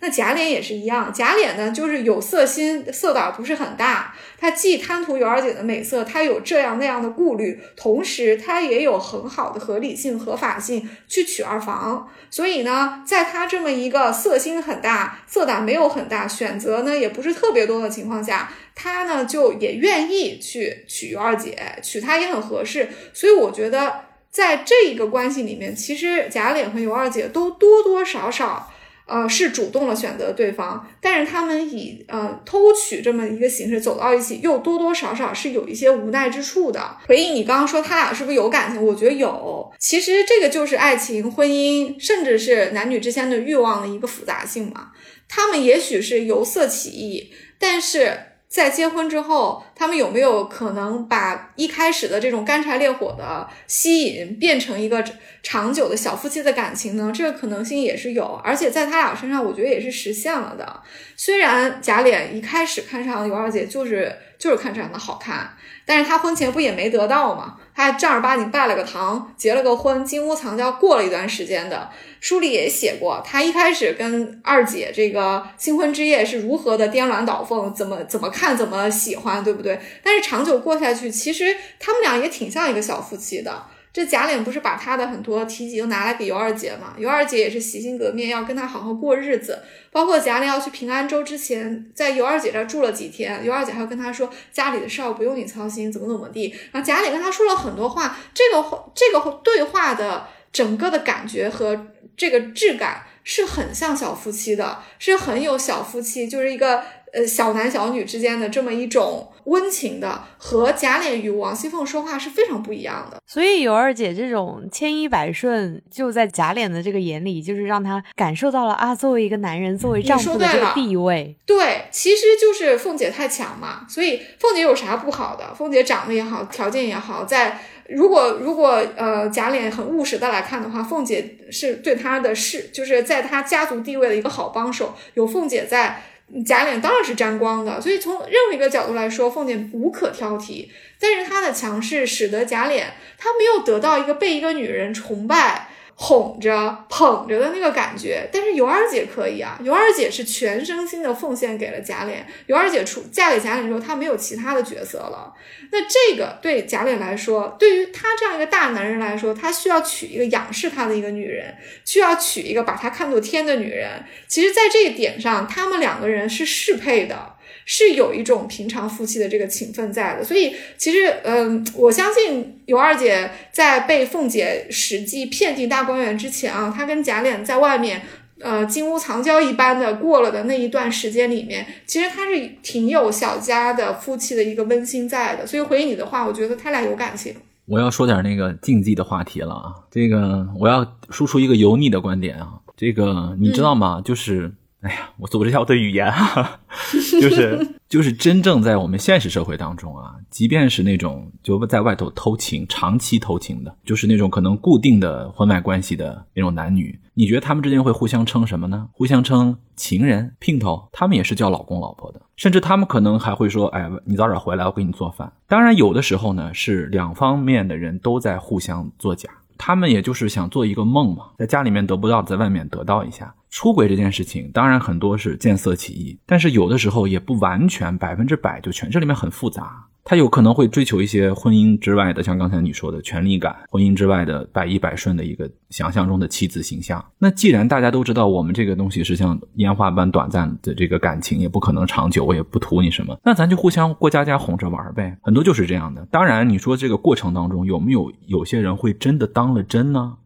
[0.00, 4.14] 那贾琏也是一样，贾琏呢就是有色心，色胆不是很大。
[4.38, 12.08] 他既贪图尤二姐的美色，他有这样那样的顾虑，同时他也有很好的合理性、合法性去娶二房。
[12.30, 22.90] 所以呢，在他这么一个色心很大、色胆没有很大、选择呢也不是特别多的情况下，他呢就也愿意去娶尤二姐，娶她也很合适。
[23.14, 28.70] 所以我觉得，在这一个关系里面，其实贾琏和尤二姐都多多少少。
[29.06, 36.96] 呃，是主动的选择对方，但是他们以呃偷取这么一个形式走到一起，又多多少少是有一些无奈之处的。
[37.06, 38.84] 回忆你刚刚说他俩是不是有感情？
[38.84, 39.72] 我觉得有。
[39.78, 44.90] 其实这个就是爱情、婚姻，甚至是男女之间的欲望的一个复杂性嘛。
[45.28, 48.18] 他们也许是由色起意，但是。
[48.56, 55.04] 在结婚之后，他们有没有可能把一开始的这种干柴烈火的吸引变成一个
[55.42, 57.12] 长久的小夫妻的感情呢？
[57.14, 60.80] 这个可能性也是有，而且在他俩身上，我觉得也是实现了的。
[61.18, 65.50] 虽然贾琏一开始看上尤二姐，就是就是看长得好看。
[65.84, 67.58] 但是他婚前不也没得到吗？
[67.76, 71.90] 他还正儿八经拜了个堂，结了个婚，金屋藏娇过了一段时间的。
[72.20, 79.78] 书里也写过，他一开始跟二姐这个新婚之夜是如何的颠鸾倒凤，怎么怎么看怎么喜欢，对不对？
[80.02, 83.62] 但是长久过下去，其实他们俩也挺像一个小夫妻的。
[83.96, 86.92] 这贾琏不是把他的很多提及都拿来给尤二姐嘛？
[86.98, 89.58] 尤二姐也是洗心革面，要跟他好好过日子。
[89.90, 96.54] 包括贾琏要去平安州之前，在尤二姐这住了几天，尤二姐还要跟他说家里的事儿不用你操心，怎么怎么地。
[96.72, 101.86] 然后贾琏跟他说了很多话，这个这个对话的整个的感觉和
[102.18, 106.82] 这个质感是很像小夫妻的，是很有小夫妻，就是一个。
[107.12, 113.22] 呃，小男小女之间的这么一种温情的，和贾琏与王熙凤说话是非常不一样的。
[113.24, 121.36] 所以尤二姐这种千依百顺，就在贾琏的这个眼里，就是让他感受到了啊，作为一个男人，作为丈夫的这个地位。
[121.46, 123.86] 对，其实就是凤姐太强嘛。
[123.88, 125.54] 所以凤姐有啥不好的？
[125.54, 134.94] 凤姐长得也好，条件也好，在如果如果呃贾琏很务实的来看的话，凤姐是对他的事，就是在他家族地位的一个好帮手。
[135.14, 136.02] 有凤姐在。
[136.44, 140.68] 贾琏当然是沾光的，所以从任何一个角度来说，凤姐无可挑剔。
[140.98, 142.82] 但是她的强势使得贾琏
[143.16, 145.68] 她没有得到一个被一个女人崇拜。
[145.98, 152.22] 哄着捧着的那个感觉，但是尤二姐可以啊，尤二姐是全身心的奉献给了贾琏。
[152.46, 155.32] 尤二姐出嫁给贾琏之后，她没有其他的角色了。
[155.72, 164.04] 那这个对贾琏来说，对于他这样一个大男人来说，他需要娶一个仰视他的一个女人，需要娶一个把他看作天的女人。
[164.28, 167.35] 其实，在这一点上，他们两个人是适配的。
[167.68, 178.02] 是有一种平常夫妻的这个情分在的，所以其实，嗯，我相信尤二姐在被凤姐实际骗进大观园之前啊，她跟贾琏在外面，
[178.38, 185.44] 呃，金屋藏娇一般的过了的那一段时间里面，其实她是挺有小家的夫妻的一个温馨在的。
[185.44, 187.34] 所以回应你的话，我觉得他俩有感情。
[187.64, 194.00] 我要说点那个禁忌的话题了啊，这个我要输出一个油腻的观点啊，这个你知道吗？
[194.04, 194.52] 就是。
[194.86, 196.60] 哎呀，我组织一下我的语言哈啊，
[197.20, 208.88] 就是 就是真正在我们现实社会当中啊，即便是那种就在外头偷情、长期偷情的，就是那种可能固定的婚外关系的那种男女，你觉得他们之间会互相称什么呢？
[208.92, 219.28] 互相称情人、姘头，他们也是叫老公老婆的，甚至他们可能还会说：“哎，你早点回来，我给你做饭。”当然，有的时候呢，是两方面的人都在互相作假。
[219.58, 223.34] 他们也就是想做一个梦嘛，在家里面得不到，在外面得到一下。
[223.56, 229.82] 出轨这件事情，当然很多是见色起意，但是有的时候也不完全百分之百就全，这里面很复杂。
[230.04, 237.02] 他有可能会追求一些婚姻之外的，像刚才你说的权力感，婚姻之外的百依百顺的一个想象中的妻子形象。
[237.18, 245.16] 那既然大家都知道我们这个东西是像烟花般短暂的这个感情，也不可能长久，我也不图你什么，那咱就互相过家家哄着玩呗。
[245.22, 246.06] 很多就是这样的。
[246.10, 250.18] 当然，你说这个过程当中有没有有些人会真的当了真呢？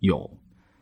[0.00, 0.30] 有，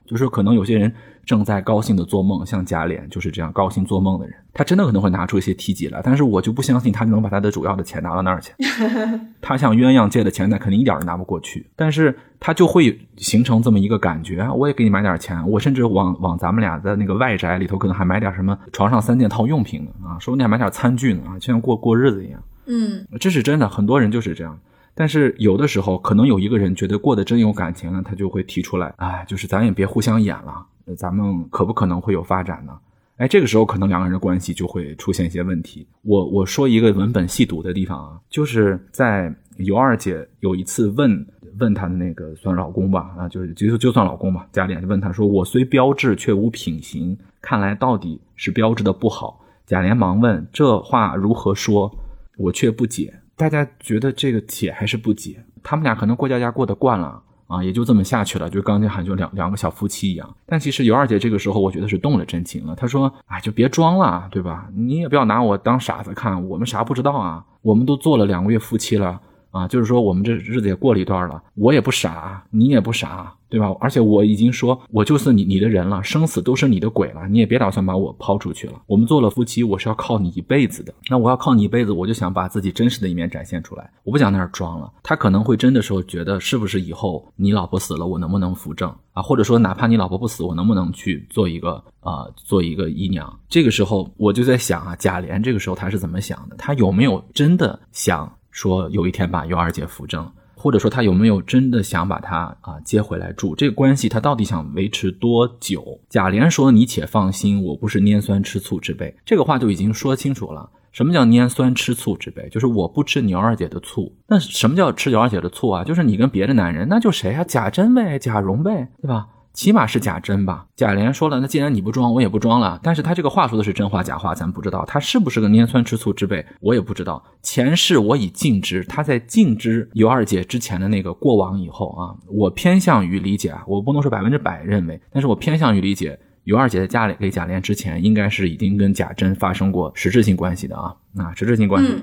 [0.05, 0.93] 就是可能有些人。
[1.27, 8.53] 正在高兴的做梦，像贾琏就是这样高兴做梦的人，他真的可能会拿出一些提己来，但是我就不相信他能把他的主要的钱拿到那儿去。
[9.41, 22.43] 他向鸳鸯借的钱，那肯定一点都拿不过去，但是他就会形成这么一个感觉，我也给你买点钱，我甚至往往咱们俩的那个外宅里头，可能还买点什么床上三件套用品呢啊，说不定还买点餐具呢啊，就像过过日子一样。
[22.67, 24.59] 嗯，这是真的，很多人就是这样。
[24.95, 30.65] 但是有的时候，可能有一个人觉得过得真有感情了，他就会提出来，哎，就是咱也别互相演了。
[30.97, 32.79] 咱们可不可能会有发展呢？
[33.17, 35.87] 哎，这个时候可能两个人的关系就会出现一些问题。
[36.03, 41.25] 我我说一个文本细读的地方啊，就是在尤二姐有一次问
[41.61, 51.97] 问她的那个算老公吧，啊，就是就就算老公吧，贾琏就问他说：“我虽标致，却无品行，看来到底是标致的不好。”贾琏忙问：“这话如何说？
[52.37, 55.45] 我却不解。”大家觉得这个解还是不解？
[55.63, 57.23] 他们俩可能过家家过得惯了。
[57.55, 60.35] 啊，也就这么下去了，就刚才喊就两两个小夫妻一样。
[60.47, 62.75] 但其实尤二姐这个时候，我觉得是动了真情了。
[62.75, 64.69] 她说：“哎，就别装了，对吧？
[64.75, 67.45] 你也不要拿我当傻子看，我们啥不知道啊？
[67.63, 69.21] 我们都做了两个月夫妻了。”
[69.55, 73.73] 啊，就是说我们这日子也过了一段了，我也不傻，你也不傻，对吧？
[73.79, 78.73] 而且我已经说，我就是你你的人了，生死都是你的鬼了，你也别打算把我抛出去了。
[78.87, 80.93] 我们做了夫妻，我是要靠你一辈子的。
[81.09, 84.93] 那我要靠你一辈子，我就想把自己真实的一面展现出来，我不想在那装了。
[85.05, 89.23] 他可能会真的时候觉得，是不是以后你老婆死了，我能不能扶正啊？
[89.23, 93.33] 或者说，哪怕你老婆不死，我能不能去做一个啊，做一个姨娘？
[93.49, 96.57] 这个时候我就在想啊，贾琏这个时候他是怎么想的？
[96.57, 98.29] 他有没有真的想？
[98.55, 103.57] 说有一天把尤二姐扶正，或者说他有没有真的想把她啊接回来住？
[103.57, 106.01] 这个关系他到底想维持多久？
[106.09, 110.71] 贾琏说：“你且放心，我不是拈酸吃醋之辈。”这个话就已经说清楚了。
[110.93, 112.49] 什么叫拈酸吃醋之辈？
[112.49, 114.15] 就是我不吃尤二姐的醋。
[114.29, 115.83] 那什么叫吃尤二姐的醋啊？
[115.83, 117.43] 就是你跟别的男人，那就谁啊？
[117.43, 119.27] 贾珍呗，贾蓉呗，对吧？
[119.55, 120.67] 起码是贾珍吧？
[120.75, 122.79] 贾琏说了，那既然你不装，我也不装了。
[122.83, 124.85] 但是他这个话说的是真话假话，咱不知道。
[124.85, 127.25] 他是不是个拈酸吃醋之辈，我也不知道。
[127.41, 141.95] 前世我已尽知，他在尽知尤二姐之前的那个过往以后啊，我偏向于理解啊，我不能说百分之百认为，但是我偏向于理解，尤二姐在嫁给贾琏之前，应该是已经跟贾珍发生过实质性关系的啊，啊，实质性关系，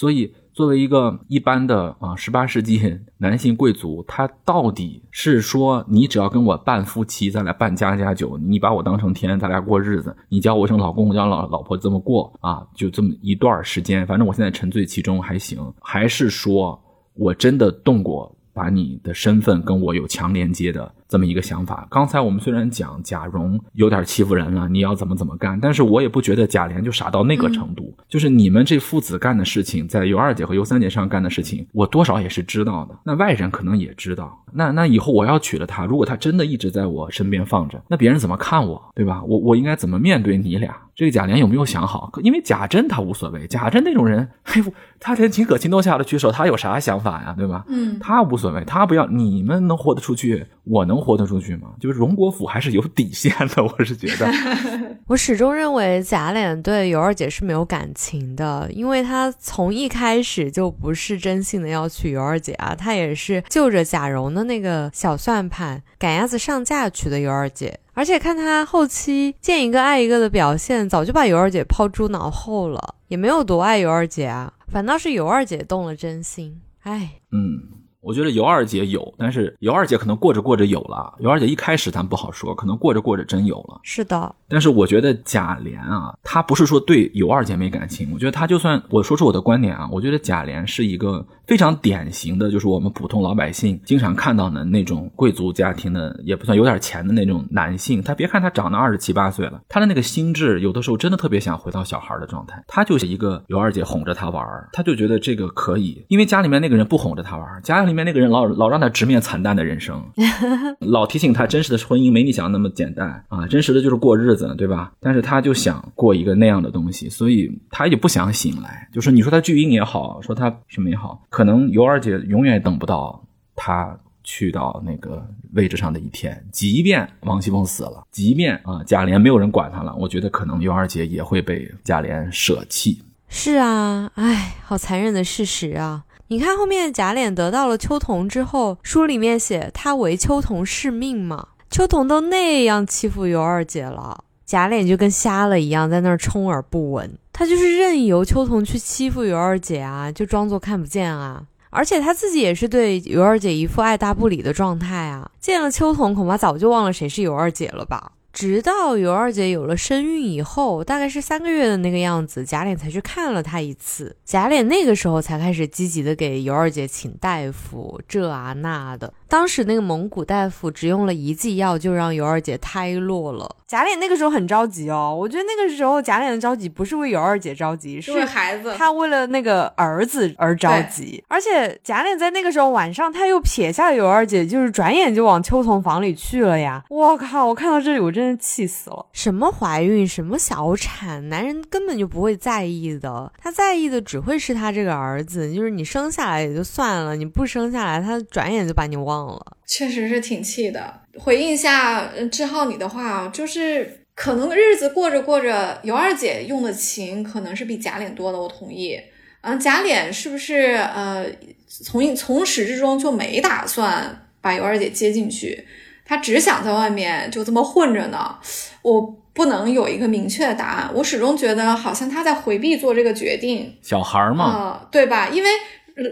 [0.00, 0.32] 所以。
[0.52, 16.78] 作为一个一般的啊，十八世纪 男性贵族，他到底是说你只要跟我办夫妻，咱俩办家家酒，你把我当成天，咱俩过日子，你叫我一声老公，我叫老老婆，这么过啊，就这么一段时间，反正我现在沉醉其中还行，还是说
[17.14, 20.92] 我真的动过，把你的身份跟我有强连接的？
[21.10, 21.86] 这么一个想法。
[21.90, 27.92] 刚才我们虽然讲贾蓉有点欺负人了，你要怎么怎么干，但是我也不觉得贾琏就傻到那个程度。
[28.08, 32.96] 就是你们这父子干的事情，在尤二姐和尤三姐上干的事情，我多少也是知道的。
[33.02, 34.38] 那外人可能也知道。
[34.52, 39.20] 那那以后我要娶了她，如果她真的一直在我身边放着，那别人怎么看我，对吧？
[39.24, 40.76] 我我应该怎么面对你俩？
[41.00, 42.12] 这个贾琏有没有想好？
[42.22, 44.62] 因为贾珍他无所谓，贾珍那种人，嘿，
[45.00, 47.64] 他连秦可卿都下得去手，他有啥想法呀，对吧？
[47.68, 51.00] 嗯，他无所谓，他不要你们能活得出去，我能。
[51.00, 51.68] 活得出去吗？
[51.80, 54.30] 就是荣国府还是有底线的， 我是觉得。
[55.08, 67.80] 我始终认为贾琏对尤二姐是没有感情的，因为他从一开始就不是真心的要娶尤二姐啊，他也是就着贾蓉的那个小算盘赶鸭子上架娶的尤二姐。
[68.00, 76.58] 而且看他后期见一个爱一个的表现，早就把尤二姐抛诸脑后了，也没有多爱尤二姐啊，反倒是尤二姐动了真心。
[76.80, 77.79] 哎，嗯。
[78.00, 81.14] 我觉得尤二姐有，但是尤二姐可能过着过着有了。
[81.20, 83.80] 尤二姐一开始咱不好说，可能过着过着真有了。
[83.82, 98.02] 是的，但是我觉得贾琏啊，他不是说对尤二姐没感情，我觉得他就算我说出我的观点啊，我觉得贾琏是一个非常典型的，就是我们普通老百姓经常看到的那种贵族家庭的，也不算有点钱的那种男性。
[98.02, 102.64] 他别看他长得二十七八岁了，他的那个心智有的时候真的特别想回到小孩的状态。
[102.66, 104.42] 他就是一个尤二姐哄着他玩，
[104.72, 110.02] 他就觉得这个可以，因为家里面那个人不哄着他玩，家里面那个人老老让他直面惨淡的人生，
[110.80, 114.92] 老提醒他真实的婚姻没你想的那么简单啊，真实的就是过日子，对吧？
[115.00, 118.88] 但是他就想过一个那样的东西，所以他也不想醒来。
[118.92, 123.22] 就是你说他巨婴也好，说他什么也好，可能尤二姐永远也等不到
[123.54, 126.46] 他去到那个位置上的一天。
[126.52, 133.02] 即便王熙凤死了，即便啊贾琏没有人管他了，我觉得可能尤二姐也会被贾琏舍弃。
[133.28, 136.04] 是啊，哎，好残忍的事实啊！
[136.32, 151.42] 你看后面贾琏得到了秋桐之后，书里面写他为秋桐是命嘛，秋桐都那样欺负尤二姐了，贾琏就跟瞎了一样在那儿充耳不闻，他就是任由秋桐去欺负尤二姐啊，就装作看不见啊。
[151.70, 158.12] 而且他自己也是对尤二姐一副爱答不理的状态啊，见了秋桐，恐怕早就忘了谁是尤二姐了吧。
[158.40, 164.16] 直到尤二姐有了身孕以后，大概是三个月的那个样子，贾琏才去看了她一次。
[164.24, 169.12] 贾琏那个时候才开始积极的给尤二姐请大夫，这啊那的。
[169.30, 173.48] 当时那个蒙古大夫只用了一剂药，就让尤二姐胎落了。
[173.68, 181.22] 贾琏那个时候很着急哦，我觉得那个时候贾琏的着急不是为尤二姐着急，是为孩子，他为了那个儿子而着急。
[181.28, 186.82] 而且贾琏在那个时候晚上他又撇下尤二姐，就是转眼就往秋桐房里去了呀。
[186.88, 187.46] 我靠！
[187.46, 189.06] 我看到这里我真的气死了。
[189.12, 195.52] 什么怀孕，什么小产，男人根本就不会在意的，他在意的只会是他这个儿子。
[195.54, 199.56] 就是你生下来也就算了，你不生下来，他转眼就把你忘了。
[199.66, 201.00] 确实是挺气的。
[201.18, 209.00] 回应一下志浩你的话啊，就是可能日子过着过着，尤二姐用的情可能是比贾琏多的，我同意。
[209.42, 211.26] 嗯，贾琏是不是呃
[211.66, 215.66] 从从始至终就没打算把尤二姐接进去？
[216.04, 218.36] 他只想在外面就这么混着呢？
[218.82, 219.00] 我
[219.32, 220.90] 不能有一个明确的答案。
[220.92, 223.76] 我始终觉得好像他在回避做这个决定。
[223.82, 225.28] 小孩嘛，啊，对吧？
[225.28, 225.48] 因为。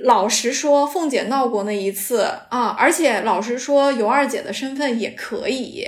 [0.03, 5.87] 老实说，凤姐闹过那一次啊，而且老实说，尤二姐的身份也可以。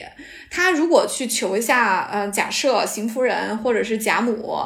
[0.51, 4.59] 她如果去求一下，呃，假设邢夫人或者是贾母，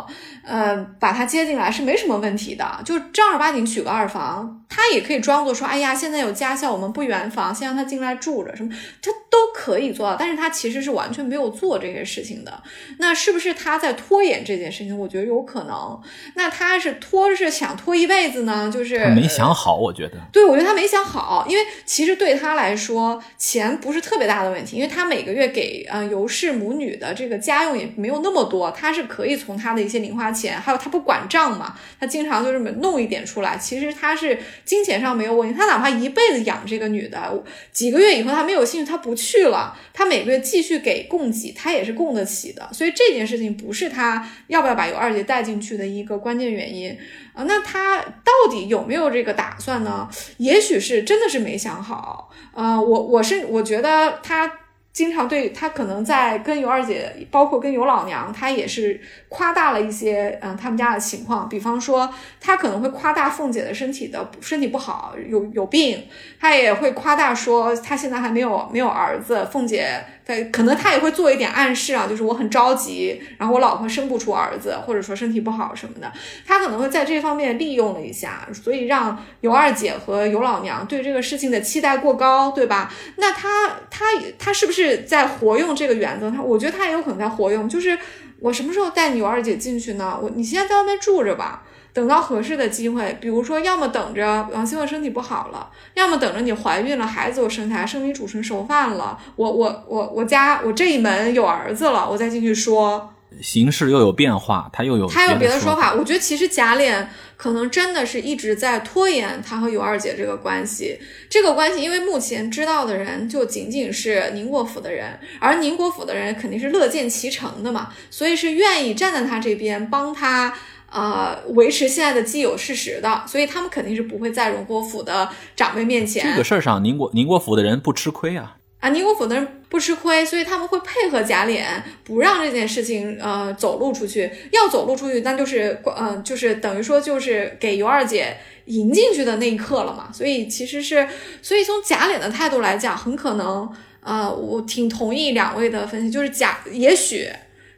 [0.42, 4.62] 呃，把他接进来是没什么问题的，就正儿八经娶个二房。
[4.66, 8.70] 他也可以装作说，哎呀，现在有家孝，我们不圆房，先让他进来住着，什么，
[9.00, 10.16] 他都可以做到。
[10.18, 12.60] 但是他其实是完全没有做这些事情的。
[12.98, 14.98] 那是不是他在拖延这件事情？
[14.98, 16.00] 我觉得有可能。
[16.34, 18.68] 那他是拖是想拖一辈子呢？
[18.72, 20.18] 就是没想好，我觉得。
[20.32, 33.58] 对，我觉得他没想好，因为其实对他来说，钱不是特别大的问题，因为他每个月给呃尤氏母女的这个家用也没有那么多，她是可以从她的一些零花钱，还有她不管账嘛，她经常就这么弄一点出来。
[33.58, 34.38] 其实她是。
[34.64, 42.68] 金钱上没有问题，他哪怕一辈子养这个女的，几个月以后他没有兴趣，他不去了，他每个月继续给供给，他也是供得起的。
[42.72, 46.96] 所以这件事情不是他要不要把尤二姐带进去的一个关键原因
[47.32, 47.44] 啊。
[47.46, 50.08] 那他到底有没有这个打算呢？
[50.38, 52.30] 也许是真的是没想好。
[52.54, 54.50] 呃，我我是我觉得他。
[54.94, 61.48] 经常对他可能在跟尤二姐，包括跟尤老娘，他也是夸大了一些，嗯，他们家的情况。
[61.48, 62.08] 比方说，
[62.40, 66.06] 他可能会夸大凤姐的身体的身体不好，有有病，
[66.40, 70.02] 他也会夸大说他现在还没有没有儿子，凤姐。
[70.26, 76.10] 对，可能他也会做一点暗示啊，就是我很着急，然后我老婆生不出儿子，或者说身体不好什么的，
[76.46, 82.90] 他可能会在这方面利用了一下，所以让尤二姐和尤老娘对这个事情的期待过高，对吧？
[83.16, 84.06] 那他他
[84.38, 86.30] 他是不是在活用这个原则？
[86.30, 87.98] 他我觉得他也有可能在活用，就是
[88.40, 90.18] 我什么时候带你尤二姐进去呢？
[90.22, 91.64] 我你现在在外面住着吧。
[91.94, 103.10] 等到合适的机会，比如说，要么等着王熙凤身体不好了，要么等着你怀孕了，孩子我生下来，生米煮成熟饭了，我我我我家我这一门有儿子了，我再进去说。
[103.40, 105.92] 形势又有变化，他又有他有别的说法。
[105.94, 107.04] 我觉得其实贾琏
[107.36, 110.96] 可能真的是一直在拖延他和尤二姐这个关系，
[111.28, 120.54] 这个关系，因为目前知道的人就仅仅是宁国府的人，而宁国府的人肯定是乐见其成的嘛，所以是愿意站在他这边帮他。
[120.94, 126.24] 呃，维持现在的既有事实的，所以他们肯定是不会在荣国府的长辈面前。
[126.30, 128.56] 这个事儿上，宁国宁国府的人不吃亏啊。
[128.78, 131.64] 啊，宁国府的人不吃亏，所以他们会配合贾琏，
[132.04, 134.30] 不让这件事情呃走露出去。
[134.52, 138.36] 要走露出去，那就是呃就是等于说就是给尤二姐
[138.66, 140.10] 迎进去的那一刻了嘛。
[140.12, 141.08] 所以其实是，
[141.42, 143.68] 所以从贾琏的态度来讲，很可能
[144.00, 147.28] 呃我挺同意两位的分析，就是贾也许。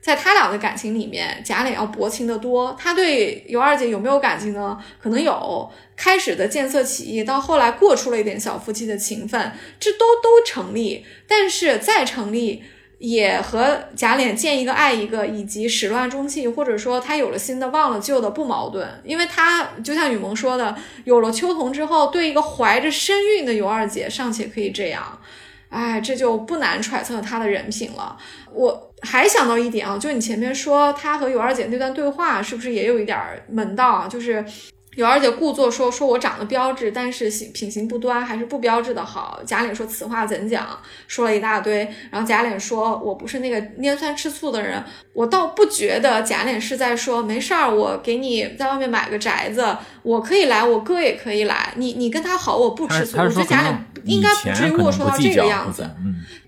[0.06, 2.76] 在他俩的感情里面，贾琏要薄情的多。
[2.78, 4.78] 他对尤二姐有没有感情呢？
[5.02, 5.68] 可能有。
[5.96, 9.50] 开始的见色起意，到后来过出了一点小夫妻的情分，
[9.80, 11.04] 这都都成立。
[11.26, 12.62] 但是再成立，
[12.98, 18.88] 也和贾琏见一个爱一个，以及始乱终弃，或者说他有了新的忘了旧的不矛盾。
[19.04, 25.18] 因为他就像雨萌说的，有了秋桐之后，对一个怀着身孕的尤二姐尚且可以这样。
[25.76, 28.16] 哎，这就不难揣测他的人品了。
[28.52, 33.18] 我还想到一点啊，就你前面说他和尤二姐那段对话，是不是也有一点
[33.48, 34.08] 门道啊？
[34.08, 34.44] 就是。
[34.96, 39.38] 尤二姐故作说说我长得标致，但是行品行不端，还是不标致的好。
[39.44, 40.66] 贾琏说此话怎讲？
[41.06, 41.86] 说了一大堆。
[42.10, 44.82] 然后贾琏说，我不是那个拈酸吃醋的人。
[45.12, 51.72] 我倒不觉得贾琏是在说没事儿，我给你在外面买个宅子，我可以来，我哥也可以来。
[51.74, 53.18] 你你跟他好，我不吃醋。
[53.18, 55.84] 我觉得贾琏应该不至于龌龊到这个样子。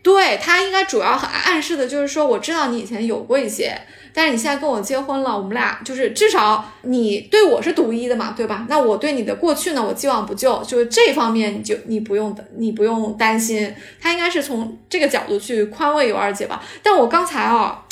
[0.00, 3.76] 对他应该主要暗示的就是说，我知道你以前有过一些。
[4.14, 8.64] 但是你现在跟我结婚了，我们俩就是至少你对我是独一的嘛，对吧？
[8.68, 16.62] 那我对你的过去呢，我既往不咎，就是这方面你就你不用你不用担心，他应该是从这个角度去宽慰尤二姐吧。
[16.82, 17.84] 但我刚才啊，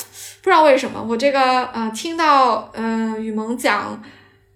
[0.43, 4.03] 不知道为什么我这个呃听到嗯雨萌讲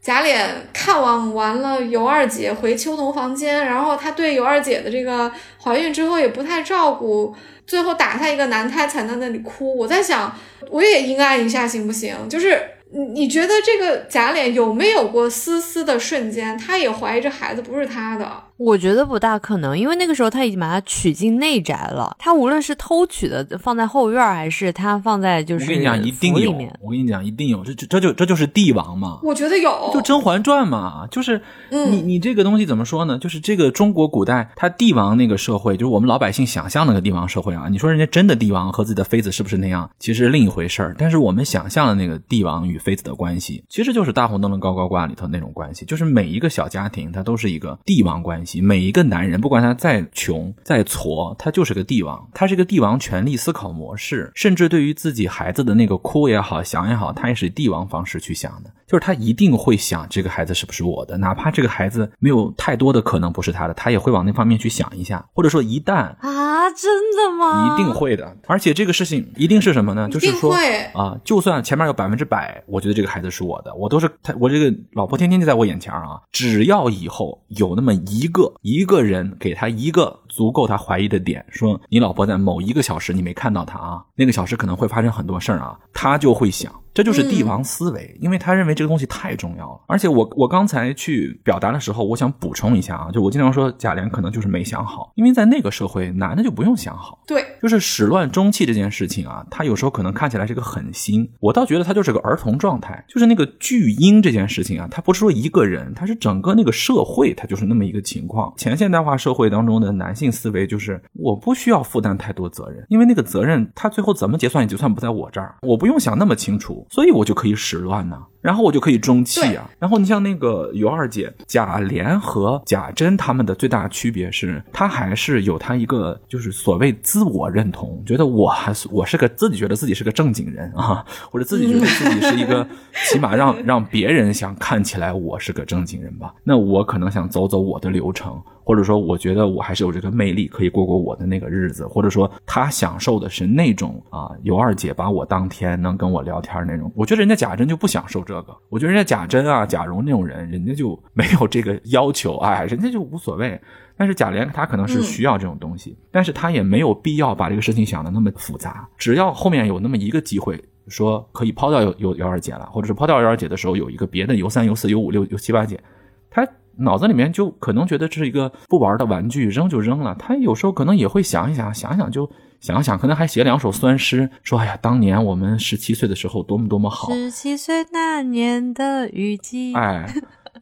[0.02, 0.36] 贾琏
[0.72, 5.30] 看望完了尤二姐回秋桐房间，然后他对尤二姐的这个
[5.62, 7.34] 怀孕之后也不太照顾。
[7.66, 10.34] 最后打下一个男胎才在那里哭，我在想，
[10.70, 12.16] 我也阴暗一下行不行？
[12.28, 12.60] 就是。
[12.92, 18.28] 你你觉得这个贾琏有没有过丝丝的瞬间，他也怀疑这孩子不是他的？
[18.56, 22.14] 我觉得不大可能，因为那个时候他已经把他娶进内宅了。
[22.18, 29.18] 他无论是偷取的放在后院，还是他放在就是我跟你讲一定有，我跟你讲一定有，这这这就这就是帝王嘛。
[29.22, 33.18] 我觉得有，就《甄嬛传》嘛，就是你你这个东西怎么说呢？
[33.18, 37.66] 就是这个中国古代他帝王那个社会，就是我们老百姓想象那个帝王社会啊。
[37.70, 39.88] 你说人家真的帝王和自己的妃子是不是那样？
[39.98, 40.94] 其实另一回事儿。
[40.98, 48.60] 但是我们想象的那个帝王与妃子的关系，其实就是大红灯笼高高挂里头那种关系，就是每一个小家庭，它都是一个帝王关系。
[48.60, 54.30] 每一个男人，不管他再穷再矬，他就是个帝王，他是个帝王权力思考模式。
[54.34, 65.24] 甚至对于自己孩子的那个哭也好，想也好，他也是帝王方式去想的，就是他一定会想这个孩子是不是我的，哪怕这个孩子没有太多的可能不是他的，他也会往那方面去想一下。
[65.32, 67.74] 或者说，一旦啊，真的吗？
[67.74, 68.36] 一定会的。
[68.46, 70.08] 而且这个事情一定是什么呢？
[70.08, 70.54] 就是说
[70.94, 73.10] 啊，就算前面有百分之百，我觉得这个。
[73.10, 76.22] 孩子是我的，我都是他，我这个老婆天天就在我眼前啊。
[76.30, 86.72] 只要以后有那么一个一个人给他一个足够他怀疑的点，说你老婆在某一个小时你没看到她啊，那个小时可能会发生很多事儿啊，他就会想。
[87.02, 89.80] 这就是帝王思维，因为他认为这个东西太重要了。
[89.88, 97.22] 而且我我刚才去表达的时候，我想补充一下啊，就我经常说贾琏可能就是没想好，因为在那个社会，男的就不用想好。
[97.26, 103.02] 对，就是始乱终弃这件事情啊，他有时候可能看起来是个狠心，我倒觉得他就是个儿童状态。
[103.08, 108.52] 就是那个巨婴这件事情啊，他不是说一个人，他是整个那个社会，他就是那么一个情况。
[108.56, 116.86] 前现代化社会当中的男性思维就是我不需要负担太多责任，因为那个责任他最后怎么结算也结算不在我这儿，我不用想那么清楚。
[116.90, 119.70] 所以我就可以始乱呢，然后我就可以中气啊。
[119.78, 132.66] 然后你像那个尤二姐，贾琏和贾珍他们的最大区别是，他还是有他一个就是所谓自我认同，觉得我还是我是个自己觉得自己是个正经人啊， 或者自己觉得自己是一个
[133.08, 136.34] 起码让让别人想看起来我是个正经人吧。
[136.42, 138.42] 那我可能想走走我的流程。
[138.70, 141.84] 或者说，我觉得我还是有这个魅力，可以过过我的那个日子。
[141.88, 146.88] 或者说，他享受的是那种啊，尤二姐把我当天能跟我聊天那种。
[146.94, 148.56] 我觉得人家贾珍就不享受这个。
[148.68, 153.60] 我觉得人家贾珍啊、贾蓉那种人，人家就 没有这个要求，哎，人家就无所谓。
[153.96, 158.88] 但是贾琏他可能是需要这种东西，但是他也没有必要把这个事情想的那么复杂。
[158.96, 165.82] 只要后面有那么一个机会，说可以抛掉尤尤尤二姐了，或者是抛掉尤二姐的时候，有一个别的尤三、尤四、尤五、六、尤七八姐，
[166.30, 166.46] 他。
[166.80, 170.14] 脑子里面就可能觉得这是一个不玩的玩具，扔就扔了。
[170.18, 179.74] 他有时候可能也会想一想，想想就想想，可能还写两首酸诗，说：“哎呀，当年我们十七岁的时候多么多么好。”十七岁那年的雨季。
[179.74, 180.12] 哎，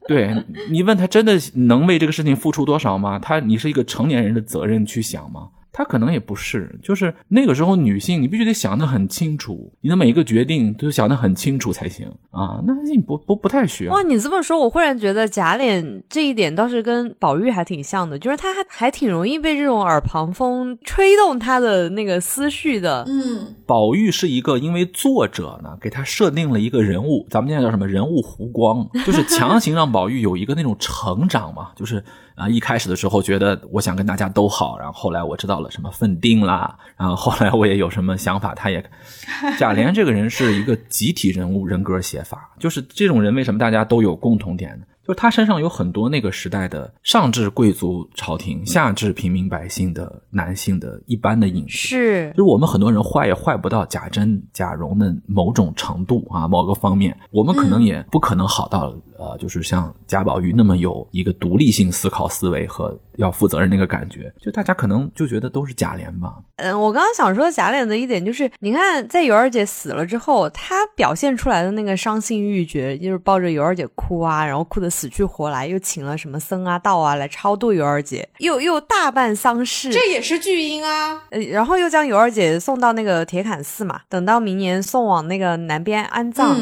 [0.06, 3.18] 对你问他真的能为这个事情付出多少吗？
[3.18, 5.48] 他，你是一个成年人的责任去想吗？
[5.72, 12.60] 他可能也不是，就是那个时候女性，你必须得想得很清楚，你的每一个决定都想得很清楚才行啊。
[12.66, 13.92] 那你不不不太需要。
[13.92, 23.04] 哇，你这么说，我忽然觉得贾琏这一点倒是跟宝玉还挺像的，就是他还还挺容易被这种耳旁风吹动他的那个思绪的。
[23.06, 32.02] 嗯，宝玉是一个，因为作者呢给他设定了一个人物，咱们现在叫什么人物弧光，就是强行让宝玉有一个那种成长嘛，就是。
[32.38, 38.82] 啊，一开始的时候觉得我想跟大家都好，然后后来我知道了什么粪定啦，然后后来我也有什么想法，他也，
[39.58, 44.86] 贾琏这个人是一个集体人物人格写法，就是这种人为什么大家都有共同点呢？
[45.08, 62.94] 就他身上有很多那个时代的上至贵族朝廷，下至平民百姓的男性的一般的影子，是，就是我们很多人坏也坏不到贾珍、贾蓉的某种程度啊，某个方面，我们可能也不可能好到呃，就是像贾宝玉那么有一个独立性思考思维和。
[63.18, 66.36] 要负责任那个感觉，就大家可能就觉得都是贾琏吧。
[66.56, 81.24] 嗯，我刚刚想说贾琏的一点就是，你看在尤二姐死了之后，她表现出来的那个伤心欲绝，就是抱着尤二姐哭啊，然后哭得死去活来，又请了什么僧啊道啊来超度尤二姐，又又大办丧事，这也是巨婴啊。
[81.30, 86.56] 呃，然后又将尤二姐送到那个铁槛寺嘛，等到明年送往那个南边安葬。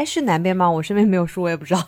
[0.00, 0.70] 哎，是南边吗？
[0.70, 1.86] 我身边没有书，我也不知道。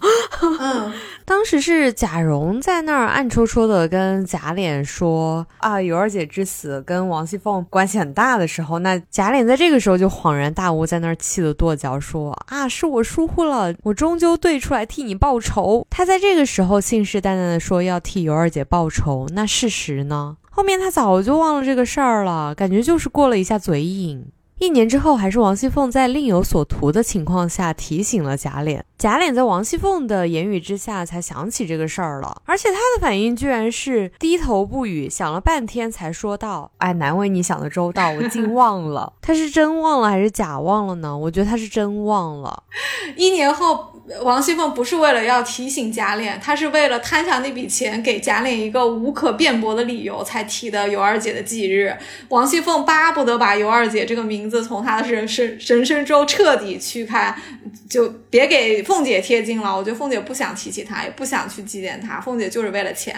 [0.61, 0.93] 嗯，
[1.25, 15.87] 当时是贾蓉在那儿暗戳戳的跟贾琏说啊，尤二姐之死跟王熙凤关系很大的时候，那贾琏在这个时候就恍然大悟，在那儿气得跺脚说啊，是我疏忽了，我终究对出来替你报仇。
[15.89, 20.37] 他在这个时候信誓旦旦的说要替尤二姐报仇，那事实呢？
[20.51, 24.27] 后面他早就忘了这个事儿了，感觉就是过了一下嘴瘾。
[24.59, 28.81] 一年之后，还是王熙凤在另有所图的情况下提醒了贾琏。
[28.97, 41.17] 贾琏在王熙凤的言语之下才想起这个事儿了，而且他的反应居然是低头不语，想了半天才说道：“哎，难为你想的周到，我竟忘了。” 他是真忘了还是假忘了呢？
[41.17, 42.63] 我觉得他是真忘了。
[43.17, 43.92] 一年后。
[44.21, 51.97] 王熙凤不是为了要提醒贾琏，她是为了贪下那笔钱，给贾琏一个无可辩驳的理由才提的尤二姐的忌日。
[52.29, 57.33] 王熙凤巴不得把尤二姐这个名字从她的人身人生中彻底驱开，
[57.89, 59.77] 就别给凤姐贴金了。
[59.77, 62.21] 我觉得凤姐不想提起她，也不想去祭奠她。
[62.21, 63.15] 凤姐就是为了钱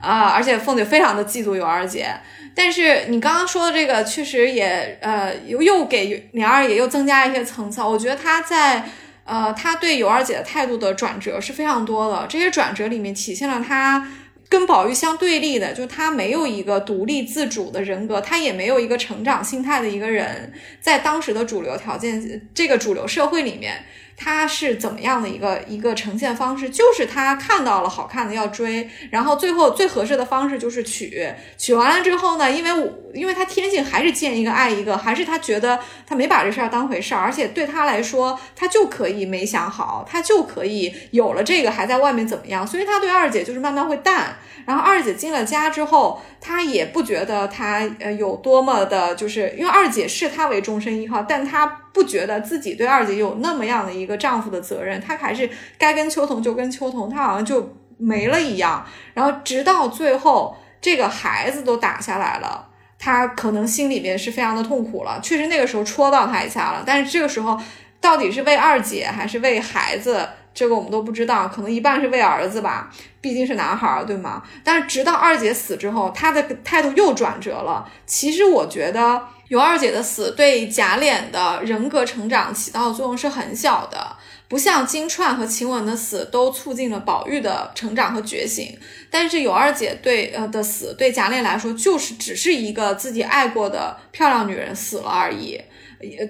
[0.00, 0.30] 啊！
[0.30, 2.08] 而且凤姐非常的嫉妒尤二姐。
[2.54, 7.82] 但是你刚刚说的这个，确实也呃，又又给琏二爷又增加一些层次。
[7.82, 8.88] 我觉得她在。
[9.26, 14.10] 呃，他对尤二姐的态度的转折是非常多的，这些转折里面体现了他
[14.48, 23.84] 跟宝玉相对立的，就他没有一个独立自主的人格，他也没有一个成长心态的一个人，在当时的主流条件，这个主流社会里面。
[24.16, 26.70] 他是怎么样的一个一个呈现方式？
[26.70, 31.30] 就是他看到了好看的要追，然后最后最合适的方式就是娶。
[31.58, 42.66] 娶完了之后呢，因为我因为他天性还是见一个爱一个，还是他觉得他没把这事儿当回事儿，而且对他来说，他就可以没想好，他就可以有了这个还在外面怎么样？
[42.66, 44.36] 所以他对二姐就是慢慢会淡。
[44.64, 51.82] 然后二姐进了家之后，他也不觉得他呃有多么的，就是因为二姐视他为终身依靠，但他。
[51.96, 58.84] 不觉得自己对二姐有那么样的一个丈夫的责任，她还是该跟秋桐就跟秋桐，她好像就没了一样。
[59.14, 62.68] 然后直到最后，这个孩子都打下来了，
[62.98, 65.18] 她可能心里面是非常的痛苦了。
[65.22, 67.58] 确实那个时候戳到她一下了，但是这个时候
[67.98, 71.48] 到底是为二姐还是为孩子，这个我们都不知道。
[71.48, 72.90] 可能一半是为儿子吧，
[73.22, 74.42] 毕竟是男孩儿，对吗？
[74.62, 77.90] 但是直到二姐死之后，她的态度又转折了。
[78.04, 79.22] 其实我觉得。
[79.48, 84.16] 尤二姐的死对贾琏的人格成长起到的作用是很小的，
[84.48, 88.76] 不像金钏和晴雯的死都促进了宝玉的成长和觉醒。
[89.10, 95.60] 但是尤二姐对呃的死对贾琏来说，就是只是一个自己爱过的漂亮女人死了而已。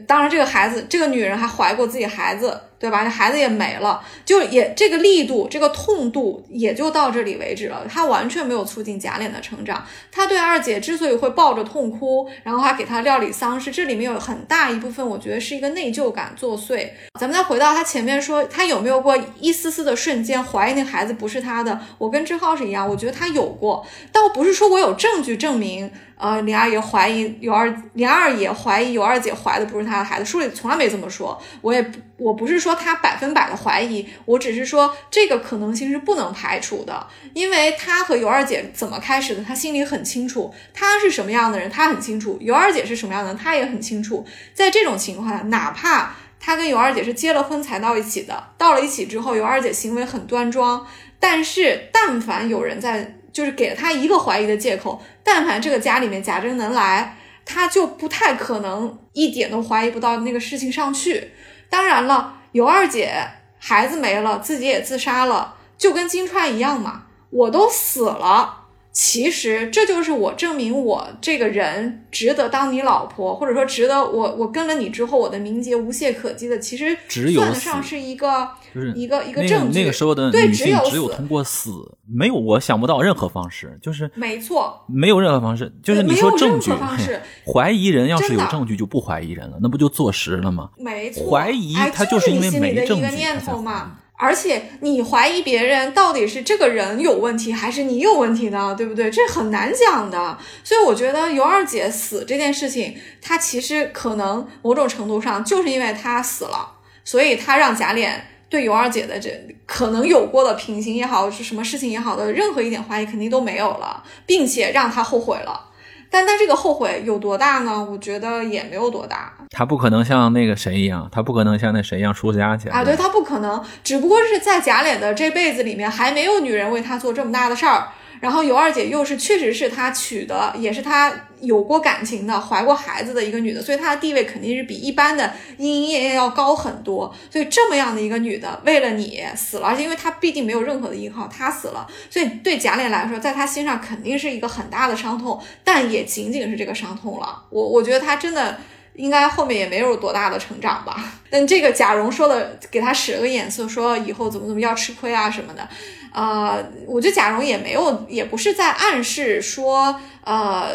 [0.07, 2.61] 当然，这个孩子，这个女人还怀过自己孩子。
[2.87, 3.03] 对吧？
[3.03, 7.85] 这孩子也没了，就也这个力度，这个痛度也就到这里为止了。
[7.89, 9.85] 他完全没有促进贾琏的成长。
[10.13, 16.89] 他对二姐之所以会抱着痛哭，然后还给他料理丧事，这里面有很大一部分，我觉得是一个内疚感作祟。
[17.19, 21.81] 咱们再回到他前面说，他有没有过一丝丝的瞬间怀疑那孩子不是他的？
[21.99, 31.37] 我跟志浩是一样，我觉得他有过，倒不是说我有证据证明，呃，林二爷怀疑尤二，林二爷怀疑尤二姐怀的不是他的孩子，书里从来没这么说。
[31.63, 31.83] 我也
[32.17, 32.75] 我不是说。
[32.75, 44.25] 他百分百的怀疑，我只是说这个可能性是不能排除的，因为他和尤二姐怎么开始的，他心里很清楚，他是什么样的人，他很清楚，尤二姐是什么样的人，他也很清楚。
[44.55, 50.87] 在这种情况下，哪怕他跟尤二姐是结了婚才到一起的，到了一起之后，尤二姐行为很端庄，
[51.19, 53.17] 但是但凡有人在。
[53.37, 54.99] 就是给了他一个怀疑的借口。
[55.23, 61.33] 但凡这个家里面贾珍能来，他就不太可能一点都怀疑不到那个事情上去。
[61.69, 68.66] 当然了，尤二姐孩子没了，自己也自杀了，就跟金钏一样嘛，我都死了。
[68.99, 76.97] 其实这就是我证明我这个人值得当你老婆，或者说值得我我跟了你之后我的名节无懈可击的，其实
[77.35, 79.79] 算得上是一个就是一个一个证据。
[79.79, 81.71] 那个时候的对女性只有只有通过死，
[82.11, 90.71] 没有我想不到任何方式，就是没错，没有任何方式，就是你说证据何方式，怀疑人要是有证据就不怀疑人了，那不就坐实了吗？
[90.79, 93.99] 没错，怀疑哎他就就是因为你心里的没证一个念头嘛。
[94.19, 98.75] 而且你怀疑别人到底是这个人有问题，还是你有问题呢？
[98.77, 99.11] 对不对？
[99.11, 100.39] 这很难讲的。
[100.65, 106.67] 所以我觉得尤二姐死这件事情，她其实可能某种程度上就是因为她死了，
[107.05, 108.11] 所以她让贾琏
[108.49, 109.31] 对尤二姐的这
[109.67, 115.69] 可能有过的品行也好，是什么事情也好的任何一点怀疑肯定都没有了，并且让她后悔了。
[116.11, 117.87] 但但这个后悔有多大呢？
[117.91, 119.33] 我觉得也没有多大。
[119.51, 127.89] 他不可能像那个谁一样，他不可能像那谁一样出家去啊，对他不可能，只不过是在贾琏的这辈子里面，还没有女人为他做这么大的事儿。
[128.21, 137.15] 然后尤二姐又是确实是他娶的，也是他有过感情的、怀过孩子的一个女的，所以她的地位肯定是比一般的莺莺燕燕要高很多。
[137.31, 147.43] 所以这么样的一个女的，为了你死了，而且因为她毕竟没有任何的依靠，她死了，所以对贾琏来说，在他心上肯定是一个很大的伤痛，但也仅仅是这个伤痛了。
[147.51, 148.59] 我我觉得他真的。
[148.99, 151.13] 应该后面也没有多大的成长吧。
[151.29, 155.69] 但这个贾蓉说的，给他使了个眼色，说以后怎么怎么要吃亏啊什么的。
[156.17, 160.71] 呃，我觉得贾蓉也没有，也不是在暗示说，呃，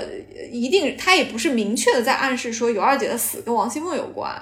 [0.51, 4.39] 一定他也不是明确的在暗示说尤二姐的死跟王熙凤有关。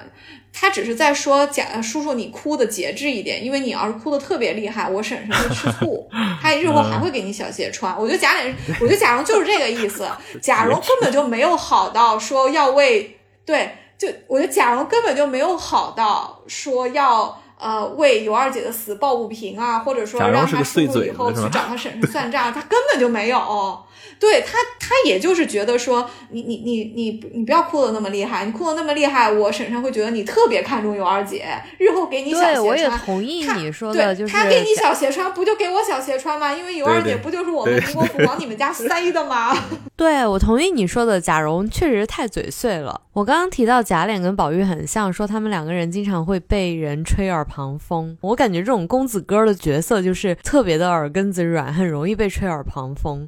[0.52, 6.06] 他只是在说贾叔叔，你哭的节制一点，因为你要是哭的特别厉害，我婶婶会吃醋，
[6.42, 7.96] 他日后还会给你小鞋穿。
[7.98, 10.06] 我觉得贾琏，我觉得贾蓉就是这个意思。
[10.42, 13.18] 贾蓉根本就没有好到说要为。
[13.46, 23.78] 对，就我觉得贾蓉根本就没有好到说要呃为尤二姐的死抱不平啊，或者说让她叔叔以后去找她婶婶算账，他根本就没有。
[24.20, 31.46] 对他，他也就是觉得说，你你你你你不要哭的那么厉害，你哭的那么厉害，我婶婶会觉得你特别看重尤二姐，
[31.78, 32.54] 日后给你小鞋穿。
[32.56, 36.54] 对，我也同意你说的，就是他给你小鞋穿，不就给我小鞋穿吗？
[36.54, 39.56] 因为尤二姐不就是我们宁国府往你们家塞的吗？
[39.96, 43.02] 对，我同意你说的，贾蓉确实太嘴碎了。
[43.14, 48.18] 我刚刚提到贾琏跟宝玉很像，说他们两个人经常会被人吹耳旁风。
[48.22, 53.28] 我感觉这种公子哥的角色就是特别的耳根子软，很容易被吹耳旁风。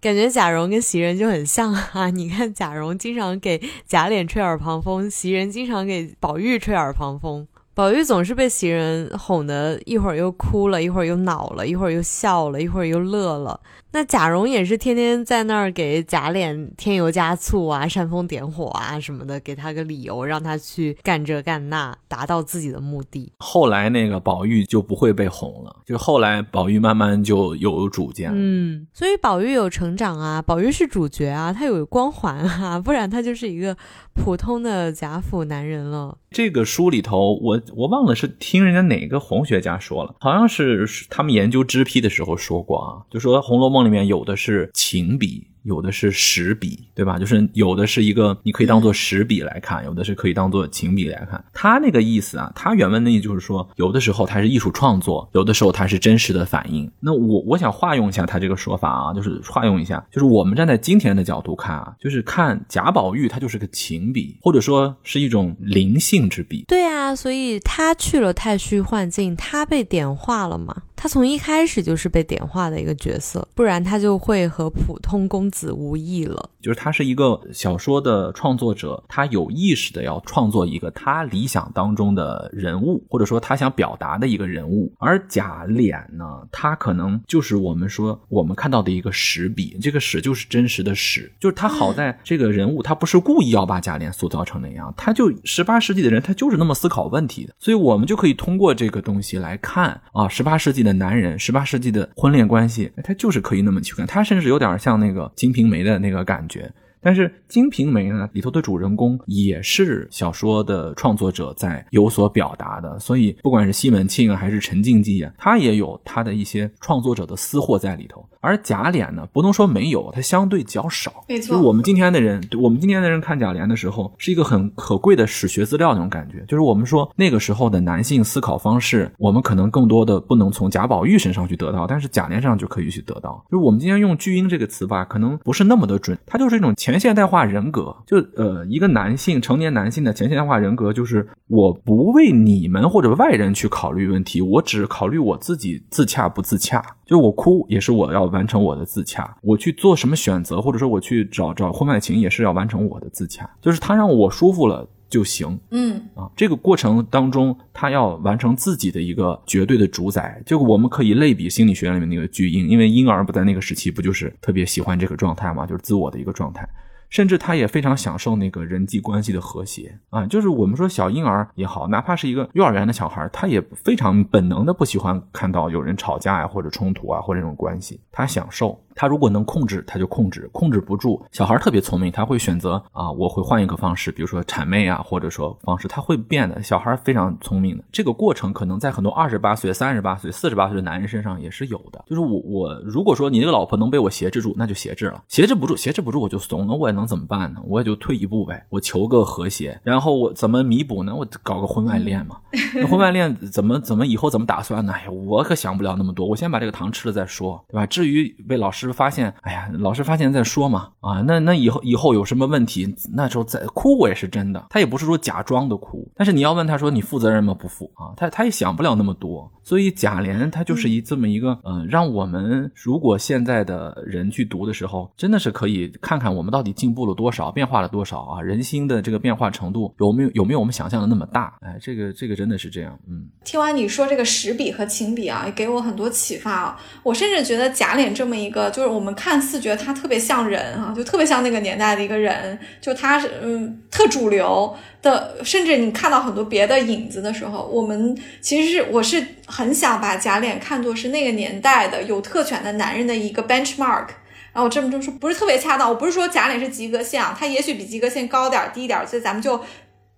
[0.00, 2.08] 感觉贾蓉跟袭人就很像啊！
[2.10, 7.46] 你看贾蓉经常给贾琏吹耳旁风，袭人经常给宝玉吹耳旁风。
[7.78, 13.60] 宝玉总是被袭人哄得一会儿又哭了，一会儿又恼了，一会儿又笑了，一会儿又乐了。
[13.92, 23.32] 那贾蓉也是天天在那儿给贾琏添油加醋啊，煽风点火啊什么的，给他个理由让他去干这干那，达到自己的目的。
[23.38, 28.36] 后来那个宝玉就不会被哄了，就后来宝玉慢慢就有主见了。
[28.36, 33.74] 嗯，所以宝玉有成长啊，宝玉是主角啊，他有光环啊，不然他就是一个
[34.14, 36.18] 普通的贾府男人了。
[36.30, 45.47] 这个书里头，我我忘了是听人家哪个红学家说了，好像是他们研究脂批的时候说过啊，就说《红楼梦》里面有的是情笔。
[45.62, 47.18] 有的是实笔，对吧？
[47.18, 51.42] 就是有的是一个你可以当做实笔来看，有的是可以当做情笔来看。
[51.52, 56.90] 他那个意思啊，他原文的意思就是说，有的时候它是艺术创作，有的时候它是真实的反应。
[57.00, 66.64] 那我我想化用一下他这个说法啊，就是化用一下，就是我们站在今天的角度看啊，就是看贾宝玉他就是个情笔，或者说是一种灵性之笔。
[66.68, 70.82] 对啊，所以他去了太虚幻境，他被点化了嘛。
[71.00, 76.50] 他从一开始就是被点化的一个角色，不然他就会和普通公子无意了。
[76.60, 84.92] 就是他是一个小说的创作者，他有意识的要创作一个他理想当中的人物，或者说他想表达的一个人物。
[84.98, 106.70] 而贾琏呢，他可能就是我们说我们看到的一个史笔，这个史就是真实的史，就是他好在这个人物，他不是故意要把贾琏塑造成那样，他就十八世纪的人，他就是那么思考问题的，所以我们就可以通过这个东西来看啊，十八世纪的男人，十八世纪的婚恋关系，他就是可以那么去看，他甚至有点像那个《金瓶梅》的那个感觉。
[107.00, 118.27] 但是《金瓶梅》呢里头的主人公也是小说的创作者在有所表达的，所以不管是西门庆啊，还是陈静记啊，他也有他的一些创作者的私货在里头。
[118.40, 121.24] 而贾琏呢，不能说没有，它相对较少。
[121.28, 126.44] 没错就是我们今天的人，我们今天的人看贾琏的时候，是一个很可贵的史学资料那种感觉。
[126.46, 133.44] 就是我们说那个时候的男性思考方式，我们可能更多的不能从贾宝玉身上去得到，但是贾琏身上就可以去得到。
[133.50, 137.94] 就是我们今天用巨婴这个词吧，可能不是那么的准，它就是一种前现代化人格。
[138.06, 146.82] 就呃，一个男性成年男性的前现代化人格，就是我不为你们或者外人去考虑问题，我只考虑我自己自洽不自洽。
[147.04, 153.48] 就是我哭也是我要完成我的自洽，我去做什么选择，或者说我去找找婚外情也是要完成我的自洽。
[153.60, 155.58] 就是他让我舒服了就行。
[155.70, 160.40] 嗯啊，这个过程当中，他要完成自己的一个绝对的主宰。
[160.44, 166.68] 就我们可以类比心理学里面那个巨婴，因为婴儿不在那个时期不就是特别喜欢这个状态嘛，就是自我的一个状态。
[167.08, 178.78] 甚至他也非常享受那个人际关系的和谐啊，就是我们说小婴儿也好，哪怕是一个幼儿园的小孩，他也非常本能的不喜欢看到有人吵架呀，或者冲突啊，或者这种关系，他享受。
[178.98, 186.60] 他如果能控制，他就控制；控制不住，小孩特别聪明，他会选择啊，我会换一个方式，比如说谄媚啊，或者说方式，他会变的。
[186.60, 192.04] 小孩非常聪明的，这个过程可能在很多二十八岁、三十八岁、四十八岁的男人身上也是有的。
[192.08, 197.60] 就是我我如果说你这个老婆能被我挟制住，那就挟制了；挟制不住，挟制不住我就怂了，我也能怎么办呢？
[197.64, 199.78] 我也就退一步呗，我求个和谐。
[199.84, 201.14] 然后我怎么弥补呢？
[201.14, 202.36] 我搞个婚外恋嘛。
[202.74, 204.92] 那婚外恋怎么怎么以后怎么打算呢？
[204.92, 207.86] 哎呀，我可想不了那么多，我先把这个糖吃了再说，对吧？
[207.86, 210.88] 至于被老师发现，哎呀，老师发现再说嘛。
[211.00, 214.66] 啊，那那以后以后有什么问题，那时候再哭我也是真的。
[214.70, 217.54] 他也不是说假装的哭，但是你要问他说你负责任吗？
[217.54, 219.50] 不负啊，他他也想不了那么多。
[219.62, 228.40] 所以贾琏他就是一这么一个，嗯、呃，让我们如果现在的人去读的时候，真的是可以看看我们到底进步了多少，变化了多少啊？
[228.40, 231.58] 人心的这个变化程度有没有有没有我们想象的那么大？
[231.60, 233.28] 哎，这个这个真的是这样，嗯。
[233.44, 236.80] 听完你说这个实笔和情笔啊，也给我很多启发啊。
[237.02, 244.72] 我甚至觉得贾琏这么一个，就是我们看似觉得他特别像人啊，就特别像那个年代的一个人，就他是嗯特主流
[245.02, 254.06] 的，甚至你看到很多别的影子的时候，我们其实是我是很想把贾琏看作是那个年代的有特权的男人的一个 benchmark。
[254.52, 259.60] 然后我这么这么说不是特别恰当，我不是说贾琏是及格线啊，他也许比及格线高点低点，所以咱们就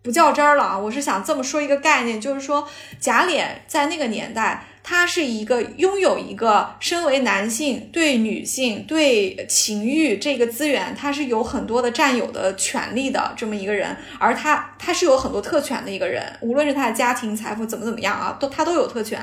[0.03, 0.79] 不较真儿了啊。
[0.79, 2.69] 我是想这么说一个概念，就是说
[3.01, 19.21] 贾琏在那个年代，他是一个拥有一个身为男性对女性对情欲这个资源，他是有很多的占有的权利的这么一个人，而他他是有很多特权的一个人，无论是他的家庭财富怎么怎么样啊，都他都有特权，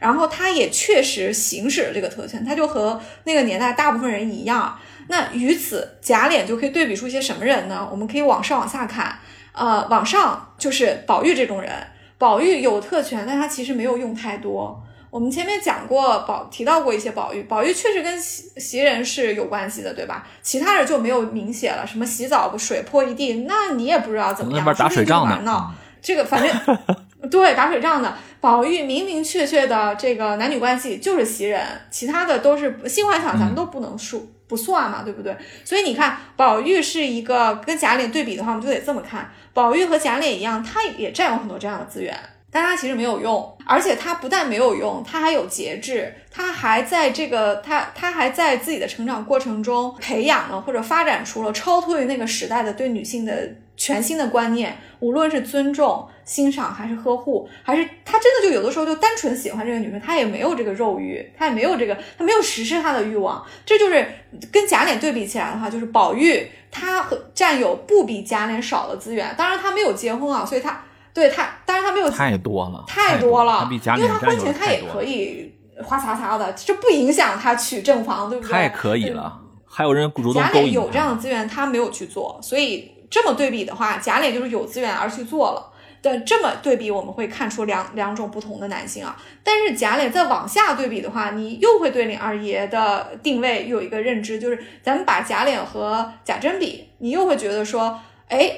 [0.00, 4.78] 然后他也确实行使了这个特权，他就和那个年代大部分人一样。
[5.08, 7.88] 那与此贾琏就可以对比出一些什么人呢？
[7.90, 9.16] 我们可以往上往下看，
[9.52, 11.72] 呃，往上就是宝玉这种人，
[12.18, 14.82] 宝玉有特权，但他其实没有用太多。
[15.16, 20.26] 我们前面讲过宝提到过一些宝玉，宝玉确实跟袭袭人是有关系的，对吧？
[20.42, 25.72] 其他人就没有明写了，什么洗澡水泼一地，那你也不知道怎么样，那边打水仗呢，闹
[26.02, 26.78] 这个反正
[27.30, 28.14] 对打水仗的。
[28.42, 34.30] 宝玉明明确确的这个男女关系就是袭人，其他的都是性幻想，咱们都不能数。
[34.46, 35.34] 不算嘛，对不对？
[35.64, 39.28] 所以你看，宝玉是一个跟贾琏对比的话，我们就得这么看。
[39.54, 42.14] 宝玉和贾琏一样，他也占有很多这样的资源，
[42.50, 64.06] 但他其实没有用，而且他不但没有用，他还有节制，他还在这个他他还在自己的成长过程中培养了或者发展出了超脱于那个时代的对女性的全新的观念，无论是尊重、欣赏还是呵护，还是他真的就有的时候就单纯喜欢这个女生，他也没有这个肉欲，他也没有这个，他没有实施他的欲望，这就是
[64.50, 70.82] 跟贾琏对比起来的话，就是宝玉他和占有不比贾琏少的资源，当然他没有结婚啊，所以他
[71.16, 75.50] 对他，当然他没有太多了，太多了，因为他婚前他也可以
[75.82, 78.52] 花擦擦的，这不影响他娶正房，对不对？
[78.52, 85.72] 太可以了，还有人主动贾勾引琏有这样的资源，他没有去做，所以这么对比的话，贾琏就是有资源而去做了。
[86.02, 89.16] 的这么对比，我们会看出两两种不同的男性啊。
[89.42, 97.98] 但是贾琏再往下对比的话，你又会对林二爷的定位有一个认知，就是咱们把贾琏和贾珍比，你又会觉得说，
[98.28, 98.52] 哎，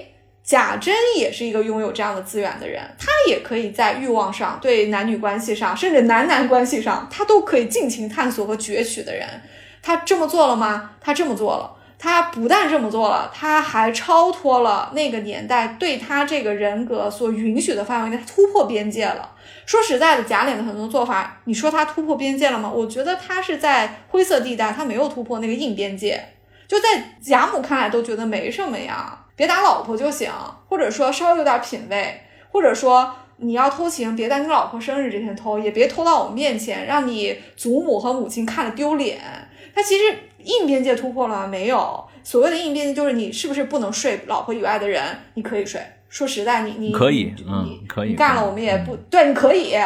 [0.48, 9.28] 贾珍也是一个拥有这样的资源的人，他也可以在欲望上、对男女关系上，甚至男男关系上，他都可以尽情探索和攫取的人。
[9.82, 10.92] 他这么做了吗？
[11.02, 11.76] 他这么做了。
[11.98, 19.30] 他不但这么做了，他还超脱了那个年代对他这个人格所允许的范围内，他突破边界了。
[19.66, 22.72] 说实在的，贾琏的很多做法，你说他突破边界了吗？
[22.74, 26.24] 我觉得他是在灰色地带，他没有突破那个硬边界。
[26.66, 30.28] 就在贾母看来，都觉得没什么呀，别打老婆就行，
[30.68, 32.20] 或者说稍微有点品位，
[32.50, 39.20] 或者说你要偷情，别在你老婆生日这天偷，也别偷到我们面前，让你祖母和母亲看了丢脸。
[39.72, 41.46] 他其实硬边界突破了吗？
[41.46, 42.04] 没有。
[42.24, 45.00] 所谓的硬边界就是你是不是不能睡老婆以外的人？
[45.34, 45.80] 你可以睡。
[46.08, 49.76] 说实在，你你可以，嗯，可以干了，我们也不对，你可以。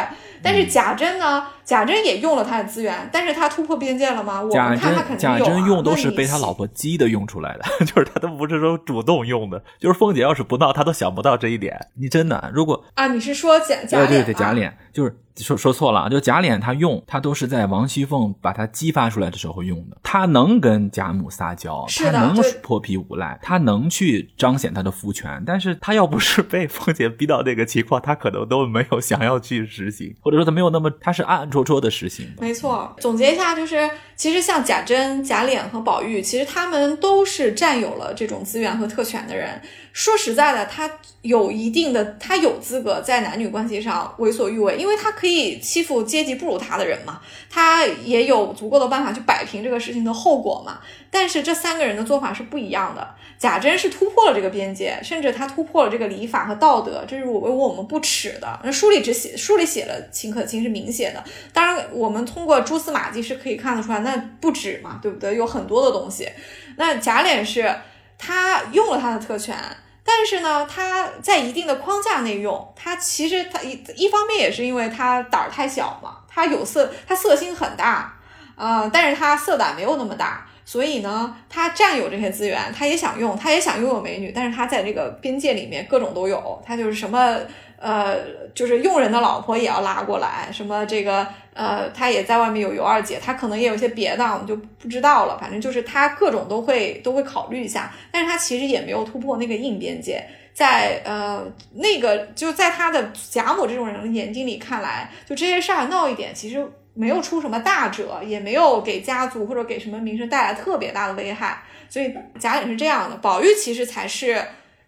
[0.41, 1.45] 但是贾珍呢？
[1.65, 4.41] 贾珍也用了他的资源，但是他突破边界了吗？
[4.41, 5.45] 我们看他肯定有。
[5.45, 9.63] 贾珍用都是被他老婆激的用出来的， 就是他都不是说主动用的。
[9.79, 11.87] 就是凤姐要是不闹，他都想不到这一点。
[11.95, 14.07] 你真的，如果啊，你是说贾贾琏？
[14.07, 19.97] 对对对，贾琏就是说说错了啊，就贾琏他用他都是在王熙凤把他激发出来的时候用的。
[20.03, 25.41] 他能跟贾母撒娇，他能泼皮无赖，他能去彰显他的夫权。
[25.45, 32.27] 但是他要不是被凤姐逼到那个情况，他可能都没有想要去实行，或者说他没有那么，他是暗戳戳的实行。
[32.41, 39.61] 没错，总结一下就是，其实像贾珍、贾琏和宝玉，其实他们都是占有了这种资源和特权的人。
[39.93, 40.89] 说实在的，他
[41.21, 50.79] 有一定的，他有资格在男女关系上为所欲为，因为他可以欺负阶级不如他的人嘛，他也有足够的办法去摆平这个事情的后果嘛。
[51.11, 53.07] 但是这三个人的做法是不一样的。
[53.37, 58.59] 贾珍是突破了这个边界，甚至他突破了这个礼法和道德，这是我为我们不耻的。
[58.63, 65.35] 那书里只写，书里写了秦可卿是明写的，当然我们通过蛛丝马迹是可以看得出来，那不止嘛，对不对？
[65.35, 66.29] 有很多的东西。
[66.77, 67.75] 那贾琏是
[68.17, 69.57] 他用了他的特权。
[70.05, 78.13] 但是呢，他在一定的框架内用，他其实他一一方面也是因为他胆儿太小嘛，他有色，他色心很大，
[78.57, 87.39] 呃，但是他色胆没有那么大，所以呢，他占有这些资源，他也想用，他也想拥有美女，但是他在这个边界里面各种都有，他就是什么。
[87.83, 88.15] 呃，
[88.55, 95.37] 就是佣人的老婆也要拉过来，什么这个，呃，他也在外面有尤二姐，他可能也有些别的，我们就不知道了。
[95.37, 101.43] 反正就是他各种都会都会考虑一下，但是他其实也没有突破那个硬边界，在呃
[101.73, 114.41] 那个就在他的贾母这种人眼睛里看来，就这些事儿闹一点，其实没有出什么大者，也没有给家族或者给什么名声带来特别大的危害，所以贾琏是这样的，宝玉其实才是。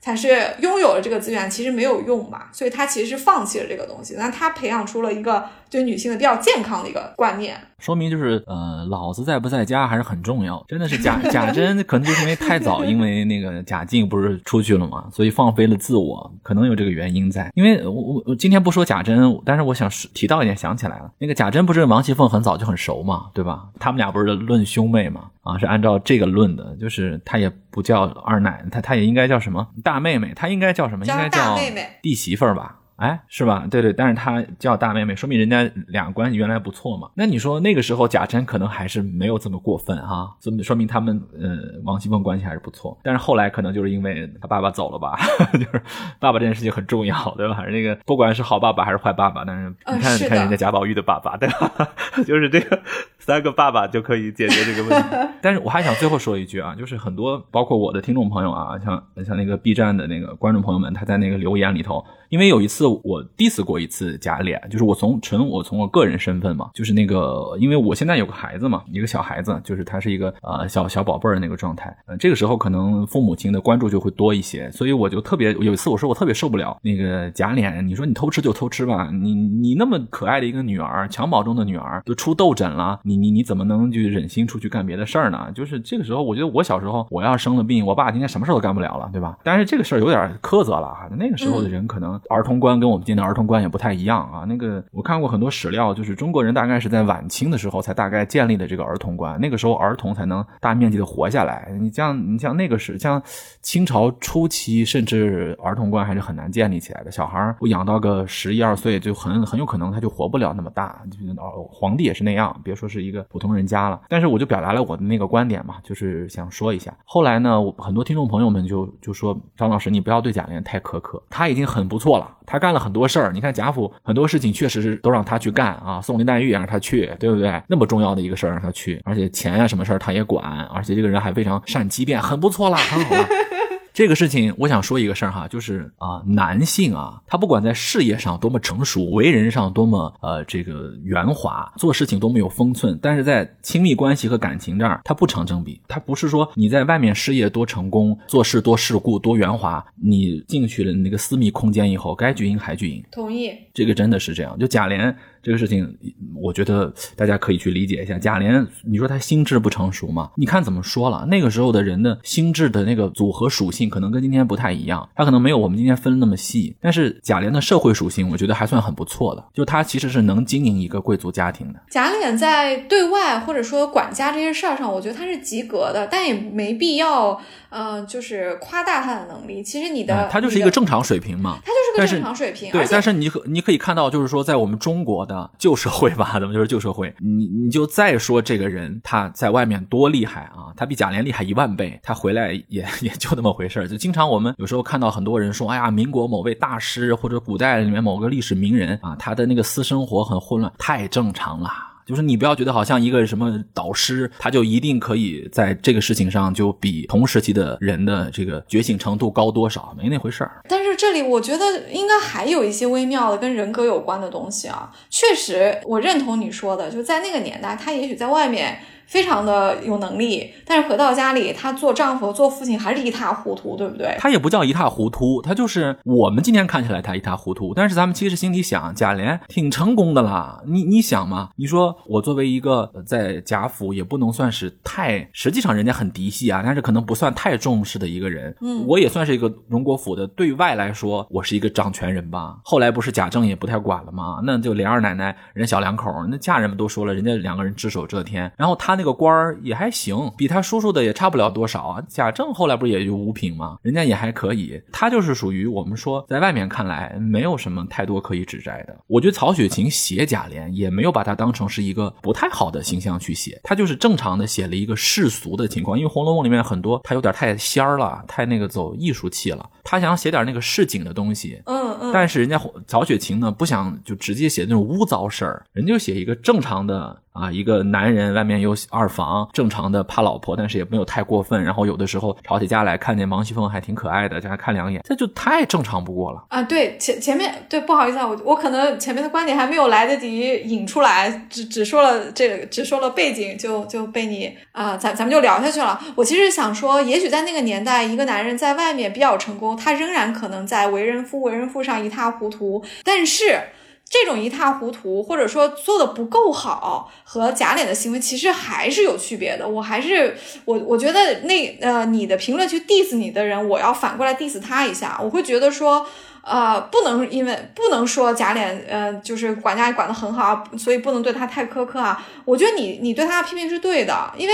[0.06, 4.14] 才是拥有了这个资源，其实没有用嘛，所以他其实是放弃了这个东西。
[4.19, 10.65] 那他培养出了一个对女性的比较健康的一个观念，说明就是呃，老子在不在家还是很重要。
[10.67, 17.51] 真的是贾贾珍可能就是因为太早，因为那个贾静不是出去了嘛，所以放飞了自我，可能有这个原因在。
[17.53, 23.67] 因为我我我今天不说贾珍，但是我想提到一点，想起来了，那个贾珍不是王熙凤很早就很熟嘛，对吧？
[23.79, 25.25] 他们俩不是论兄妹嘛？
[25.43, 31.05] 啊，是按照这个论的，就是她也不叫二奶，她她也应该叫什么大妹妹，她应该叫什么？
[31.05, 31.55] 应该叫
[32.01, 32.79] 弟媳妇儿吧。
[32.97, 33.67] 哎，是吧？
[33.69, 37.09] 对对，但是他叫大妹妹，说明人家俩关系原来不错嘛。
[37.15, 42.97] 那你说那个时候贾珍可能还是没有这么过分哈，说明说明他们呃王熙凤关系还是不错。
[43.03, 45.17] 但是后来可能就是因为他爸爸走了吧，
[45.53, 45.81] 就是
[46.19, 47.65] 爸爸这件事情很重要，对吧？
[47.65, 51.89] 那个不管是好爸爸还是坏爸爸，但是你看你看人家贾宝玉的爸爸，对吧？
[52.26, 52.80] 就是这个
[53.19, 55.09] 三个爸爸就可以解决这个问题。
[55.41, 62.05] 但是我还想最后说一句啊，就是很多包括我的听众朋友啊，像像那个 B 站的那个观众朋友们，他在那个留言里头。
[62.30, 85.52] 因为有一次我 diss 过一次贾琏，就是我从纯我从我个人身份嘛，就是那个，因为我现在有个孩子嘛，一个小孩子，就是他是一个呃小小宝贝儿那个状态，呃，这个时候可能父母亲的关注就会多一些，所以我就特别有一次我说我特别受不了那个贾琏，你说你偷吃就偷吃吧，你你那么可爱的一个女儿，襁褓中的女儿都出痘疹了，你你你怎么能就忍心出去干别的事儿呢？
[85.53, 89.38] 就是这个时候，我觉得我小时候我要生了病，我爸今天什么事儿都干不了了，对吧？
[89.43, 92.14] 但是这个事儿有点苛责了啊，那个时候的人可能。
[92.29, 94.45] 儿童观跟我们今天的儿童观也不太一样啊。
[94.47, 101.71] 那个我看过很多史料，就是中国人大概是在晚清的时候才大概建立的这个儿童观，那个时候儿童才能大面积的活下来。
[101.79, 103.21] 你像你像那个是像
[103.61, 107.11] 清朝初期，甚至儿童观还是很难建立起来的。
[107.11, 111.01] 小孩我养到个十一二岁，就很很有可能他就活不了那么大。
[111.11, 111.35] 就是
[111.69, 114.01] 皇帝也是那样，别说是一个普通人家了。
[114.07, 116.95] 但是我就表达了我的那个观点嘛，就是想说一下。
[117.03, 122.05] 后来呢，我很多听众朋友们就就说张老师，你不要对贾琏太苛刻，他已经很不错。
[122.06, 123.32] 错了，他干了很多事儿。
[123.34, 127.60] 你看贾府很多事情确实是都让他去干啊，送林黛玉也让他去，对不对？
[127.68, 133.27] 那么重要的一个事儿让他去，而且钱呀什么事儿他也管，而且这个人还非常善机变，很不错了，很好了。
[133.95, 145.80] 这个事情，我想说一个事儿哈，就是啊，男性啊，他不管在事业上多么成熟，为人上多么呃这个圆滑，做事情多么有分寸，但是在亲密关系和感情这儿，他不成正比。
[145.88, 153.01] 他不是说你在外面事业多成功，做事多世故多圆滑，你进去了那个私密空间以后，该巨婴还巨婴。
[153.13, 153.53] 同意。
[153.73, 154.59] 这个真的是这样。
[154.59, 155.15] 就贾琏。
[155.45, 155.95] 这个事情，
[156.41, 158.17] 我觉得大家可以去理解一下。
[158.17, 160.31] 贾琏，你说他心智不成熟吗？
[160.35, 166.76] 你看怎么说了，那个时候的人的心智的那个组合属性可能跟今天不太一样，他可能没有我们今天分那么细。
[166.81, 171.80] 但是贾琏的社会属性，我觉得还算很不错的，就他其实是能经营一个贵族家庭的。
[171.91, 177.39] 贾琏在对外或者说管家这些事儿上，我觉得他是及格的，但也没必要。
[177.69, 179.61] 呃，就是夸大他的能力。
[179.61, 182.72] 其实你的，他就是一个正常水平嘛，他就是个正常水平。
[182.72, 187.13] 对，但是你可你可以看到，就是说，在我们中国的啊旧社会吧， 咱们就是旧社会？
[187.19, 193.87] 你你就再说这个人他在外面多厉害啊，他比贾琏厉害一万倍，他回来也 也就那么回事儿。
[193.87, 201.69] 就经常我们有时候看到很多人说，哎呀，民国某位大师或者古代里面某个历史名人啊，他的那个私生活很混乱，太正常了。
[202.06, 210.61] 就是你不要觉得好像一个什么导师，他就一定可以在这个事情上就比同时期的人的这个觉醒程度高多少，没那回事儿。
[210.69, 214.91] 但是这里我觉得应该还有一些微妙的跟人格有关的东西啊。
[215.10, 218.80] 确实，我认同你说的，就在那个年代，他也许在外面。
[219.07, 224.15] 非常的有能力，但是回到家里，她做丈夫、做父亲还是一塌糊涂，对不对？
[224.19, 230.61] 她也不叫一塌糊涂，她就是我们今天看起来她一塌糊涂，但是咱们其实心里想，贾琏挺成功的啦。
[230.68, 231.49] 你你想嘛？
[231.56, 238.56] 你说我作为一个在贾府也不能算是太，实际上人家很嫡系啊，但是可能不算太重视的一个人。
[238.61, 242.57] 嗯，我也算是一个荣国府的，对外来说，我是一个掌权人吧。
[242.64, 244.40] 后来不是贾政也不太管了吗？
[244.44, 249.76] 那就琏二奶奶人小两口，那家人们都说了，人家两个人只手遮天，然后他那个官儿也。
[249.76, 252.01] 还行，比他叔叔的也差不了多少啊。
[252.07, 253.77] 贾政后来不是也就五品吗？
[253.81, 254.81] 人家也还可以。
[254.89, 258.95] 他就是属于我们说，在外面看来没有什么太多可以指摘的。
[259.07, 265.99] 我觉得曹雪芹写贾琏也没有把他当成是一个不太好的形象去写，他就是正常的写了一个世俗的情况。
[265.99, 269.69] 因为《红楼梦》里面很多他有点太仙儿了，太那个走艺术气了。
[269.85, 272.11] 他想写点那个市井的东西，嗯嗯。
[272.11, 277.21] 但是人家曹雪芹呢，不想就直接写那种污糟事儿，人就写一个正常的。
[277.35, 281.61] 啊，一个男人外面有二房，正常的怕老婆，但是也没有太过分。
[281.61, 286.63] 然后有的时候吵起架来，看见王熙凤还挺可爱的，叫他看两眼，这就太正常不过了啊。
[286.63, 295.99] 对，前前面对，不好意思啊，我我可能前面的观点还没有来得及引出来，只只说了这个，只说了背景，就就被你啊，咱咱们就聊下去了。
[296.15, 303.60] 我其实想说，也许在那个年代，一个男人在外面比较成功，他仍然可能在为人夫、为人父上一塌糊涂，但是。
[304.07, 309.68] 这种一塌糊涂，或者说做的不够好，和假脸的行为其实还是有区别的。
[309.68, 315.19] 我还是我，我觉得那呃，你的评论去 diss 你的人，我要反过来 diss 他一下。
[315.19, 316.06] 我会觉得说，
[316.43, 322.23] 呃，不能因为不能说假脸，呃，就是管家管得很好啊，所以不能对他太苛刻啊。
[322.45, 324.53] 我觉得你你对他的批评是对的，因为。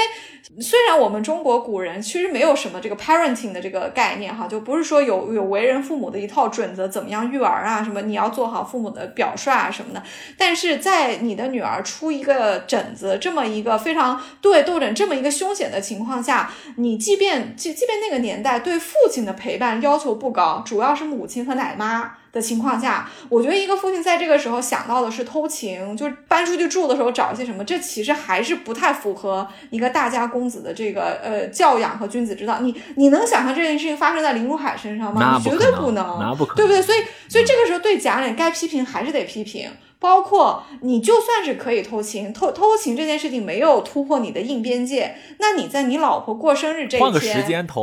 [0.59, 10.03] 虽然我们中国古人其实没有什么这个 parenting 的这个概念哈，就不是说有有为人父母的一套准则，怎么样育儿啊，什么你要做好父母的表率啊什么的。
[10.37, 22.17] 但是在你的女儿出一个疹子这么一个非常对痘疹这么一个凶险的情况下，你即便即即便那个年代对父亲的陪伴要求不高，主要是母亲和奶妈。
[22.31, 32.59] 的情况下，我觉得一个父亲在这个时候想到的是偷情，就是搬出去住的时候找一些什么，这其实还是不太符合一个大家公子的这个呃教养和君子之道。
[32.59, 35.39] 你你能想象这件事情发生在林如海身上吗？
[35.43, 36.19] 绝对不能，
[36.55, 36.81] 对不对？
[36.81, 39.69] 所以所以这个时候对贾琏该批评还是得批评。
[40.01, 47.35] 包括你就算是可以偷情，偷偷情这件事情没有突破你的硬边界，那你在你老婆过生日这一天，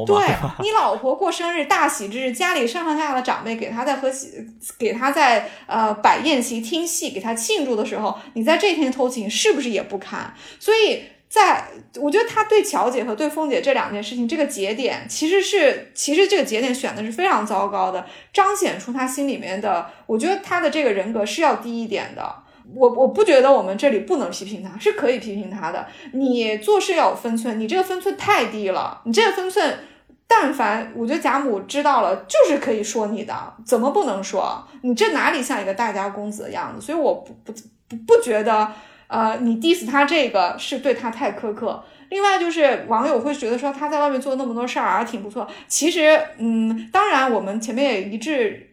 [0.04, 0.26] 对
[0.58, 4.32] 你老婆过生日大喜之日，家里上上下下的长辈给她在喝喜，
[4.76, 10.34] 给她在呃摆宴席听戏，给她庆祝的时候，你在这天偷情是不是也不堪？
[10.58, 11.04] 所以。
[11.28, 11.68] 在，
[12.00, 22.34] 我觉得他对乔姐和对凤姐这两件事情，这个节点其实是，其实这个节点选的是非常糟糕的，彰显出他心里面的，我觉得他的这个人格是要低一点的。
[22.74, 25.86] 我我不觉得我们这里不能批评他，是可以批评他的。
[26.12, 29.78] 你做事要有分寸，你这个分寸太低了，你这个分寸，
[30.26, 33.34] 但凡我觉得贾母知道了，就是可以说你的，
[33.66, 34.66] 怎么不能说？
[34.82, 36.84] 你这哪里像一个大家公子的样子？
[36.84, 37.52] 所以我不不
[37.86, 38.72] 不不觉得。
[39.08, 41.84] 呃，你 diss 他这个是对他太苛刻。
[42.10, 45.46] 另外就是网友会觉得说他在外面做那么多事儿啊，挺不错。
[45.66, 48.70] 其实，嗯，当然我们前面也一致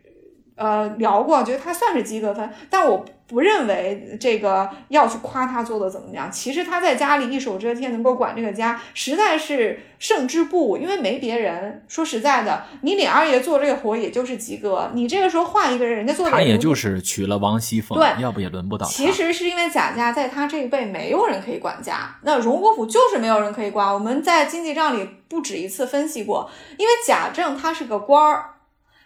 [0.56, 3.06] 呃聊过，觉得他算是及格分，但我。
[3.28, 11.84] 不认为这个要去夸他做的怎么样，其实他在家里一手遮天，能够管这个家，实在是胜之不武，因为没别人。
[11.88, 18.86] 说实在的，你李二爷做这个活也就是及格，你这个时候换一个人，人家做他也就是娶了王熙凤，对，要不也轮不到。
[18.86, 23.92] 其实是因为贾家在他这一辈没有人可以管家，那荣国府就是没有人可以管。
[23.92, 28.52] 我们在经济账里不止一次分析过，因为贾政他是个官儿。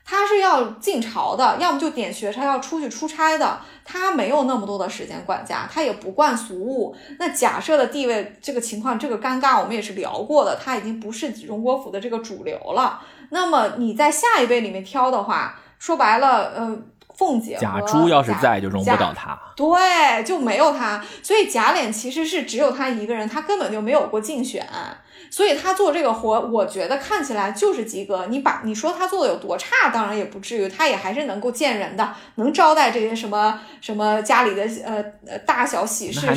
[0.03, 6.95] 他是要进朝的，要么就点学差要出去出差的，他没有那么多的时间管家，他也不惯俗务。
[7.19, 13.01] 那假设的地位这个情况，这个尴尬我们也是聊过的，他已经不是荣国府的这个主流了。
[13.29, 16.77] 那么你在下一辈里面挑的话，说白了，呃，
[17.15, 19.39] 凤姐贾珠要是在，就容不到他。
[19.55, 21.05] 对，就没有他。
[21.21, 24.67] 所以贾琏其实是只有他一个人，他根本就没有过竞选。
[25.29, 28.25] 所以他做这个活，我觉得看起来就是及格。
[28.27, 36.35] 你把你说他做的有多差，当然也不至于，他也还是能够见人的，能招待这些什么什么家里的呃呃大小喜事上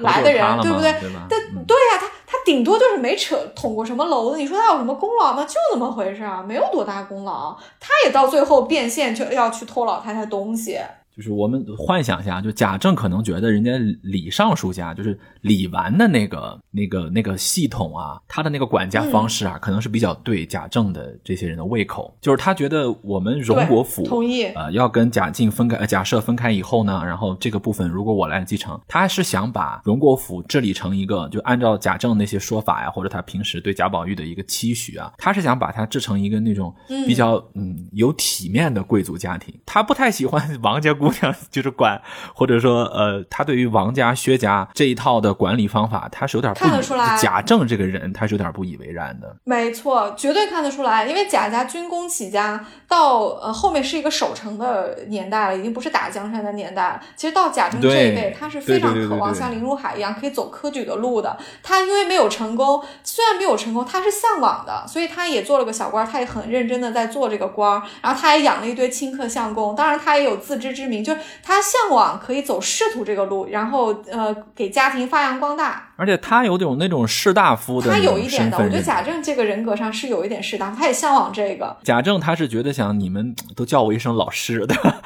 [0.00, 0.94] 来的人，对不对？
[1.28, 4.38] 但对呀，他他顶多就是没扯捅过什么娄子。
[4.38, 5.44] 你说他有什么功劳吗？
[5.44, 7.56] 就那么回事啊，没有多大功劳。
[7.78, 10.80] 他也到最后变现就要去偷老太太东西。
[11.16, 13.72] 就是我们幻想一下，就贾政可能觉得人家
[14.02, 22.14] 李尚书家就是李纨的那个、那个、那个系统啊，他的那个管家方式啊，可能是比较对贾政的这些人的胃口。
[22.20, 36.74] 就是他觉得我们荣国府同意呃要跟贾敬分开，贾赦分开以后呢，然后这个部分如果我来继承，他是想把荣国府治理成一个，就按照贾政那些说法呀，或者他平时对贾宝玉的一个期许啊，他是想把它治成一个那种
[37.06, 39.58] 比较嗯有体面的贵族家庭。
[39.64, 42.00] 他不太喜欢 王家姑娘就是管，
[42.34, 47.16] 或者说呃，他对于王家薛家这一套的管理方法，他是有点看得出来。
[47.16, 49.36] 贾政这个人，他是有点不以为然的。
[49.44, 57.00] 没错，绝对看得出来，因为贾家军功起家，到呃后面是一个守城的年代了，已经不是打江山的年代了。
[57.16, 61.36] 其实到贾政这一辈，他是非常渴望像林如海一样可以走科举的路的。
[61.62, 71.20] 他因为没有成功，虽然没有成功，他是向往的，所以他也做了个小官，他也很认真的在做这个官，然后他也养了一堆亲客相公，当然他也有自知之明，就是。
[71.42, 75.90] 他向往可以走仕途这个路，然后呃给家庭发扬光大。
[75.96, 78.58] 而且他有种那种士大夫的，他有一点的。
[78.58, 81.74] 我觉得贾政这个人格上是有一点士大夫，他也向往这个。
[81.84, 85.00] 贾政他是觉得想你们都叫我一声老师，对吧？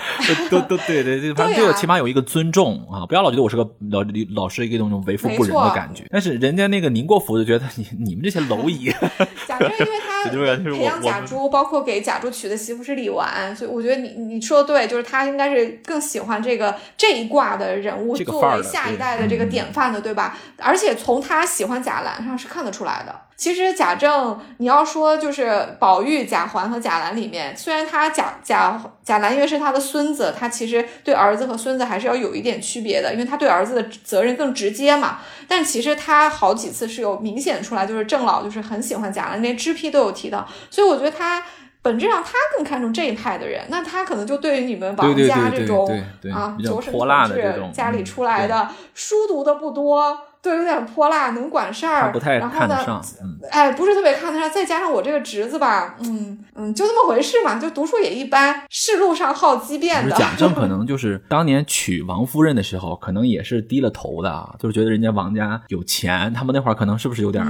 [0.51, 4.05] 都都 对对对，反正对我起码有一个尊重啊，不要老觉得我是个老
[4.35, 6.05] 老师一个那种为富不仁的感觉。
[6.11, 8.91] 但是人家那个宁国府就觉得你你们这些蝼蚁。
[9.47, 10.31] 贾政因为他
[10.65, 20.37] 培养贾珠，包括给贾珠娶的媳妇是李纨，所以我觉得你你说的对，就是他应该是更喜欢这个这一卦的人物作为下一代的这个典范的，对吧？
[20.59, 23.15] 而且从他喜欢贾兰上是看得出来的。
[23.37, 35.21] 其实贾政，你要说就是宝玉、贾环和贾兰里面，虽然他贾贾贾兰因为是他的孙子，他其实对儿子和孙子还是要有一点区别的，因为他对儿子的责任更直接嘛。
[35.49, 40.47] 但其实他好几次是有明显出来，就是郑老就是很喜欢贾兰，连支批都有提到。
[40.69, 41.43] 所以我觉得他
[41.83, 45.89] 本质上他更看重这一派的人，那他可能就对于你们王家这种
[46.33, 50.19] 啊九省同治家里出来的，书读的不多。
[50.43, 53.03] 对，有点泼辣，能管事儿，然后呢，
[53.51, 54.51] 哎，不是特别看得上。
[54.51, 60.17] 再加上我这个侄子吧，嗯嗯，就那么回事嘛，就读书也一般，是路上好机变的。
[60.17, 67.47] 贾政可 能就是当年娶王夫人的时候，可能也是低了头的，就是觉得人家王家有钱，他们那会儿可能是不是有点。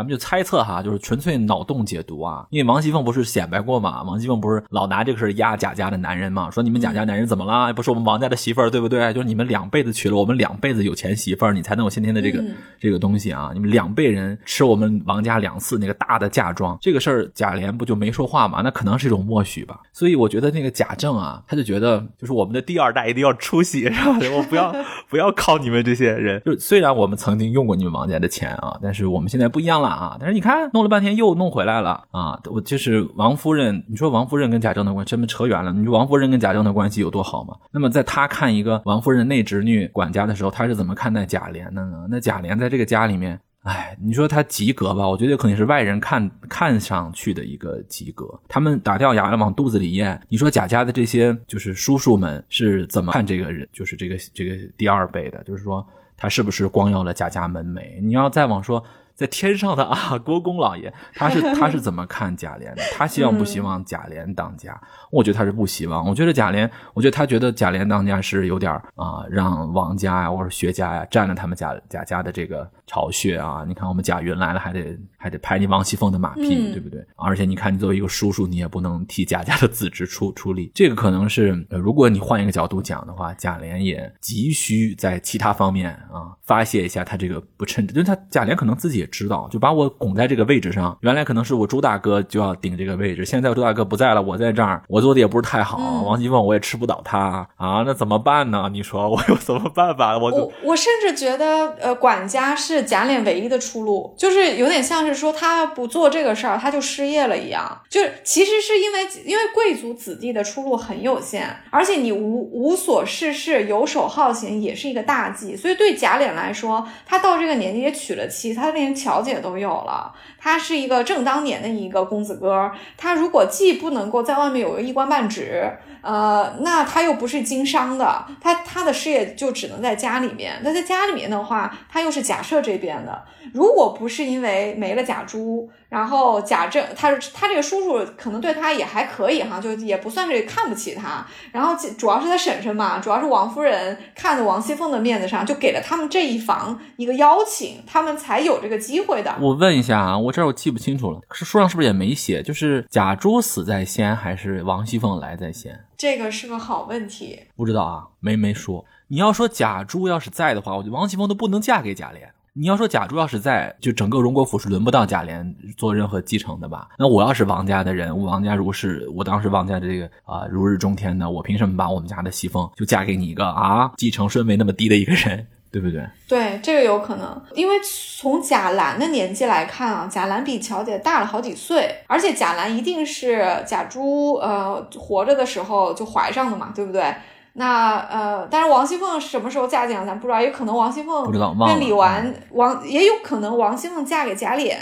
[0.00, 2.46] 咱们就猜测哈，就是纯粹脑洞解读啊。
[2.48, 7.70] 因为王熙凤不是显摆过嘛，王熙凤不是老拿这个事压贾家的男人嘛，说你们贾家男人怎么了？
[7.74, 9.12] 不是我们王家的媳妇儿，对不对？
[9.12, 12.42] 就是你们两辈子娶了我们两辈子有钱媳妇儿，你才能有今天的这个
[12.80, 13.50] 这个东西啊。
[13.52, 18.62] 你们两辈人吃我们王家两次那个大的嫁妆，这个事儿贾琏不就没说话嘛？
[18.62, 19.80] 那可能是一种默许吧。
[19.92, 24.18] 所以我觉得那个贾政啊，他就觉得就是我们的第二代一定要出息， 是吧？
[24.34, 24.74] 我不要
[25.10, 26.40] 不要靠你们这些人。
[26.46, 30.16] 就虽然我们曾经用过你们王家的钱啊，但是我们现在不一样了啊。
[30.18, 30.70] 但是你看。
[30.72, 32.40] 弄了半天又弄回来了啊！
[32.50, 35.72] 我就是王夫人，你说王夫人跟贾政的关系，这么扯远了。
[35.72, 37.56] 你说王夫人跟贾政的关系有多好吗？
[37.72, 42.06] 那么在他看一个王夫人内侄女管家的时候，他是怎么看待贾琏的呢？
[42.08, 45.08] 那贾琏在这个家里面，哎，你说他及格吧？
[45.08, 48.26] 我觉得肯定是外人看看上去的一个及格。
[48.48, 50.20] 他们打掉牙往肚子里咽。
[50.28, 53.68] 你说贾家的这些就是叔叔们是怎么看这个人？
[53.72, 55.84] 就是这个这个第二辈的，就是说
[56.16, 58.00] 他是不是光耀了贾家门楣？
[58.02, 58.82] 你要再往说。
[59.20, 62.82] 在天上的啊， 国公老爷，他是他是怎么看贾琏的？
[62.96, 64.80] 他希望不希望贾琏当家？
[65.12, 66.08] 我觉得他是不希望。
[66.08, 73.62] 我觉得贾琏，我觉得他觉得贾琏当家是有点啊，让王家呀或者薛家呀占了他们贾贾家的这个巢穴啊。
[73.68, 77.06] 你看我们贾云来了，还得还得拍你王熙凤的马屁，对不对？
[77.16, 80.72] 而且你看，你作为一个叔叔，你也不能替贾家的子侄出出力。
[80.74, 89.09] 这个可能是，如果你换一个角度讲的话，贾琏也急需在其他方面啊发泄一下他这个不称职，就是他贾琏可能自己也。
[89.10, 90.96] 知道，就把我拱在这个位置上。
[91.02, 96.02] 原来可能是我周大哥就要顶这个位置，现在我周大哥不在了，我在这儿，我做的也不是太好。
[96.06, 98.68] 王熙凤我也吃不倒他啊，那怎么办呢？
[98.72, 100.16] 你说我有什么办法？
[100.16, 107.80] 我我我甚至觉得，呃，管家是贾琏唯一的出路，就是有点像是说他不做这个事儿，他就失业了一样。
[107.88, 115.56] 就是其实是因为因为贵族子弟的出路很有限，而且你无无所事事，游手好闲也是一个大忌。
[115.56, 122.70] 所以对贾琏来说，他到这个年纪也娶了妻，他连乔姐都有了，他是一个正当年的一个公子哥。
[122.96, 125.70] 他如果既不能够在外面有个一官半职，
[126.02, 130.60] 呃，那他又不是经商的，他他的事业就只能在家里面。
[130.62, 133.22] 那在家里面的话，他又是贾赦这边的。
[133.54, 141.26] 如果不是因为没了贾珠，然后贾政，他他这个叔叔可能对他也还可以哈，就也不算是看不起他。
[141.52, 149.32] 然后主要是他婶婶嘛，主要是王夫人看在王熙凤的面子上，就给了他们这一房一个邀请，他们才有这个机会的。
[149.40, 152.42] 我问一下啊，我这儿我记不清楚了，是书上是不是也没写？
[152.42, 155.78] 就是贾珠死在先，还是王熙凤来在先？
[155.96, 158.84] 这个是个好问题，不知道啊，没没说。
[159.08, 162.20] 你要说贾珠要是在的话，我觉得王熙凤都不能嫁给贾琏。
[162.52, 166.88] 你要说贾珠要是在，就整个荣国府是轮不到贾琏做任何继承的吧？
[166.98, 175.46] 那我要是王家的人，我王家如是，我当时王家的这个啊如日中天的，我凭什么把我们家的熙凤就嫁给你一个啊继承顺位那么低的一个人？
[175.72, 176.04] 对不对？
[176.28, 187.14] 对，这个有可能，因为从贾兰的年纪来看啊，贾兰比乔姐大了好几岁，而且贾兰一定是贾珠呃活着的时候就怀上的嘛，对不对？
[187.52, 194.76] 那呃，但是王熙凤什么时候嫁进来咱不知道，也可能王熙凤不知道跟李纨王也有可能王熙凤嫁给贾琏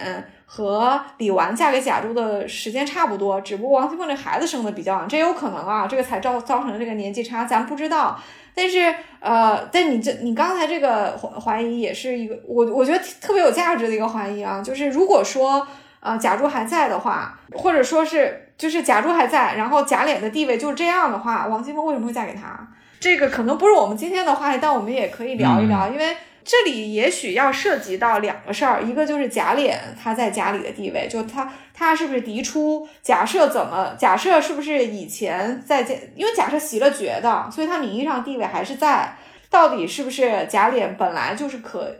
[0.44, 8.19] 和李纨嫁给贾珠的时间差不多，只不过王熙凤这孩子生的比较晚，这有可能啊，这个才造造成了这个年纪差，咱不知道。
[8.59, 15.64] 但是，呃，但你这你刚才这个怀怀疑也是一个我我觉得特别有价值的一个怀疑啊，就是如果说
[16.01, 22.66] 呃贾珠还在的话，或者说是就是贾珠还在，然后贾琏的地位就是这样的话，王熙凤为什么会嫁给他？
[22.98, 26.16] 这个可能不是我们今天的话题，但我们也可以聊一聊，因为。
[26.50, 32.88] 这里也许要涉及到两个事儿，一个就是贾琏他在家里的地位，就他他是不是嫡出？
[33.02, 33.94] 假设怎么？
[33.98, 35.94] 假设是不是以前在家？
[36.16, 39.14] 因为假设袭了爵的，所以他名义上地位还是在。
[39.50, 41.94] 到底是不是贾琏本来就是可？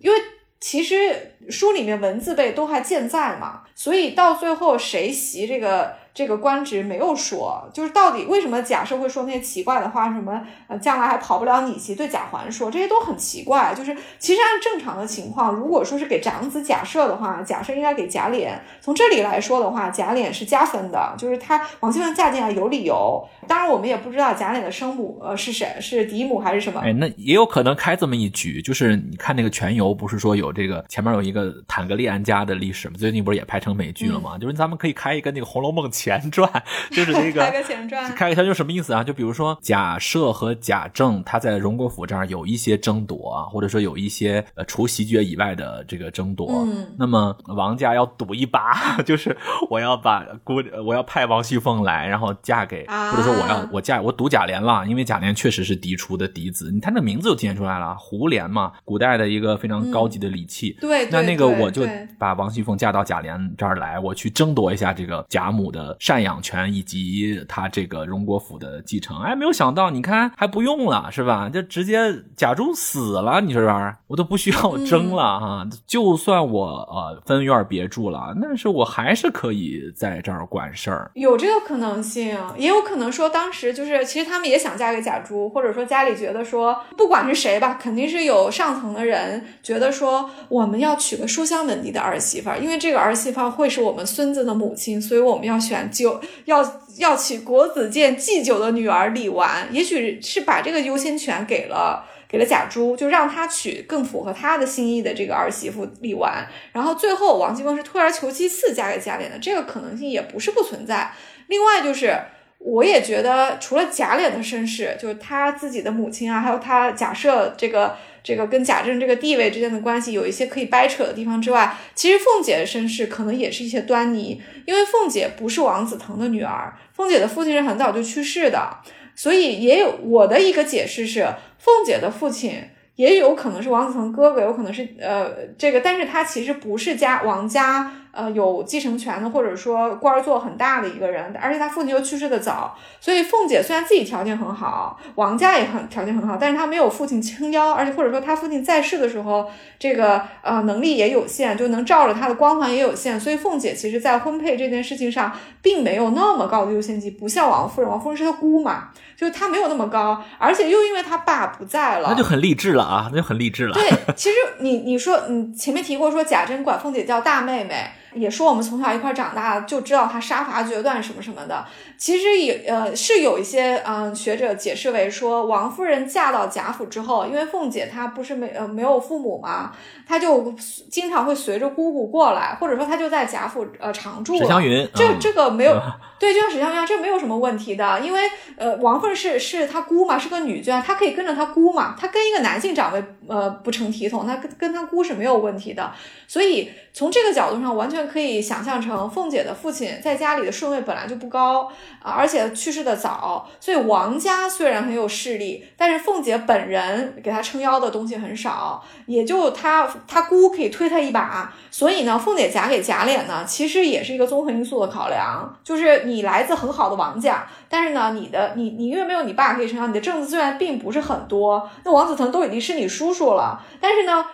[0.00, 0.18] 因为
[0.60, 6.03] 其实书里面文字辈都还健在嘛，所以到最后谁袭这个？
[6.14, 13.74] 这个官职没有说，就是到底为什么贾赦会说那些奇怪的话，什么呃将来还跑不了你媳，对贾环说这些都很奇怪。
[13.74, 18.48] 就是其实按正常的情况，如果说是给长子贾赦的话，贾赦应该给贾琏。
[18.80, 23.26] 从这里来说的话，贾琏是加分的，就是他王熙凤嫁进来有理由。
[23.48, 26.80] 当然我们也不知道贾琏的生母呃是谁，是嫡母还是什么。
[26.80, 32.94] 哎，那也有可能开这么一局，就是你看那个全游不是说有这个前面有一个坦格利安家的历史吗？
[32.96, 34.38] 最近不是也拍成美剧了吗？
[34.38, 35.90] 就是咱们可以开一个那个《红楼梦》。
[36.04, 36.50] 前传
[36.92, 39.02] 就是那个开个前传，开个前传什么意思啊？
[39.02, 46.46] 就比如说贾赦和贾政他在荣国府这儿有一些争夺啊，或者说有一些呃除袭爵以外的这个争夺。
[46.50, 49.34] 嗯，那么王家要赌一把， 就是
[49.70, 60.76] 我要把姑我要派王熙凤来，然后嫁给，或者说我要我嫁我赌贾琏了，因为贾琏确实是嫡出的嫡子，你看那名字就体现出来了，胡琏嘛，古代的一个非常高级的礼器。
[60.80, 61.86] 对，那那个我就
[62.18, 65.93] 把王熙凤嫁到贾琏这儿来，我去争夺一下这个贾母的。
[66.00, 71.48] 赡养权以及他这个荣国府的继承，哎，没有想到，你看还不用了，是吧？
[71.48, 71.98] 就直接
[72.36, 75.66] 贾珠死了，你说这玩意儿我都不需要争了啊！
[75.86, 81.10] 就算我呃分院别住了，但是我还是可以在这儿管事儿。
[81.14, 95.83] 有这个可能性，也有可能说当时就是其实他们也想嫁给贾珠，或者说家里觉得说不管是谁吧，肯定是有上层的人觉得说我们要娶个书香门第的儿媳妇，因为这个儿媳妇会是我们孙子的母亲，所以我们要选。
[95.90, 106.46] 就要要娶国子监祭酒的女儿李纨，也许是把这个优先权给了给了贾珠，就让他娶更符合他的心意的这个儿媳妇李纨。
[106.72, 111.12] 然后最后王熙凤是退而求其次嫁给贾琏的，这个可能性也不是不存在。
[111.48, 112.18] 另外就是，
[112.58, 117.96] 我也觉得除了贾琏的身世，就是他自己的母亲啊，还有他假设这个。
[118.24, 128.78] 这个跟贾政这个地位之间的关系有一些可以掰扯的地方之外，其实凤姐的身世可能也是一些端倪，因为凤姐不是王子腾的女儿，凤姐的父亲是很早就去世的，
[129.14, 131.28] 所以也有我的一个解释是，
[131.58, 132.54] 凤姐的父亲
[132.96, 163.74] 也有可能是王子腾哥哥，有可能是呃这个，但是他其实不是家王家呃有继承权的，或者说官儿做很大的一个人，而且他父亲又去世的早，所以凤姐虽然自己条件很好，王家也很条件很好，但是她没有父亲撑腰，而且或者说她父亲在世的时候，这个呃能力也有限，就能照着她的光环也有限，所以凤姐其实在婚配这件事情上并没有那么高的优先级，不像王夫人，王夫人是她姑嘛，就是她没有那么高，而且又因为她爸不在了，那就很励志了啊，那就很励志了。
[163.74, 171.66] 对，其实你你说你前面提过说贾珍管凤姐叫大妹妹，也说我们从小一块长大，就知道他杀伐决断什么什么的。
[171.96, 179.72] 其实也呃是有一些嗯、学者解释为说，王夫人嫁到贾府之后，因为凤姐她不是没呃没有父母嘛，
[180.06, 180.52] 她就
[180.90, 184.38] 经常会随着姑姑过来，或者说她就在贾府呃常住了。
[184.40, 185.80] 史湘云，这嗯这个没有，
[186.18, 188.20] 对，就像史湘云这没有什么问题的，因为
[188.56, 195.92] 呃，王夫人是是她姑嘛，是个女眷，她可以跟着她姑嘛，她跟一个男性长辈呃不成体统，她跟跟她姑是没有问题的，
[196.26, 201.70] 所以从这个角度上，完全可以想象成凤姐的父亲在家里的顺位本来就不高
[202.02, 224.24] 啊、而且去世的早，所以王家虽然很有势力，但是凤姐本人给她撑腰的东西很少，也就她她姑可以推她一把，所以呢，凤姐嫁给贾琏呢，其实也是一个综合因素的考量，就是你来自很好的王家，但是呢，你的你你因为没有你爸可以撑腰，你的政治资源并不是很多，那王子腾都已经是你叔叔了，但是呢。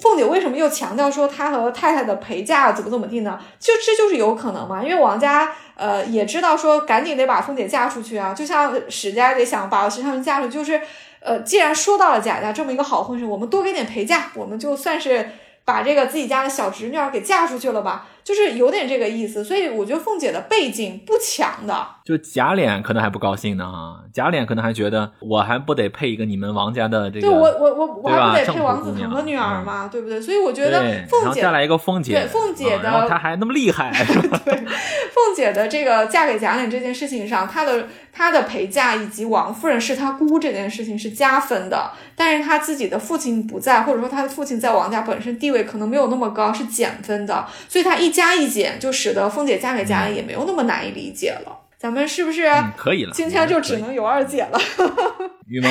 [0.00, 3.40] 凤姐为什么又强调说她和太太的陪嫁怎么怎么地呢？
[3.58, 10.80] 就这就是有可能嘛，因为王家呃也知道说赶紧得把凤姐嫁出去啊，就像史家得想把史湘云嫁出去，就是
[11.20, 15.28] 呃既然说到了贾家这么一个好婚事，我们多给点陪嫁，我们就算是
[15.64, 19.42] 把这个自己家的小侄女儿给嫁出去了吧，就是有点这个意思。
[19.44, 30.20] 所以我觉得凤姐的背景不强的，就贾琏可能还不高兴呢哈，贾琏可能还觉得我还不得配一个你们王家的这个，对我我我我还不得配王子腾的女儿嘛，对不对？
[30.20, 33.90] 所以我觉得凤姐再来一个凤姐，对凤姐的啊然后她还那么厉害，
[34.44, 51.56] 对凤姐的这个嫁给贾琏这件事情上，她的她的陪嫁以及王夫人是她姑这件事情是加分的，但是她自己的父亲不在，或者说她的父亲在王家本身地位可能没有那么高，是减分的，所以她一加一减，就使得凤姐嫁给贾琏也没有那么难以理解了。
[51.78, 54.60] 咱们是不是嗯，可以了，今天就只能有二姐了？
[55.48, 55.70] 雨萌，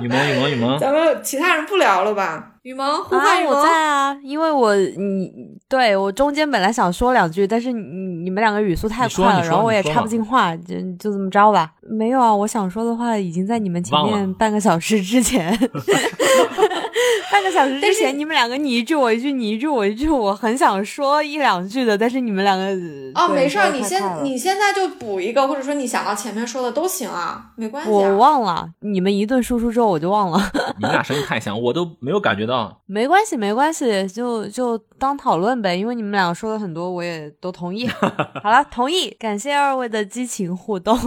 [0.00, 2.54] 雨萌，雨萌，雨萌，咱们其他人不聊了吧？
[2.62, 3.62] 雨萌，呼啊，我唤雨萌。
[3.62, 5.30] 在啊，因为我你
[5.68, 7.80] 对我中间本来想说两句，但是你
[8.24, 11.70] 你们两个语速太快了，然后我也插不进话，就就这么着吧。
[11.88, 15.56] 没有啊，我想说的话已经在你们前面半个小时之前，
[17.30, 22.64] 半个小时之前你们两个你一句我一句，你一句我一句，我很想说一两句的，但是你们两个
[23.14, 27.92] 哦，没事儿，你先你现在就补一个，或者说你想到前面说的都行啊，没关系、啊。
[27.92, 30.38] 我忘了，你们一顿输出之后我就忘了。
[30.78, 32.80] 你们俩声音太像，我都没有感觉到。
[32.86, 37.86] 没关系，没关系，就就当讨论呗，因为你们两个说了很多，我也都同意。
[37.88, 40.98] 好了，同意，感谢二位的激情互动。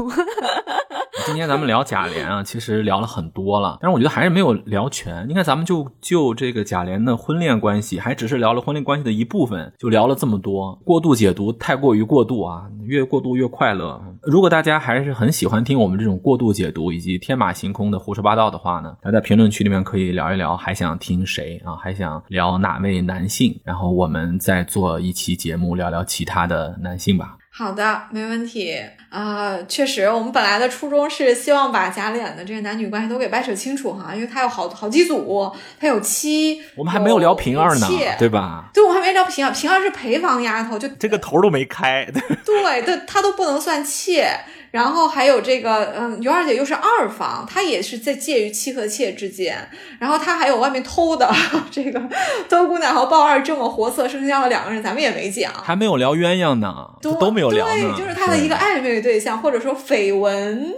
[1.26, 5.28] 今天咱们聊贾琏啊，其实聊了很多了，但是我觉得还是没有聊全。
[5.28, 14.02] 你看，咱们就就这个贾琏的婚恋关系，还只是聊了婚恋关系的一部分，就聊了这么多，过度解读太过于过度啊，越过度越快乐。
[14.22, 21.76] 如果大家还是很喜欢听我们这种过度解读以及天马行空的胡说八道的话呢，大家在评论区里面可以聊一聊，还想听谁啊？
[21.76, 23.60] 还想聊哪位男性？
[23.64, 27.38] 然后我们再做一期节目聊聊其他的男性吧。
[27.54, 28.80] 好的，没问题。
[29.10, 38.70] 啊、确实，我们本来的初衷是希望把贾琏的这个男女关系都给掰扯清楚哈，因为他有好好几组，他有妻，我们还没有聊平儿呢妾，对吧？
[38.74, 42.08] 对，我们还没聊平儿，平儿是陪房丫头，就这个头都没开，
[42.46, 44.30] 对，对她都不能算妾。
[44.72, 49.58] 然后还有这个，嗯，尤二姐又是二房，她也是在介于妻和妾之间。
[50.00, 51.30] 然后她还有外面偷的，
[51.70, 52.02] 这个
[52.48, 55.52] 周姑娘和鲍二这么活色生香的两个人，咱们也没讲。
[55.54, 57.66] 还没有聊鸳鸯呢，都都没有聊。
[57.66, 60.74] 对，就是她的一个暧昧对象，或者说绯闻，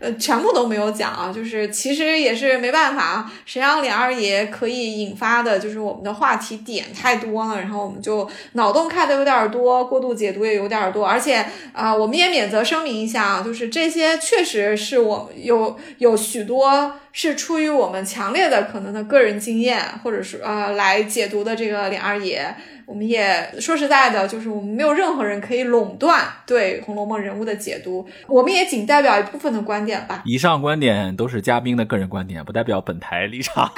[0.00, 1.30] 呃，全部都没有讲啊。
[1.32, 11.44] 就是其实也是没办法，谁让脸二爷可以引发的，就是我们的话题点太多了，然后我们就脑洞开的有点多，过度解读也有点多，而且
[11.74, 22.54] 啊、我们也免责声明一下啊，就是这些确实是我有有许多是出于我们强烈的可能的个人经验，或者是呃来解读的这个脸二爷。
[22.84, 30.22] 我们也说实在的，就是我们没有任何人可以垄断对《红楼梦》人物的解读，我们也仅代表一部分的观点吧。
[30.26, 33.72] 以上观点都是嘉宾的个人观点，不代表本台立场。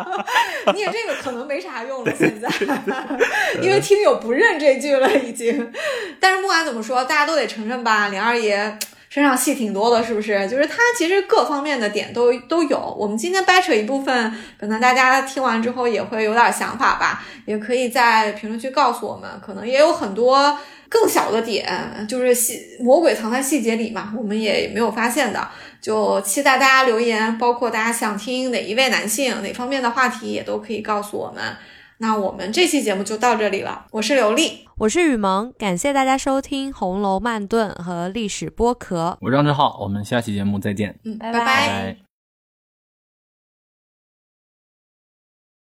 [0.74, 2.48] 你也这个可能没啥用了，现在，
[3.62, 5.70] 因为听友不认这句了已经。
[6.18, 8.78] 但是不管怎么说，大家都得承认吧，林二爷
[9.10, 10.48] 身上戏挺多的，是不是？
[10.48, 12.78] 就是他其实各方面的点都都有。
[12.96, 19.28] 我们今天掰扯一部分，可能大家听完之后也会有点想法吧，也可以在评论区告诉我们。
[19.44, 20.56] 可能也有很多
[20.88, 25.48] 更小的点，就是细魔鬼藏在细节里嘛，我们也没有发现的。
[25.80, 31.42] 就期待大家留言，包括大家想听哪一位男性哪方面的话题，也都可以告诉我们。
[32.02, 33.84] 那我们这期节目就到这里了。
[33.90, 39.18] 我是刘丽，我是雨萌，感谢大家收听《红楼慢炖》和历史剥壳。
[39.20, 40.98] 我是张志浩，我们下期节目再见。
[41.04, 42.09] 嗯，拜拜拜拜。